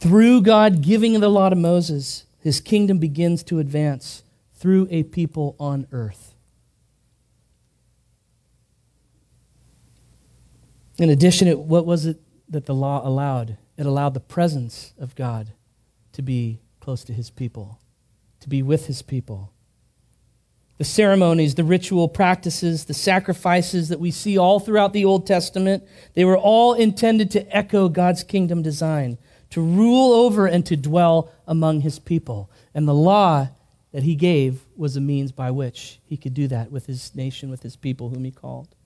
Through 0.00 0.42
God 0.42 0.82
giving 0.82 1.18
the 1.20 1.28
law 1.28 1.48
to 1.50 1.56
Moses, 1.56 2.24
his 2.40 2.60
kingdom 2.60 2.98
begins 2.98 3.42
to 3.44 3.58
advance 3.58 4.22
through 4.54 4.88
a 4.90 5.02
people 5.04 5.56
on 5.58 5.86
earth. 5.92 6.34
In 10.98 11.08
addition, 11.08 11.48
what 11.68 11.86
was 11.86 12.04
it 12.04 12.20
that 12.48 12.66
the 12.66 12.74
law 12.74 13.06
allowed? 13.06 13.56
It 13.80 13.86
allowed 13.86 14.12
the 14.12 14.20
presence 14.20 14.92
of 14.98 15.14
God 15.14 15.52
to 16.12 16.20
be 16.20 16.60
close 16.80 17.02
to 17.04 17.14
his 17.14 17.30
people, 17.30 17.80
to 18.40 18.48
be 18.50 18.62
with 18.62 18.88
his 18.88 19.00
people. 19.00 19.54
The 20.76 20.84
ceremonies, 20.84 21.54
the 21.54 21.64
ritual 21.64 22.06
practices, 22.06 22.84
the 22.84 22.92
sacrifices 22.92 23.88
that 23.88 23.98
we 23.98 24.10
see 24.10 24.36
all 24.36 24.60
throughout 24.60 24.92
the 24.92 25.06
Old 25.06 25.26
Testament, 25.26 25.82
they 26.12 26.26
were 26.26 26.36
all 26.36 26.74
intended 26.74 27.30
to 27.30 27.56
echo 27.56 27.88
God's 27.88 28.22
kingdom 28.22 28.60
design 28.60 29.16
to 29.48 29.62
rule 29.62 30.12
over 30.12 30.44
and 30.44 30.66
to 30.66 30.76
dwell 30.76 31.32
among 31.46 31.80
his 31.80 31.98
people. 31.98 32.50
And 32.74 32.86
the 32.86 32.92
law 32.92 33.48
that 33.92 34.02
he 34.02 34.14
gave 34.14 34.66
was 34.76 34.94
a 34.94 35.00
means 35.00 35.32
by 35.32 35.52
which 35.52 36.00
he 36.04 36.18
could 36.18 36.34
do 36.34 36.48
that 36.48 36.70
with 36.70 36.84
his 36.84 37.14
nation, 37.14 37.48
with 37.48 37.62
his 37.62 37.76
people 37.76 38.10
whom 38.10 38.24
he 38.24 38.30
called. 38.30 38.76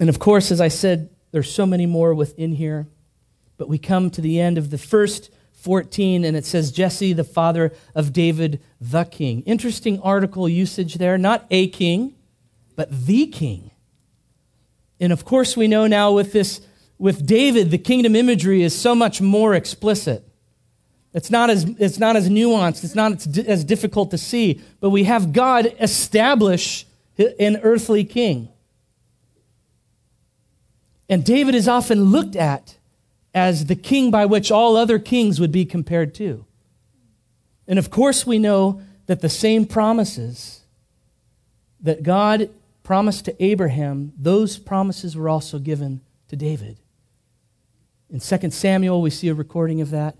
And 0.00 0.08
of 0.08 0.18
course, 0.18 0.50
as 0.50 0.60
I 0.60 0.68
said, 0.68 1.10
there's 1.30 1.52
so 1.52 1.66
many 1.66 1.86
more 1.86 2.14
within 2.14 2.52
here, 2.52 2.88
but 3.56 3.68
we 3.68 3.78
come 3.78 4.10
to 4.10 4.20
the 4.20 4.40
end 4.40 4.58
of 4.58 4.70
the 4.70 4.78
first 4.78 5.30
14, 5.52 6.24
and 6.24 6.36
it 6.36 6.46
says, 6.46 6.72
Jesse, 6.72 7.12
the 7.12 7.22
father 7.22 7.72
of 7.94 8.12
David, 8.12 8.60
the 8.80 9.04
king. 9.04 9.42
Interesting 9.42 10.00
article 10.00 10.48
usage 10.48 10.94
there, 10.94 11.18
not 11.18 11.46
a 11.50 11.68
king, 11.68 12.14
but 12.74 13.06
the 13.06 13.26
king. 13.26 13.70
And 14.98 15.12
of 15.12 15.26
course, 15.26 15.56
we 15.56 15.68
know 15.68 15.86
now 15.86 16.12
with 16.12 16.32
this 16.32 16.62
with 16.98 17.26
David, 17.26 17.70
the 17.70 17.78
kingdom 17.78 18.14
imagery 18.14 18.62
is 18.62 18.78
so 18.78 18.94
much 18.94 19.22
more 19.22 19.54
explicit. 19.54 20.22
It's 21.14 21.30
not 21.30 21.48
as, 21.48 21.64
it's 21.78 21.98
not 21.98 22.14
as 22.14 22.28
nuanced, 22.28 22.84
it's 22.84 22.94
not 22.94 23.26
as 23.38 23.64
difficult 23.64 24.10
to 24.10 24.18
see, 24.18 24.60
but 24.80 24.90
we 24.90 25.04
have 25.04 25.32
God 25.32 25.74
establish 25.80 26.86
an 27.18 27.58
earthly 27.62 28.04
king. 28.04 28.50
And 31.10 31.24
David 31.24 31.56
is 31.56 31.66
often 31.66 32.04
looked 32.04 32.36
at 32.36 32.76
as 33.34 33.66
the 33.66 33.74
king 33.74 34.12
by 34.12 34.26
which 34.26 34.52
all 34.52 34.76
other 34.76 35.00
kings 35.00 35.40
would 35.40 35.50
be 35.50 35.64
compared 35.64 36.14
to. 36.14 36.46
And 37.66 37.80
of 37.80 37.90
course, 37.90 38.24
we 38.24 38.38
know 38.38 38.80
that 39.06 39.20
the 39.20 39.28
same 39.28 39.66
promises 39.66 40.60
that 41.80 42.04
God 42.04 42.48
promised 42.84 43.24
to 43.24 43.44
Abraham, 43.44 44.12
those 44.16 44.56
promises 44.56 45.16
were 45.16 45.28
also 45.28 45.58
given 45.58 46.00
to 46.28 46.36
David. 46.36 46.78
In 48.08 48.20
2 48.20 48.50
Samuel, 48.50 49.02
we 49.02 49.10
see 49.10 49.28
a 49.28 49.34
recording 49.34 49.80
of 49.80 49.90
that. 49.90 50.16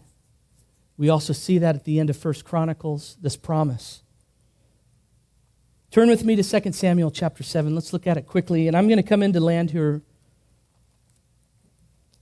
We 0.96 1.08
also 1.08 1.32
see 1.32 1.58
that 1.58 1.76
at 1.76 1.84
the 1.84 2.00
end 2.00 2.10
of 2.10 2.24
1 2.24 2.34
Chronicles, 2.44 3.16
this 3.20 3.36
promise. 3.36 4.02
Turn 5.92 6.08
with 6.08 6.24
me 6.24 6.34
to 6.34 6.60
2 6.60 6.72
Samuel 6.72 7.12
chapter 7.12 7.44
7. 7.44 7.74
Let's 7.74 7.92
look 7.92 8.08
at 8.08 8.16
it 8.16 8.26
quickly. 8.26 8.66
And 8.66 8.76
I'm 8.76 8.88
going 8.88 8.96
to 8.96 9.08
come 9.08 9.22
into 9.22 9.38
land 9.38 9.70
here. 9.70 10.02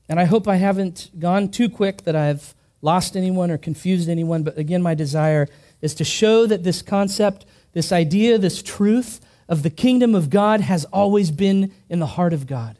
And 0.08 0.18
I 0.18 0.24
hope 0.24 0.48
I 0.48 0.56
haven't 0.56 1.10
gone 1.18 1.50
too 1.50 1.68
quick, 1.68 2.04
that 2.04 2.16
I've 2.16 2.54
lost 2.80 3.16
anyone 3.16 3.50
or 3.50 3.58
confused 3.58 4.08
anyone. 4.08 4.42
But 4.42 4.56
again, 4.56 4.82
my 4.82 4.94
desire 4.94 5.48
is 5.82 5.94
to 5.96 6.04
show 6.04 6.46
that 6.46 6.64
this 6.64 6.82
concept, 6.82 7.44
this 7.72 7.92
idea, 7.92 8.38
this 8.38 8.62
truth 8.62 9.20
of 9.48 9.62
the 9.62 9.70
kingdom 9.70 10.14
of 10.14 10.30
God 10.30 10.60
has 10.62 10.84
always 10.86 11.30
been 11.30 11.72
in 11.88 11.98
the 11.98 12.06
heart 12.06 12.32
of 12.32 12.46
God 12.46 12.78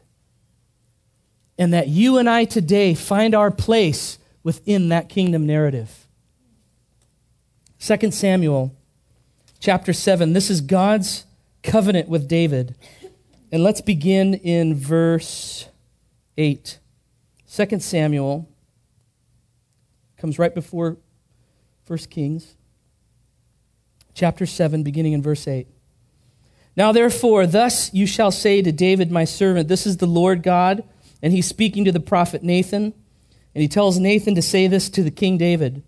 and 1.59 1.73
that 1.73 1.89
you 1.89 2.17
and 2.17 2.29
I 2.29 2.45
today 2.45 2.93
find 2.95 3.35
our 3.35 3.51
place 3.51 4.17
within 4.43 4.89
that 4.89 5.09
kingdom 5.09 5.45
narrative. 5.45 6.07
2 7.81 8.11
Samuel 8.11 8.73
chapter 9.59 9.91
7. 9.91 10.31
This 10.31 10.49
is 10.49 10.61
God's 10.61 11.25
covenant 11.61 12.07
with 12.07 12.29
David. 12.29 12.75
And 13.51 13.61
let's 13.61 13.81
begin 13.81 14.35
in 14.35 14.73
verse 14.73 15.67
8. 16.37 16.79
2 17.51 17.79
Samuel 17.79 18.47
comes 20.17 20.37
right 20.37 20.53
before 20.53 20.97
1 21.87 21.97
Kings, 22.09 22.55
chapter 24.13 24.45
7, 24.45 24.83
beginning 24.83 25.13
in 25.13 25.23
verse 25.23 25.47
8. 25.47 25.67
Now, 26.75 26.91
therefore, 26.91 27.47
thus 27.47 27.91
you 27.93 28.05
shall 28.05 28.31
say 28.31 28.61
to 28.61 28.71
David, 28.71 29.11
my 29.11 29.25
servant, 29.25 29.67
This 29.67 29.87
is 29.87 29.97
the 29.97 30.05
Lord 30.05 30.43
God. 30.43 30.83
And 31.21 31.33
he's 31.33 31.47
speaking 31.47 31.83
to 31.85 31.91
the 31.91 31.99
prophet 31.99 32.43
Nathan. 32.43 32.93
And 33.55 33.61
he 33.61 33.67
tells 33.67 33.97
Nathan 33.97 34.35
to 34.35 34.41
say 34.41 34.67
this 34.67 34.87
to 34.91 35.03
the 35.03 35.11
king 35.11 35.37
David 35.37 35.83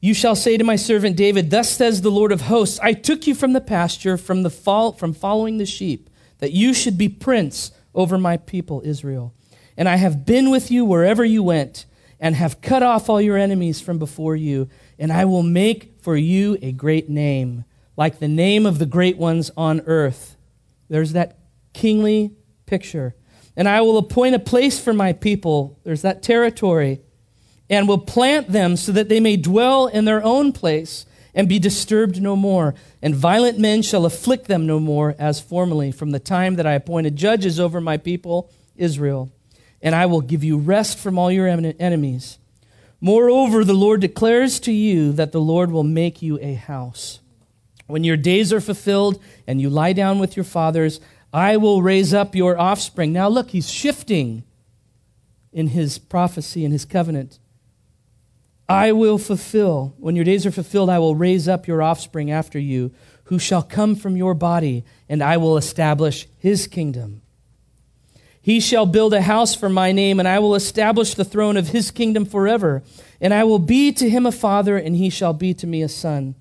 You 0.00 0.14
shall 0.14 0.34
say 0.34 0.56
to 0.56 0.64
my 0.64 0.76
servant 0.76 1.16
David, 1.16 1.50
Thus 1.50 1.70
says 1.70 2.02
the 2.02 2.10
Lord 2.10 2.32
of 2.32 2.42
hosts, 2.42 2.80
I 2.82 2.92
took 2.92 3.26
you 3.26 3.34
from 3.34 3.52
the 3.52 3.60
pasture, 3.60 4.16
from, 4.16 4.42
the 4.42 4.50
fol- 4.50 4.92
from 4.92 5.14
following 5.14 5.58
the 5.58 5.66
sheep, 5.66 6.10
that 6.38 6.52
you 6.52 6.74
should 6.74 6.98
be 6.98 7.08
prince 7.08 7.70
over 7.94 8.18
my 8.18 8.36
people 8.36 8.82
Israel. 8.84 9.32
And 9.76 9.88
I 9.88 9.96
have 9.96 10.26
been 10.26 10.50
with 10.50 10.70
you 10.70 10.84
wherever 10.84 11.24
you 11.24 11.42
went, 11.42 11.86
and 12.20 12.36
have 12.36 12.60
cut 12.60 12.82
off 12.82 13.08
all 13.08 13.20
your 13.20 13.36
enemies 13.36 13.80
from 13.80 13.98
before 13.98 14.36
you. 14.36 14.68
And 14.98 15.12
I 15.12 15.24
will 15.24 15.42
make 15.42 16.00
for 16.00 16.16
you 16.16 16.56
a 16.62 16.70
great 16.70 17.08
name, 17.08 17.64
like 17.96 18.20
the 18.20 18.28
name 18.28 18.64
of 18.64 18.78
the 18.78 18.86
great 18.86 19.16
ones 19.16 19.50
on 19.56 19.82
earth. 19.86 20.36
There's 20.88 21.14
that 21.14 21.38
kingly 21.72 22.36
picture. 22.66 23.14
And 23.56 23.68
I 23.68 23.80
will 23.80 23.98
appoint 23.98 24.36
a 24.36 24.38
place 24.38 24.78
for 24.78 24.92
my 24.92 25.12
people. 25.12 25.80
There's 25.84 26.02
that 26.02 26.22
territory. 26.22 27.00
And 27.68 27.88
will 27.88 27.98
plant 27.98 28.52
them 28.52 28.76
so 28.76 28.92
that 28.92 29.08
they 29.08 29.18
may 29.18 29.36
dwell 29.36 29.88
in 29.88 30.04
their 30.04 30.22
own 30.22 30.52
place 30.52 31.06
and 31.34 31.48
be 31.48 31.58
disturbed 31.58 32.20
no 32.20 32.36
more. 32.36 32.74
And 33.00 33.14
violent 33.14 33.58
men 33.58 33.82
shall 33.82 34.06
afflict 34.06 34.46
them 34.46 34.66
no 34.66 34.78
more 34.78 35.16
as 35.18 35.40
formerly, 35.40 35.90
from 35.90 36.10
the 36.10 36.20
time 36.20 36.56
that 36.56 36.66
I 36.66 36.74
appointed 36.74 37.16
judges 37.16 37.58
over 37.58 37.80
my 37.80 37.96
people, 37.96 38.50
Israel. 38.76 39.30
And 39.82 39.94
I 39.94 40.06
will 40.06 40.20
give 40.20 40.44
you 40.44 40.58
rest 40.58 40.98
from 40.98 41.18
all 41.18 41.30
your 41.30 41.48
enemies. 41.48 42.38
Moreover, 43.00 43.64
the 43.64 43.74
Lord 43.74 44.00
declares 44.00 44.60
to 44.60 44.72
you 44.72 45.12
that 45.12 45.32
the 45.32 45.40
Lord 45.40 45.72
will 45.72 45.82
make 45.82 46.22
you 46.22 46.38
a 46.40 46.54
house. 46.54 47.18
When 47.88 48.04
your 48.04 48.16
days 48.16 48.52
are 48.52 48.60
fulfilled 48.60 49.20
and 49.46 49.60
you 49.60 49.68
lie 49.68 49.92
down 49.92 50.20
with 50.20 50.36
your 50.36 50.44
fathers, 50.44 51.00
I 51.32 51.56
will 51.56 51.82
raise 51.82 52.14
up 52.14 52.34
your 52.34 52.58
offspring. 52.58 53.12
Now, 53.12 53.28
look, 53.28 53.50
he's 53.50 53.70
shifting 53.70 54.44
in 55.52 55.68
his 55.68 55.98
prophecy 55.98 56.64
and 56.64 56.72
his 56.72 56.84
covenant. 56.84 57.38
I 58.68 58.92
will 58.92 59.18
fulfill, 59.18 59.94
when 59.98 60.14
your 60.14 60.24
days 60.24 60.46
are 60.46 60.52
fulfilled, 60.52 60.88
I 60.88 60.98
will 60.98 61.16
raise 61.16 61.48
up 61.48 61.66
your 61.66 61.82
offspring 61.82 62.30
after 62.30 62.58
you, 62.58 62.92
who 63.24 63.38
shall 63.38 63.62
come 63.62 63.96
from 63.96 64.16
your 64.16 64.34
body, 64.34 64.84
and 65.08 65.22
I 65.22 65.36
will 65.38 65.56
establish 65.56 66.28
his 66.38 66.66
kingdom. 66.66 67.21
He 68.42 68.60
shall 68.60 68.86
build 68.86 69.14
a 69.14 69.22
house 69.22 69.54
for 69.54 69.68
my 69.68 69.92
name, 69.92 70.18
and 70.18 70.28
I 70.28 70.40
will 70.40 70.54
establish 70.54 71.14
the 71.14 71.24
throne 71.24 71.56
of 71.56 71.68
his 71.68 71.90
kingdom 71.90 72.24
forever. 72.24 72.82
And 73.20 73.32
I 73.32 73.44
will 73.44 73.60
be 73.60 73.92
to 73.92 74.10
him 74.10 74.26
a 74.26 74.32
father, 74.32 74.76
and 74.76 74.96
he 74.96 75.08
shall 75.08 75.32
be 75.32 75.54
to 75.54 75.66
me 75.66 75.82
a 75.82 75.88
son. 75.88 76.34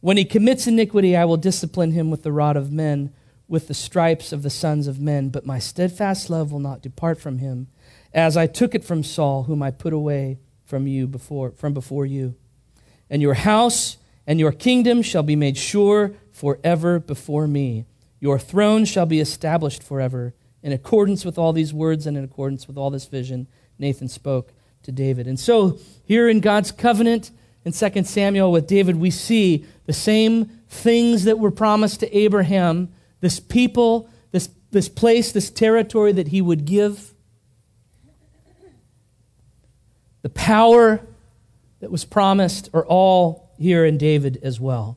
When 0.00 0.16
he 0.16 0.24
commits 0.24 0.66
iniquity, 0.66 1.16
I 1.16 1.24
will 1.24 1.36
discipline 1.36 1.92
him 1.92 2.10
with 2.10 2.22
the 2.22 2.32
rod 2.32 2.56
of 2.56 2.70
men 2.70 3.12
with 3.48 3.68
the 3.68 3.74
stripes 3.74 4.32
of 4.32 4.42
the 4.42 4.50
sons 4.50 4.86
of 4.86 5.00
men, 5.00 5.28
but 5.28 5.46
my 5.46 5.58
steadfast 5.58 6.30
love 6.30 6.50
will 6.50 6.60
not 6.60 6.82
depart 6.82 7.20
from 7.20 7.38
him, 7.38 7.68
as 8.12 8.36
I 8.36 8.46
took 8.46 8.74
it 8.74 8.84
from 8.84 9.02
Saul, 9.02 9.44
whom 9.44 9.62
I 9.62 9.70
put 9.70 9.92
away 9.92 10.38
from 10.64 10.86
you 10.86 11.06
before 11.06 11.50
from 11.50 11.74
before 11.74 12.06
you. 12.06 12.34
And 13.10 13.20
your 13.20 13.34
house 13.34 13.98
and 14.26 14.40
your 14.40 14.52
kingdom 14.52 15.02
shall 15.02 15.22
be 15.22 15.36
made 15.36 15.58
sure 15.58 16.14
forever 16.32 16.98
before 16.98 17.46
me. 17.46 17.84
Your 18.18 18.38
throne 18.38 18.86
shall 18.86 19.06
be 19.06 19.20
established 19.20 19.82
forever. 19.82 20.34
In 20.64 20.72
accordance 20.72 21.26
with 21.26 21.36
all 21.36 21.52
these 21.52 21.74
words 21.74 22.06
and 22.06 22.16
in 22.16 22.24
accordance 22.24 22.66
with 22.66 22.78
all 22.78 22.88
this 22.88 23.04
vision, 23.04 23.46
Nathan 23.78 24.08
spoke 24.08 24.54
to 24.82 24.90
David. 24.90 25.26
And 25.26 25.38
so, 25.38 25.78
here 26.04 26.26
in 26.26 26.40
God's 26.40 26.72
covenant 26.72 27.30
in 27.66 27.72
2 27.72 28.04
Samuel 28.04 28.50
with 28.50 28.66
David, 28.66 28.96
we 28.96 29.10
see 29.10 29.66
the 29.84 29.92
same 29.92 30.46
things 30.70 31.24
that 31.24 31.38
were 31.38 31.50
promised 31.50 32.00
to 32.00 32.16
Abraham 32.16 32.88
this 33.20 33.40
people, 33.40 34.08
this, 34.32 34.48
this 34.70 34.88
place, 34.88 35.32
this 35.32 35.50
territory 35.50 36.12
that 36.12 36.28
he 36.28 36.40
would 36.40 36.64
give, 36.64 37.12
the 40.22 40.30
power 40.30 41.06
that 41.80 41.90
was 41.90 42.06
promised 42.06 42.70
are 42.72 42.86
all 42.86 43.50
here 43.58 43.84
in 43.84 43.98
David 43.98 44.40
as 44.42 44.58
well. 44.58 44.96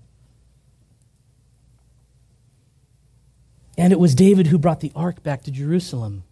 And 3.78 3.94
it 3.94 4.00
was 4.00 4.16
David 4.16 4.48
who 4.48 4.58
brought 4.58 4.80
the 4.80 4.92
ark 4.96 5.22
back 5.22 5.44
to 5.44 5.52
Jerusalem. 5.52 6.24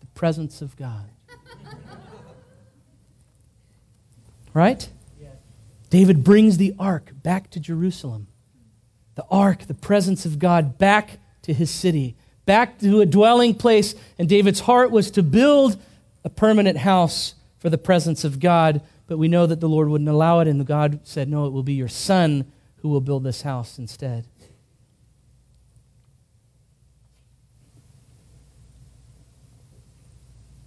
The 0.00 0.06
presence 0.14 0.62
of 0.62 0.76
God. 0.76 1.10
right? 4.54 4.88
Yes. 5.20 5.32
David 5.90 6.22
brings 6.22 6.56
the 6.56 6.74
ark 6.78 7.10
back 7.22 7.50
to 7.50 7.60
Jerusalem 7.60 8.28
the 9.16 9.24
ark, 9.30 9.66
the 9.66 9.74
presence 9.74 10.24
of 10.24 10.38
God, 10.38 10.78
back 10.78 11.18
to 11.42 11.52
his 11.52 11.70
city, 11.70 12.14
back 12.44 12.78
to 12.78 13.00
a 13.00 13.06
dwelling 13.06 13.54
place. 13.54 13.94
And 14.18 14.28
David's 14.28 14.60
heart 14.60 14.90
was 14.90 15.10
to 15.12 15.22
build 15.22 15.82
a 16.22 16.30
permanent 16.30 16.78
house 16.78 17.34
for 17.58 17.70
the 17.70 17.78
presence 17.78 18.24
of 18.24 18.38
God. 18.38 18.82
But 19.06 19.18
we 19.18 19.28
know 19.28 19.46
that 19.46 19.60
the 19.60 19.68
Lord 19.68 19.88
wouldn't 19.88 20.10
allow 20.10 20.40
it, 20.40 20.48
and 20.48 20.64
God 20.66 21.00
said, 21.04 21.28
No, 21.28 21.46
it 21.46 21.52
will 21.52 21.62
be 21.62 21.72
your 21.72 21.88
son 21.88 22.44
who 22.82 22.88
will 22.88 23.00
build 23.00 23.24
this 23.24 23.42
house 23.42 23.78
instead. 23.78 24.26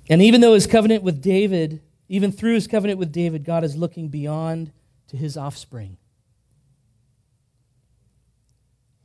And 0.09 0.21
even 0.21 0.41
though 0.41 0.55
his 0.55 0.67
covenant 0.67 1.03
with 1.03 1.21
David, 1.21 1.81
even 2.07 2.31
through 2.31 2.55
his 2.55 2.67
covenant 2.67 2.99
with 2.99 3.11
David, 3.11 3.45
God 3.45 3.63
is 3.63 3.77
looking 3.77 4.09
beyond 4.09 4.71
to 5.07 5.17
his 5.17 5.37
offspring 5.37 5.97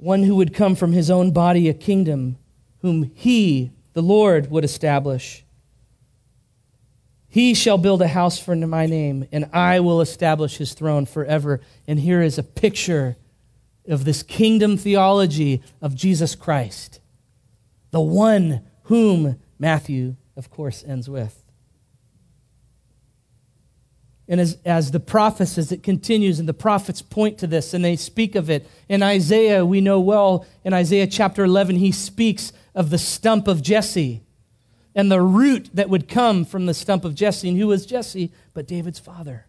one 0.05 0.23
who 0.23 0.37
would 0.37 0.53
come 0.53 0.75
from 0.75 0.93
his 0.93 1.11
own 1.11 1.31
body, 1.31 1.69
a 1.69 1.75
kingdom, 1.75 2.37
whom 2.81 3.11
he, 3.15 3.71
the 3.95 4.03
Lord, 4.03 4.51
would 4.51 4.65
establish. 4.65 5.45
He 7.27 7.55
shall 7.55 7.79
build 7.79 8.03
a 8.03 8.09
house 8.09 8.39
for 8.39 8.55
my 8.55 8.85
name, 8.85 9.27
and 9.33 9.49
I 9.53 9.81
will 9.81 10.03
establish 10.03 10.59
his 10.59 10.75
throne 10.75 11.07
forever. 11.07 11.61
And 11.89 11.99
here 11.99 12.21
is 12.21 12.39
a 12.39 12.43
picture 12.43 13.17
of 13.89 14.05
this 14.05 14.23
kingdom 14.23 14.77
theology 14.77 15.63
of 15.81 15.95
Jesus 15.95 16.35
Christ, 16.35 17.01
the 17.91 18.01
one 18.01 18.61
whom 18.85 19.41
Matthew, 19.59 20.17
of 20.37 20.51
course, 20.51 20.85
ends 20.87 21.09
with. 21.09 21.45
And 24.27 24.41
as, 24.41 24.59
as 24.65 24.91
the 24.91 25.01
prophets, 25.01 25.59
as 25.59 25.71
it 25.71 25.83
continues, 25.83 26.39
and 26.39 26.49
the 26.49 26.55
prophets 26.55 27.03
point 27.03 27.39
to 27.39 27.47
this 27.47 27.75
and 27.75 27.85
they 27.85 27.97
speak 27.97 28.35
of 28.35 28.49
it. 28.49 28.67
In 28.89 29.03
Isaiah, 29.03 29.67
we 29.67 29.81
know 29.81 30.01
well, 30.01 30.47
in 30.65 30.73
Isaiah 30.73 31.07
chapter 31.07 31.45
11, 31.45 31.77
he 31.77 31.93
speaks 31.93 32.53
of 32.75 32.91
the 32.91 32.99
stump 32.99 33.47
of 33.47 33.61
Jesse 33.63 34.23
and 34.95 35.11
the 35.11 35.21
root 35.21 35.69
that 35.75 35.91
would 35.91 36.09
come 36.09 36.45
from 36.45 36.67
the 36.67 36.75
stump 36.75 37.05
of 37.05 37.15
Jesse. 37.15 37.49
And 37.49 37.59
who 37.59 37.67
was 37.67 37.85
Jesse? 37.85 38.33
But 38.55 38.67
David's 38.67 38.99
father. 38.99 39.47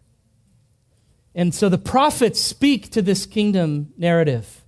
And 1.34 1.54
so 1.54 1.68
the 1.68 1.78
prophets 1.78 2.40
speak 2.40 2.90
to 2.90 3.02
this 3.02 3.24
kingdom 3.26 3.92
narrative. 3.96 4.62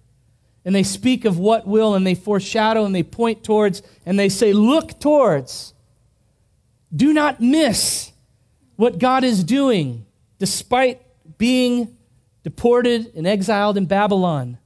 And 0.64 0.75
they 0.75 0.83
speak 0.83 1.25
of 1.25 1.39
what 1.39 1.66
will, 1.66 1.95
and 1.95 2.07
they 2.07 2.14
foreshadow, 2.14 2.85
and 2.85 2.95
they 2.95 3.03
point 3.03 3.43
towards, 3.43 3.83
and 4.05 4.19
they 4.19 4.29
say, 4.29 4.53
Look 4.53 5.01
towards. 5.01 5.73
Do 6.95 7.12
not 7.12 7.41
miss 7.41 8.12
what 8.76 8.99
God 8.99 9.24
is 9.24 9.45
doing 9.45 10.07
despite 10.39 11.03
being 11.36 11.97
deported 12.43 13.12
and 13.14 13.26
exiled 13.26 13.76
in 13.76 13.86
Babylon. 13.86 14.59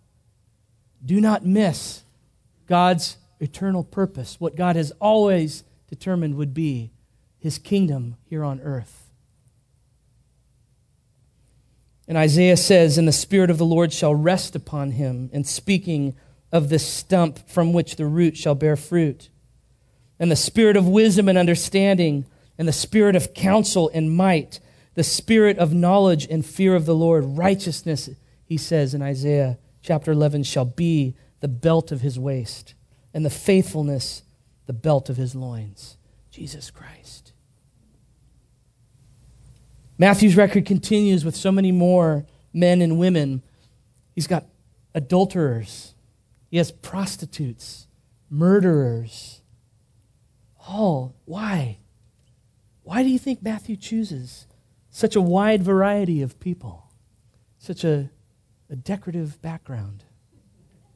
Do 1.04 1.20
not 1.20 1.44
miss 1.44 2.02
God's 2.66 3.16
eternal 3.40 3.82
purpose, 3.82 4.36
what 4.38 4.54
God 4.54 4.76
has 4.76 4.92
always 5.00 5.64
determined 5.88 6.36
would 6.36 6.54
be 6.54 6.90
his 7.38 7.58
kingdom 7.58 8.16
here 8.24 8.44
on 8.44 8.60
earth. 8.60 9.10
And 12.06 12.16
Isaiah 12.16 12.56
says, 12.56 12.98
And 12.98 13.08
the 13.08 13.12
Spirit 13.12 13.50
of 13.50 13.58
the 13.58 13.64
Lord 13.64 13.92
shall 13.92 14.14
rest 14.14 14.54
upon 14.54 14.92
him, 14.92 15.30
and 15.32 15.46
speaking 15.46 16.14
of 16.52 16.68
the 16.68 16.78
stump 16.78 17.48
from 17.48 17.72
which 17.72 17.96
the 17.96 18.06
root 18.06 18.36
shall 18.36 18.54
bear 18.54 18.76
fruit. 18.76 19.28
And 20.22 20.30
the 20.30 20.36
Spirit 20.36 20.78
of 20.78 20.86
wisdom 20.86 21.28
and 21.28 21.36
understanding 21.36 22.24
and 22.56 22.68
the 22.68 22.72
spirit 22.72 23.16
of 23.16 23.34
counsel 23.34 23.90
and 23.92 24.14
might, 24.14 24.60
the 24.94 25.02
spirit 25.02 25.58
of 25.58 25.74
knowledge 25.74 26.28
and 26.30 26.46
fear 26.46 26.76
of 26.76 26.86
the 26.86 26.94
Lord. 26.94 27.24
Righteousness, 27.24 28.08
he 28.44 28.56
says 28.56 28.94
in 28.94 29.02
Isaiah 29.02 29.58
chapter 29.82 30.12
11, 30.12 30.44
shall 30.44 30.64
be 30.64 31.16
the 31.40 31.48
belt 31.48 31.90
of 31.90 32.02
his 32.02 32.20
waist, 32.20 32.74
and 33.12 33.24
the 33.24 33.30
faithfulness 33.30 34.22
the 34.66 34.72
belt 34.72 35.10
of 35.10 35.16
his 35.16 35.34
loins. 35.34 35.96
Jesus 36.30 36.70
Christ. 36.70 37.32
Matthew's 39.98 40.36
record 40.36 40.64
continues 40.64 41.24
with 41.24 41.34
so 41.34 41.50
many 41.50 41.72
more 41.72 42.26
men 42.52 42.80
and 42.80 42.96
women. 42.96 43.42
He's 44.14 44.28
got 44.28 44.46
adulterers, 44.94 45.94
he 46.48 46.58
has 46.58 46.70
prostitutes, 46.70 47.88
murderers. 48.30 49.41
All. 50.66 51.14
Why? 51.24 51.78
Why 52.82 53.02
do 53.02 53.08
you 53.08 53.18
think 53.18 53.42
Matthew 53.42 53.76
chooses 53.76 54.46
such 54.90 55.16
a 55.16 55.20
wide 55.20 55.62
variety 55.62 56.22
of 56.22 56.38
people? 56.40 56.90
Such 57.58 57.84
a, 57.84 58.10
a 58.70 58.76
decorative 58.76 59.40
background 59.40 60.04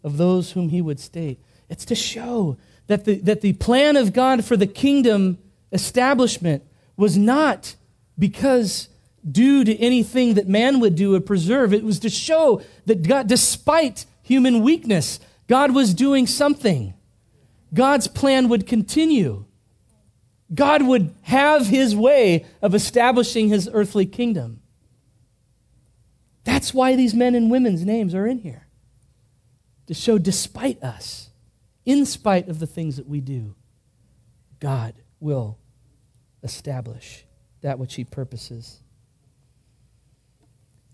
of 0.02 0.16
those 0.16 0.52
whom 0.52 0.68
he 0.68 0.80
would 0.80 1.00
state. 1.00 1.40
It's 1.68 1.84
to 1.86 1.94
show 1.94 2.56
that 2.86 3.04
the, 3.04 3.16
that 3.20 3.40
the 3.40 3.54
plan 3.54 3.96
of 3.96 4.12
God 4.12 4.44
for 4.44 4.56
the 4.56 4.66
kingdom 4.66 5.38
establishment 5.72 6.62
was 6.96 7.16
not 7.16 7.74
because 8.18 8.88
due 9.28 9.64
to 9.64 9.76
anything 9.78 10.34
that 10.34 10.48
man 10.48 10.80
would 10.80 10.94
do 10.94 11.14
or 11.14 11.20
preserve. 11.20 11.74
It 11.74 11.84
was 11.84 11.98
to 12.00 12.08
show 12.08 12.62
that 12.86 13.06
God, 13.06 13.26
despite 13.26 14.06
human 14.22 14.62
weakness, 14.62 15.18
God 15.48 15.74
was 15.74 15.94
doing 15.94 16.26
something. 16.26 16.94
God's 17.74 18.06
plan 18.06 18.48
would 18.48 18.66
continue. 18.66 19.45
God 20.54 20.82
would 20.82 21.14
have 21.22 21.66
his 21.66 21.96
way 21.96 22.46
of 22.62 22.74
establishing 22.74 23.48
his 23.48 23.68
earthly 23.72 24.06
kingdom. 24.06 24.60
That's 26.44 26.72
why 26.72 26.94
these 26.94 27.14
men 27.14 27.34
and 27.34 27.50
women's 27.50 27.84
names 27.84 28.14
are 28.14 28.26
in 28.26 28.38
here. 28.38 28.66
To 29.88 29.94
show, 29.94 30.18
despite 30.18 30.82
us, 30.82 31.30
in 31.84 32.06
spite 32.06 32.48
of 32.48 32.58
the 32.58 32.66
things 32.66 32.96
that 32.96 33.08
we 33.08 33.20
do, 33.20 33.54
God 34.60 34.94
will 35.20 35.58
establish 36.42 37.24
that 37.62 37.78
which 37.78 37.94
he 37.94 38.04
purposes. 38.04 38.80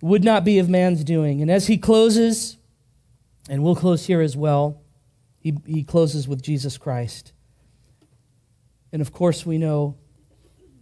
Would 0.01 0.25
not 0.25 0.45
be 0.45 0.59
of 0.59 0.69
man's 0.69 1.05
doing. 1.05 1.43
And 1.43 1.51
as 1.51 1.67
he 1.67 1.77
closes, 1.77 2.57
and 3.49 3.63
we'll 3.63 3.77
close 3.77 4.07
here 4.07 4.21
as 4.21 4.37
well, 4.37 4.81
he, 5.39 5.55
he 5.67 5.85
closes 5.85 6.27
with 6.27 6.43
Jesus 6.43 6.79
Christ. 6.79 7.33
And 8.93 9.01
of 9.01 9.13
course, 9.13 9.47
we 9.47 9.59
know 9.59 9.97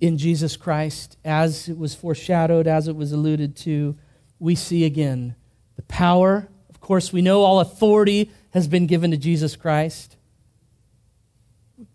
in 0.01 0.19
Jesus 0.19 0.57
Christ, 0.57 1.17
as 1.25 1.69
it 1.69 1.79
was 1.79 1.95
foreshadowed, 1.95 2.67
as 2.67 2.89
it 2.89 2.97
was 2.97 3.13
alluded 3.13 3.55
to, 3.57 3.97
we 4.39 4.55
see 4.55 4.85
again 4.85 5.37
the 5.77 5.83
power. 5.83 6.49
Of 6.69 6.81
course, 6.81 7.13
we 7.13 7.23
know 7.23 7.43
all 7.43 7.61
authority 7.61 8.31
has 8.51 8.67
been 8.67 8.87
given 8.87 9.11
to 9.13 9.17
Jesus 9.17 9.55
Christ. 9.55 10.17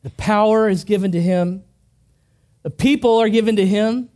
The 0.03 0.11
power 0.11 0.69
is 0.69 0.83
given 0.83 1.11
to 1.11 1.21
him. 1.21 1.63
The 2.63 2.69
people 2.69 3.17
are 3.17 3.29
given 3.29 3.55
to 3.57 3.65
him. 3.65 4.09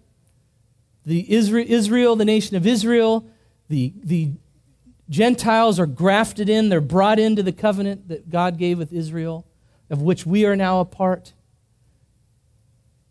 The 1.05 1.31
Israel, 1.31 2.15
the 2.15 2.25
nation 2.25 2.55
of 2.55 2.67
Israel, 2.67 3.27
the, 3.67 3.93
the 4.03 4.31
Gentiles 5.09 5.79
are 5.79 5.87
grafted 5.87 6.49
in. 6.49 6.69
They're 6.69 6.81
brought 6.81 7.19
into 7.19 7.41
the 7.41 7.51
covenant 7.51 8.07
that 8.09 8.29
God 8.29 8.57
gave 8.57 8.77
with 8.77 8.93
Israel, 8.93 9.47
of 9.89 10.01
which 10.01 10.25
we 10.25 10.45
are 10.45 10.55
now 10.55 10.79
a 10.79 10.85
part. 10.85 11.33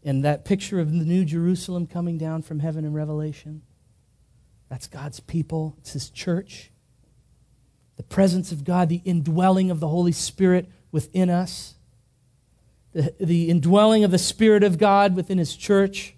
And 0.09 0.25
that 0.25 0.47
picture 0.47 0.81
of 0.81 0.91
the 0.91 1.05
New 1.05 1.27
Jerusalem 1.27 1.87
coming 1.87 2.17
down 2.17 2.41
from 2.41 2.61
heaven 2.61 2.87
in 2.87 2.95
Revelation, 2.95 3.61
that's 4.71 4.87
God's 4.87 5.21
people, 5.21 5.77
it's 5.81 5.93
His 5.93 6.09
church. 6.09 6.71
The 7.99 8.05
presence 8.05 8.51
of 8.51 8.65
God, 8.65 8.89
the 8.89 9.03
indwelling 9.05 9.71
of 9.71 9.81
the 9.81 9.89
Holy 9.89 10.13
Spirit 10.13 10.67
within 10.91 11.29
us, 11.29 11.75
the, 12.95 13.15
the 13.21 13.51
indwelling 13.51 14.03
of 14.03 14.11
the 14.11 14.17
Spirit 14.17 14.65
of 14.65 14.79
God 14.79 15.15
within 15.15 15.37
His 15.37 15.55
church. 15.55 16.15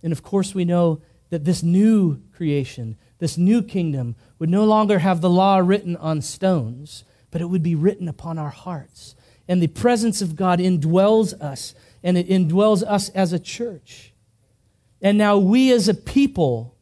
And 0.00 0.12
of 0.12 0.22
course, 0.22 0.54
we 0.54 0.64
know 0.64 1.02
that 1.30 1.44
this 1.44 1.64
new 1.64 2.22
creation, 2.32 2.96
this 3.18 3.36
new 3.36 3.60
kingdom, 3.60 4.14
would 4.38 4.50
no 4.50 4.64
longer 4.64 5.00
have 5.00 5.20
the 5.20 5.28
law 5.28 5.58
written 5.58 5.96
on 5.96 6.22
stones, 6.22 7.02
but 7.32 7.40
it 7.40 7.46
would 7.46 7.64
be 7.64 7.74
written 7.74 8.06
upon 8.06 8.38
our 8.38 8.50
hearts. 8.50 9.16
And 9.48 9.60
the 9.60 9.66
presence 9.66 10.22
of 10.22 10.36
God 10.36 10.60
indwells 10.60 11.32
us 11.40 11.74
and 12.02 12.16
it 12.16 12.28
indwells 12.28 12.82
us 12.82 13.08
as 13.10 13.32
a 13.32 13.38
church. 13.38 14.12
And 15.00 15.16
now 15.16 15.38
we 15.38 15.72
as 15.72 15.88
a 15.88 15.94
people, 15.94 16.76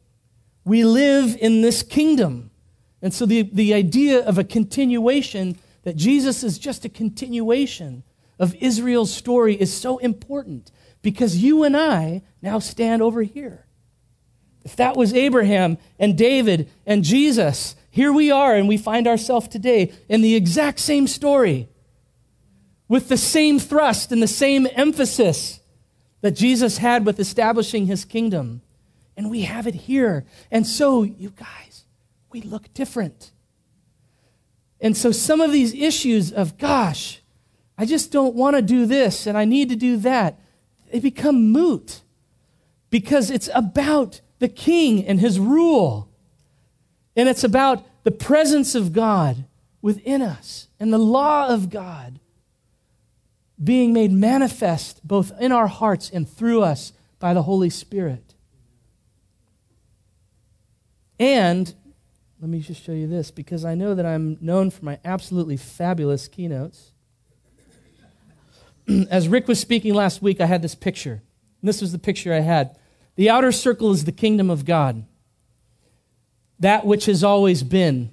we 0.65 0.83
live 0.83 1.37
in 1.39 1.61
this 1.61 1.83
kingdom. 1.83 2.51
And 3.01 3.13
so 3.13 3.25
the, 3.25 3.43
the 3.43 3.73
idea 3.73 4.25
of 4.25 4.37
a 4.37 4.43
continuation, 4.43 5.57
that 5.83 5.95
Jesus 5.95 6.43
is 6.43 6.57
just 6.57 6.85
a 6.85 6.89
continuation 6.89 8.03
of 8.39 8.55
Israel's 8.55 9.13
story, 9.13 9.55
is 9.59 9.75
so 9.75 9.97
important 9.99 10.71
because 11.01 11.37
you 11.37 11.63
and 11.63 11.77
I 11.77 12.23
now 12.41 12.59
stand 12.59 13.01
over 13.01 13.21
here. 13.21 13.65
If 14.65 14.75
that 14.75 14.97
was 14.97 15.13
Abraham 15.13 15.77
and 15.97 16.17
David 16.17 16.69
and 16.85 17.03
Jesus, 17.03 17.75
here 17.89 18.11
we 18.11 18.31
are, 18.31 18.53
and 18.55 18.67
we 18.67 18.77
find 18.77 19.07
ourselves 19.07 19.47
today 19.47 19.93
in 20.09 20.21
the 20.21 20.35
exact 20.35 20.79
same 20.79 21.07
story 21.07 21.69
with 22.87 23.09
the 23.09 23.17
same 23.17 23.59
thrust 23.59 24.11
and 24.11 24.21
the 24.21 24.27
same 24.27 24.67
emphasis 24.73 25.59
that 26.21 26.31
Jesus 26.31 26.77
had 26.77 27.05
with 27.05 27.19
establishing 27.19 27.85
his 27.85 28.05
kingdom. 28.05 28.61
And 29.15 29.29
we 29.29 29.41
have 29.41 29.67
it 29.67 29.75
here. 29.75 30.25
And 30.51 30.65
so, 30.65 31.03
you 31.03 31.31
guys, 31.31 31.85
we 32.31 32.41
look 32.41 32.73
different. 32.73 33.31
And 34.79 34.95
so, 34.95 35.11
some 35.11 35.41
of 35.41 35.51
these 35.51 35.73
issues 35.73 36.31
of, 36.31 36.57
gosh, 36.57 37.21
I 37.77 37.85
just 37.85 38.11
don't 38.11 38.35
want 38.35 38.55
to 38.55 38.61
do 38.61 38.85
this 38.85 39.27
and 39.27 39.37
I 39.37 39.45
need 39.45 39.69
to 39.69 39.75
do 39.75 39.97
that, 39.97 40.39
they 40.91 40.99
become 40.99 41.51
moot 41.51 42.01
because 42.89 43.29
it's 43.29 43.49
about 43.53 44.21
the 44.39 44.47
king 44.47 45.05
and 45.05 45.19
his 45.19 45.39
rule. 45.39 46.09
And 47.15 47.27
it's 47.27 47.43
about 47.43 47.83
the 48.03 48.11
presence 48.11 48.75
of 48.75 48.93
God 48.93 49.45
within 49.81 50.21
us 50.21 50.67
and 50.79 50.93
the 50.93 50.97
law 50.99 51.47
of 51.47 51.69
God 51.69 52.19
being 53.61 53.93
made 53.93 54.11
manifest 54.11 55.05
both 55.07 55.31
in 55.39 55.51
our 55.51 55.67
hearts 55.67 56.09
and 56.09 56.29
through 56.29 56.61
us 56.61 56.93
by 57.19 57.33
the 57.33 57.43
Holy 57.43 57.69
Spirit. 57.69 58.35
And 61.19 61.73
let 62.39 62.49
me 62.49 62.59
just 62.59 62.83
show 62.83 62.91
you 62.91 63.07
this 63.07 63.31
because 63.31 63.65
I 63.65 63.73
know 63.73 63.95
that 63.95 64.05
I'm 64.05 64.37
known 64.39 64.69
for 64.69 64.85
my 64.85 64.99
absolutely 65.03 65.57
fabulous 65.57 66.27
keynotes. 66.27 66.91
As 69.09 69.27
Rick 69.27 69.47
was 69.47 69.59
speaking 69.59 69.95
last 69.95 70.21
week, 70.21 70.39
I 70.39 70.45
had 70.45 70.61
this 70.61 70.75
picture. 70.75 71.23
This 71.63 71.81
was 71.81 71.91
the 71.91 71.99
picture 71.99 72.33
I 72.33 72.41
had. 72.41 72.77
The 73.15 73.29
outer 73.29 73.51
circle 73.51 73.91
is 73.91 74.05
the 74.05 74.11
kingdom 74.11 74.51
of 74.51 74.63
God, 74.63 75.05
that 76.59 76.85
which 76.85 77.05
has 77.05 77.23
always 77.23 77.63
been. 77.63 78.11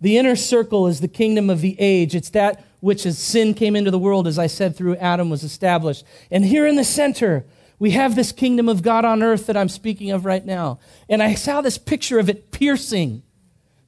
The 0.00 0.16
inner 0.16 0.36
circle 0.36 0.86
is 0.86 1.00
the 1.00 1.08
kingdom 1.08 1.50
of 1.50 1.60
the 1.60 1.76
age. 1.78 2.14
It's 2.14 2.30
that 2.30 2.64
which 2.80 3.06
as 3.06 3.18
sin 3.18 3.54
came 3.54 3.74
into 3.74 3.90
the 3.90 3.98
world, 3.98 4.26
as 4.26 4.38
I 4.38 4.46
said, 4.46 4.76
through 4.76 4.96
Adam 4.96 5.30
was 5.30 5.42
established. 5.42 6.04
And 6.30 6.44
here 6.44 6.66
in 6.66 6.76
the 6.76 6.84
center, 6.84 7.44
we 7.78 7.92
have 7.92 8.14
this 8.14 8.32
kingdom 8.32 8.68
of 8.68 8.82
God 8.82 9.04
on 9.04 9.22
earth 9.22 9.46
that 9.46 9.56
I'm 9.56 9.68
speaking 9.68 10.10
of 10.10 10.24
right 10.24 10.44
now. 10.44 10.78
And 11.08 11.22
I 11.22 11.34
saw 11.34 11.60
this 11.60 11.78
picture 11.78 12.18
of 12.18 12.28
it 12.28 12.50
piercing. 12.50 13.22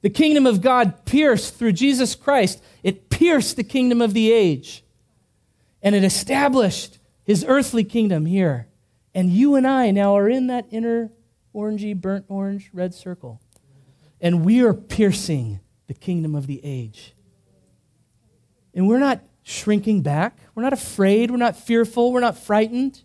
The 0.01 0.09
kingdom 0.09 0.45
of 0.45 0.61
God 0.61 1.05
pierced 1.05 1.55
through 1.55 1.73
Jesus 1.73 2.15
Christ. 2.15 2.61
It 2.83 3.09
pierced 3.09 3.55
the 3.55 3.63
kingdom 3.63 4.01
of 4.01 4.13
the 4.13 4.31
age. 4.31 4.83
And 5.81 5.95
it 5.95 6.03
established 6.03 6.99
his 7.23 7.45
earthly 7.47 7.83
kingdom 7.83 8.25
here. 8.25 8.67
And 9.13 9.29
you 9.29 9.55
and 9.55 9.67
I 9.67 9.91
now 9.91 10.17
are 10.17 10.29
in 10.29 10.47
that 10.47 10.67
inner 10.71 11.11
orangey, 11.53 11.99
burnt 11.99 12.25
orange, 12.29 12.69
red 12.73 12.93
circle. 12.93 13.41
And 14.19 14.45
we 14.45 14.61
are 14.61 14.73
piercing 14.73 15.59
the 15.87 15.93
kingdom 15.93 16.35
of 16.35 16.47
the 16.47 16.61
age. 16.63 17.13
And 18.73 18.87
we're 18.87 18.99
not 18.99 19.21
shrinking 19.43 20.01
back. 20.01 20.37
We're 20.55 20.63
not 20.63 20.73
afraid. 20.73 21.31
We're 21.31 21.37
not 21.37 21.57
fearful. 21.57 22.11
We're 22.11 22.19
not 22.19 22.37
frightened. 22.37 23.01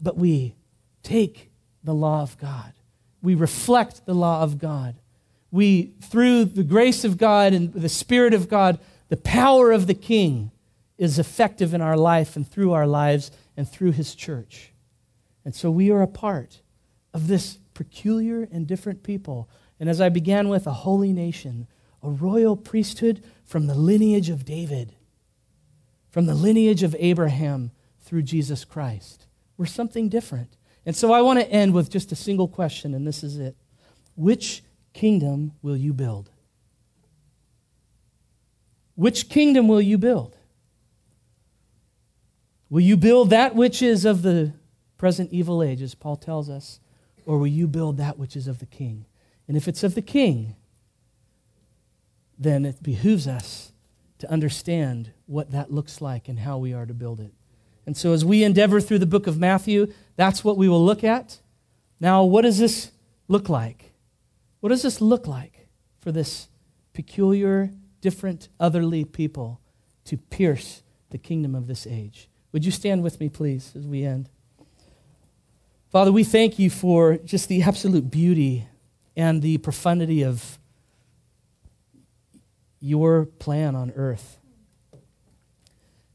But 0.00 0.16
we 0.16 0.54
take 1.02 1.50
the 1.84 1.94
law 1.94 2.22
of 2.22 2.38
God. 2.38 2.72
We 3.22 3.34
reflect 3.34 4.04
the 4.04 4.14
law 4.14 4.42
of 4.42 4.58
God. 4.58 4.96
We, 5.50 5.94
through 6.00 6.46
the 6.46 6.64
grace 6.64 7.04
of 7.04 7.18
God 7.18 7.52
and 7.52 7.72
the 7.72 7.88
Spirit 7.88 8.34
of 8.34 8.48
God, 8.48 8.78
the 9.08 9.16
power 9.16 9.70
of 9.70 9.86
the 9.86 9.94
King 9.94 10.50
is 10.98 11.18
effective 11.18 11.74
in 11.74 11.80
our 11.80 11.96
life 11.96 12.36
and 12.36 12.48
through 12.48 12.72
our 12.72 12.86
lives 12.86 13.30
and 13.56 13.68
through 13.68 13.92
His 13.92 14.14
church. 14.14 14.72
And 15.44 15.54
so 15.54 15.70
we 15.70 15.90
are 15.90 16.02
a 16.02 16.06
part 16.06 16.60
of 17.12 17.28
this 17.28 17.58
peculiar 17.74 18.48
and 18.50 18.66
different 18.66 19.02
people. 19.02 19.48
And 19.78 19.88
as 19.88 20.00
I 20.00 20.08
began 20.08 20.48
with, 20.48 20.66
a 20.66 20.72
holy 20.72 21.12
nation, 21.12 21.66
a 22.02 22.10
royal 22.10 22.56
priesthood 22.56 23.22
from 23.44 23.66
the 23.66 23.74
lineage 23.74 24.28
of 24.28 24.44
David, 24.44 24.94
from 26.10 26.26
the 26.26 26.34
lineage 26.34 26.82
of 26.82 26.96
Abraham 26.98 27.70
through 28.00 28.22
Jesus 28.22 28.64
Christ. 28.64 29.26
We're 29.56 29.66
something 29.66 30.08
different. 30.08 30.56
And 30.84 30.96
so 30.96 31.12
I 31.12 31.22
want 31.22 31.38
to 31.38 31.48
end 31.48 31.74
with 31.74 31.90
just 31.90 32.10
a 32.12 32.16
single 32.16 32.48
question, 32.48 32.94
and 32.94 33.06
this 33.06 33.22
is 33.22 33.38
it 33.38 33.56
Which 34.16 34.62
kingdom 34.92 35.52
will 35.62 35.76
you 35.76 35.92
build? 35.92 36.30
Which 38.94 39.28
kingdom 39.28 39.68
will 39.68 39.80
you 39.80 39.98
build? 39.98 40.36
Will 42.68 42.80
you 42.80 42.96
build 42.96 43.30
that 43.30 43.54
which 43.54 43.82
is 43.82 44.04
of 44.04 44.22
the 44.22 44.52
present 44.98 45.32
evil 45.32 45.62
age, 45.62 45.82
as 45.82 45.94
Paul 45.94 46.16
tells 46.16 46.48
us? 46.48 46.80
Or 47.26 47.38
will 47.38 47.46
you 47.46 47.66
build 47.66 47.98
that 47.98 48.18
which 48.18 48.36
is 48.36 48.48
of 48.48 48.58
the 48.58 48.66
king? 48.66 49.04
And 49.46 49.56
if 49.56 49.68
it's 49.68 49.84
of 49.84 49.94
the 49.94 50.02
king, 50.02 50.56
then 52.42 52.64
it 52.64 52.82
behooves 52.82 53.26
us 53.26 53.72
to 54.18 54.30
understand 54.30 55.12
what 55.26 55.50
that 55.50 55.72
looks 55.72 56.00
like 56.00 56.28
and 56.28 56.38
how 56.38 56.58
we 56.58 56.72
are 56.72 56.86
to 56.86 56.94
build 56.94 57.20
it. 57.20 57.32
And 57.86 57.96
so, 57.96 58.12
as 58.12 58.24
we 58.24 58.44
endeavor 58.44 58.80
through 58.80 59.00
the 59.00 59.06
book 59.06 59.26
of 59.26 59.38
Matthew, 59.38 59.92
that's 60.16 60.44
what 60.44 60.56
we 60.56 60.68
will 60.68 60.84
look 60.84 61.02
at. 61.02 61.40
Now, 61.98 62.22
what 62.24 62.42
does 62.42 62.58
this 62.58 62.92
look 63.26 63.48
like? 63.48 63.92
What 64.60 64.68
does 64.68 64.82
this 64.82 65.00
look 65.00 65.26
like 65.26 65.66
for 66.00 66.12
this 66.12 66.48
peculiar, 66.92 67.70
different, 68.00 68.48
otherly 68.60 69.04
people 69.04 69.60
to 70.04 70.16
pierce 70.16 70.82
the 71.10 71.18
kingdom 71.18 71.54
of 71.54 71.66
this 71.66 71.86
age? 71.86 72.28
Would 72.52 72.64
you 72.64 72.70
stand 72.70 73.02
with 73.02 73.18
me, 73.18 73.28
please, 73.28 73.72
as 73.74 73.86
we 73.86 74.04
end? 74.04 74.28
Father, 75.90 76.12
we 76.12 76.24
thank 76.24 76.58
you 76.58 76.70
for 76.70 77.16
just 77.18 77.48
the 77.48 77.62
absolute 77.62 78.10
beauty 78.10 78.66
and 79.16 79.42
the 79.42 79.58
profundity 79.58 80.22
of 80.22 80.58
your 82.82 83.24
plan 83.24 83.76
on 83.76 83.92
earth. 83.92 84.38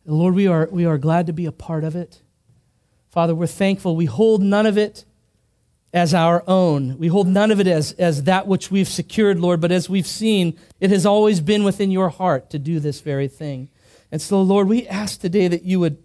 Lord, 0.05 0.35
we 0.35 0.47
are, 0.47 0.67
we 0.69 0.85
are 0.85 0.97
glad 0.97 1.27
to 1.27 1.33
be 1.33 1.45
a 1.45 1.51
part 1.51 1.83
of 1.83 1.95
it. 1.95 2.21
Father, 3.09 3.33
we're 3.33 3.47
thankful. 3.47 3.95
We 3.95 4.05
hold 4.05 4.43
none 4.43 4.65
of 4.65 4.77
it 4.77 5.05
as 5.93 6.13
our 6.13 6.43
own. 6.45 6.97
We 6.97 7.07
hold 7.07 7.27
none 7.27 7.51
of 7.51 7.61
it 7.61 7.67
as, 7.67 7.93
as 7.93 8.23
that 8.23 8.47
which 8.47 8.69
we've 8.69 8.87
secured, 8.87 9.39
Lord, 9.39 9.61
but 9.61 9.71
as 9.71 9.89
we've 9.89 10.05
seen, 10.05 10.59
it 10.81 10.89
has 10.89 11.05
always 11.05 11.39
been 11.39 11.63
within 11.63 11.89
your 11.89 12.09
heart 12.09 12.49
to 12.49 12.59
do 12.59 12.79
this 12.79 12.99
very 12.99 13.29
thing. 13.29 13.69
And 14.11 14.21
so, 14.21 14.41
Lord, 14.41 14.67
we 14.67 14.87
ask 14.87 15.19
today 15.19 15.47
that 15.47 15.63
you 15.63 15.79
would, 15.79 15.97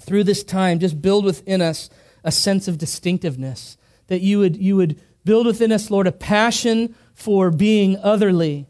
through 0.00 0.24
this 0.24 0.42
time, 0.42 0.78
just 0.78 1.00
build 1.00 1.24
within 1.24 1.60
us 1.60 1.90
a 2.24 2.32
sense 2.32 2.68
of 2.68 2.78
distinctiveness, 2.78 3.76
that 4.06 4.22
you 4.22 4.38
would, 4.38 4.56
you 4.56 4.76
would 4.76 5.00
build 5.24 5.46
within 5.46 5.72
us, 5.72 5.90
Lord, 5.90 6.06
a 6.06 6.12
passion 6.12 6.94
for 7.14 7.50
being 7.50 7.98
otherly, 7.98 8.66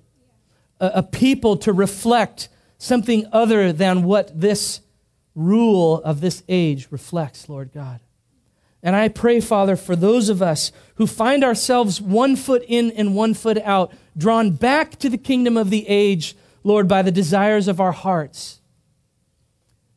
a, 0.81 0.91
a 0.97 1.03
people 1.03 1.57
to 1.59 1.72
reflect 1.72 2.49
something 2.78 3.26
other 3.33 3.72
than 3.72 4.03
what 4.03 4.39
this 4.39 4.81
rule 5.35 6.03
of 6.03 6.20
this 6.20 6.43
age 6.49 6.89
reflects, 6.91 7.49
Lord 7.49 7.72
God. 7.72 8.01
And 8.83 8.97
I 8.97 9.09
pray, 9.09 9.41
Father, 9.41 9.76
for 9.76 9.95
those 9.95 10.28
of 10.28 10.41
us 10.41 10.72
who 10.95 11.07
find 11.07 11.45
ourselves 11.45 12.01
one 12.01 12.35
foot 12.35 12.64
in 12.66 12.91
and 12.93 13.14
one 13.14 13.35
foot 13.35 13.59
out, 13.59 13.93
drawn 14.16 14.53
back 14.53 14.99
to 15.01 15.11
the 15.11 15.18
kingdom 15.18 15.57
of 15.57 15.68
the 15.68 15.87
age, 15.87 16.35
Lord, 16.64 16.89
by 16.89 17.03
the 17.03 17.12
desires 17.12 17.68
of 17.68 17.81
our 17.81 17.93
hearts, 17.93 18.61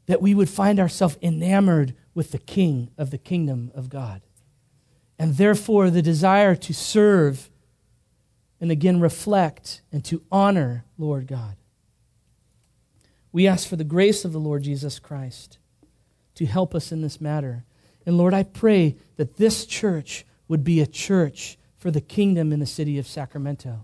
that 0.06 0.22
we 0.22 0.36
would 0.36 0.50
find 0.50 0.80
ourselves 0.80 1.18
enamored 1.22 1.96
with 2.14 2.32
the 2.32 2.40
King 2.40 2.92
of 2.98 3.10
the 3.10 3.18
kingdom 3.18 3.72
of 3.74 3.90
God. 3.90 4.22
And 5.18 5.38
therefore, 5.38 5.90
the 5.90 6.02
desire 6.02 6.56
to 6.56 6.74
serve 6.74 7.50
and 8.64 8.72
again 8.72 9.02
reflect 9.02 9.82
and 9.92 10.06
to 10.06 10.24
honor 10.32 10.86
Lord 10.98 11.28
God. 11.28 11.58
We 13.34 13.46
ask 13.46 13.68
for 13.68 13.76
the 13.76 13.84
grace 13.84 14.24
of 14.24 14.32
the 14.32 14.40
Lord 14.40 14.64
Jesus 14.64 15.00
Christ 15.00 15.58
to 16.36 16.46
help 16.46 16.74
us 16.74 16.90
in 16.90 17.02
this 17.02 17.20
matter. 17.20 17.66
And 18.06 18.18
Lord, 18.18 18.34
I 18.34 18.44
pray 18.44 18.96
that 19.18 19.36
this 19.36 19.66
church 19.66 20.26
would 20.48 20.64
be 20.64 20.80
a 20.80 20.88
church 20.88 21.58
for 21.78 21.92
the 21.92 22.00
kingdom 22.00 22.54
in 22.54 22.62
the 22.62 22.66
city 22.66 22.98
of 22.98 23.06
Sacramento. 23.06 23.84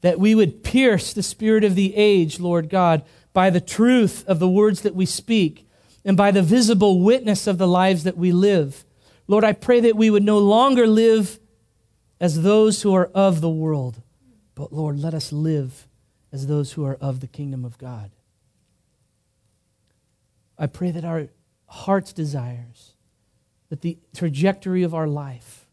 That 0.00 0.18
we 0.18 0.34
would 0.34 0.64
pierce 0.64 1.12
the 1.12 1.22
spirit 1.22 1.62
of 1.62 1.76
the 1.76 1.94
age, 1.94 2.40
Lord 2.40 2.68
God, 2.68 3.04
by 3.32 3.50
the 3.50 3.60
truth 3.60 4.24
of 4.26 4.40
the 4.40 4.50
words 4.50 4.80
that 4.80 4.96
we 4.96 5.06
speak 5.06 5.64
and 6.04 6.16
by 6.16 6.32
the 6.32 6.42
visible 6.42 7.02
witness 7.02 7.46
of 7.46 7.58
the 7.58 7.68
lives 7.68 8.02
that 8.02 8.18
we 8.18 8.32
live. 8.32 8.84
Lord, 9.28 9.44
I 9.44 9.52
pray 9.52 9.78
that 9.78 9.94
we 9.94 10.10
would 10.10 10.24
no 10.24 10.40
longer 10.40 10.88
live 10.88 11.38
as 12.20 12.42
those 12.42 12.82
who 12.82 12.94
are 12.94 13.10
of 13.14 13.40
the 13.40 13.48
world, 13.48 14.00
but 14.54 14.72
Lord, 14.72 14.98
let 14.98 15.14
us 15.14 15.32
live 15.32 15.86
as 16.32 16.46
those 16.46 16.72
who 16.72 16.84
are 16.84 16.96
of 17.00 17.20
the 17.20 17.26
kingdom 17.26 17.64
of 17.64 17.78
God. 17.78 18.10
I 20.58 20.66
pray 20.66 20.90
that 20.90 21.04
our 21.04 21.28
heart's 21.66 22.12
desires, 22.12 22.94
that 23.68 23.82
the 23.82 23.98
trajectory 24.14 24.82
of 24.82 24.94
our 24.94 25.06
life, 25.06 25.66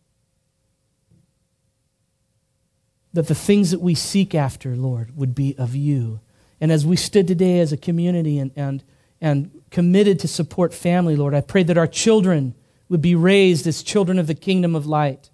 that 3.14 3.28
the 3.28 3.36
things 3.36 3.72
that 3.72 3.80
we 3.80 3.96
seek 3.96 4.36
after, 4.36 4.76
Lord, 4.76 5.16
would 5.16 5.36
be 5.36 5.56
of 5.58 5.76
you. 5.76 6.20
And 6.60 6.72
as 6.72 6.86
we 6.86 6.96
stood 6.96 7.28
today 7.28 7.60
as 7.60 7.72
a 7.72 7.78
community 7.78 8.40
and, 8.40 8.52
and, 8.56 8.84
and 9.22 9.52
committed 9.70 10.20
to 10.20 10.28
support 10.28 10.74
family, 10.74 11.16
Lord, 11.16 11.34
I 11.34 11.42
pray 11.42 11.64
that 11.64 11.78
our 11.78 11.88
children 11.88 12.56
would 12.90 13.02
be 13.02 13.16
raised 13.16 13.66
as 13.68 13.84
children 13.84 14.20
of 14.20 14.28
the 14.28 14.34
kingdom 14.34 14.76
of 14.76 14.86
light 14.86 15.30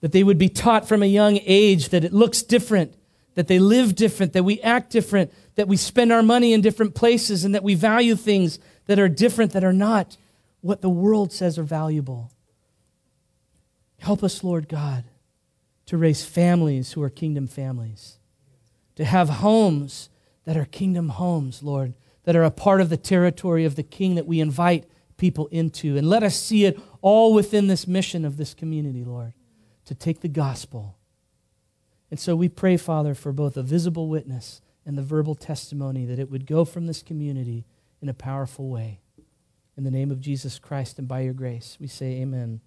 that 0.00 0.12
they 0.12 0.22
would 0.22 0.38
be 0.38 0.48
taught 0.48 0.86
from 0.86 1.02
a 1.02 1.06
young 1.06 1.38
age 1.44 1.88
that 1.90 2.04
it 2.04 2.12
looks 2.12 2.42
different, 2.42 2.94
that 3.34 3.48
they 3.48 3.58
live 3.58 3.94
different, 3.94 4.32
that 4.34 4.44
we 4.44 4.60
act 4.60 4.90
different, 4.90 5.32
that 5.54 5.68
we 5.68 5.76
spend 5.76 6.12
our 6.12 6.22
money 6.22 6.52
in 6.52 6.60
different 6.60 6.94
places, 6.94 7.44
and 7.44 7.54
that 7.54 7.62
we 7.62 7.74
value 7.74 8.14
things 8.14 8.58
that 8.86 8.98
are 8.98 9.08
different, 9.08 9.52
that 9.52 9.64
are 9.64 9.72
not 9.72 10.16
what 10.60 10.80
the 10.80 10.90
world 10.90 11.32
says 11.32 11.58
are 11.58 11.64
valuable. 11.64 12.30
Help 13.98 14.22
us, 14.22 14.44
Lord 14.44 14.68
God, 14.68 15.04
to 15.86 15.96
raise 15.96 16.24
families 16.24 16.92
who 16.92 17.02
are 17.02 17.10
kingdom 17.10 17.46
families, 17.46 18.18
to 18.96 19.04
have 19.04 19.28
homes 19.28 20.10
that 20.44 20.56
are 20.56 20.64
kingdom 20.64 21.10
homes, 21.10 21.62
Lord, 21.62 21.94
that 22.24 22.36
are 22.36 22.44
a 22.44 22.50
part 22.50 22.80
of 22.80 22.90
the 22.90 22.96
territory 22.96 23.64
of 23.64 23.76
the 23.76 23.82
king 23.82 24.16
that 24.16 24.26
we 24.26 24.40
invite 24.40 24.84
people 25.16 25.46
into. 25.48 25.96
And 25.96 26.08
let 26.08 26.22
us 26.22 26.38
see 26.38 26.66
it 26.66 26.78
all 27.00 27.32
within 27.32 27.68
this 27.68 27.86
mission 27.86 28.24
of 28.24 28.36
this 28.36 28.52
community, 28.52 29.02
Lord 29.02 29.32
to 29.86 29.94
take 29.94 30.20
the 30.20 30.28
gospel. 30.28 30.96
And 32.10 32.20
so 32.20 32.36
we 32.36 32.48
pray, 32.48 32.76
Father, 32.76 33.14
for 33.14 33.32
both 33.32 33.56
a 33.56 33.62
visible 33.62 34.08
witness 34.08 34.60
and 34.84 34.96
the 34.96 35.02
verbal 35.02 35.34
testimony 35.34 36.04
that 36.04 36.18
it 36.18 36.30
would 36.30 36.46
go 36.46 36.64
from 36.64 36.86
this 36.86 37.02
community 37.02 37.64
in 38.00 38.08
a 38.08 38.14
powerful 38.14 38.68
way. 38.68 39.00
In 39.76 39.84
the 39.84 39.90
name 39.90 40.10
of 40.10 40.20
Jesus 40.20 40.58
Christ 40.58 40.98
and 40.98 41.08
by 41.08 41.20
your 41.20 41.34
grace, 41.34 41.76
we 41.80 41.86
say 41.86 42.20
amen. 42.20 42.60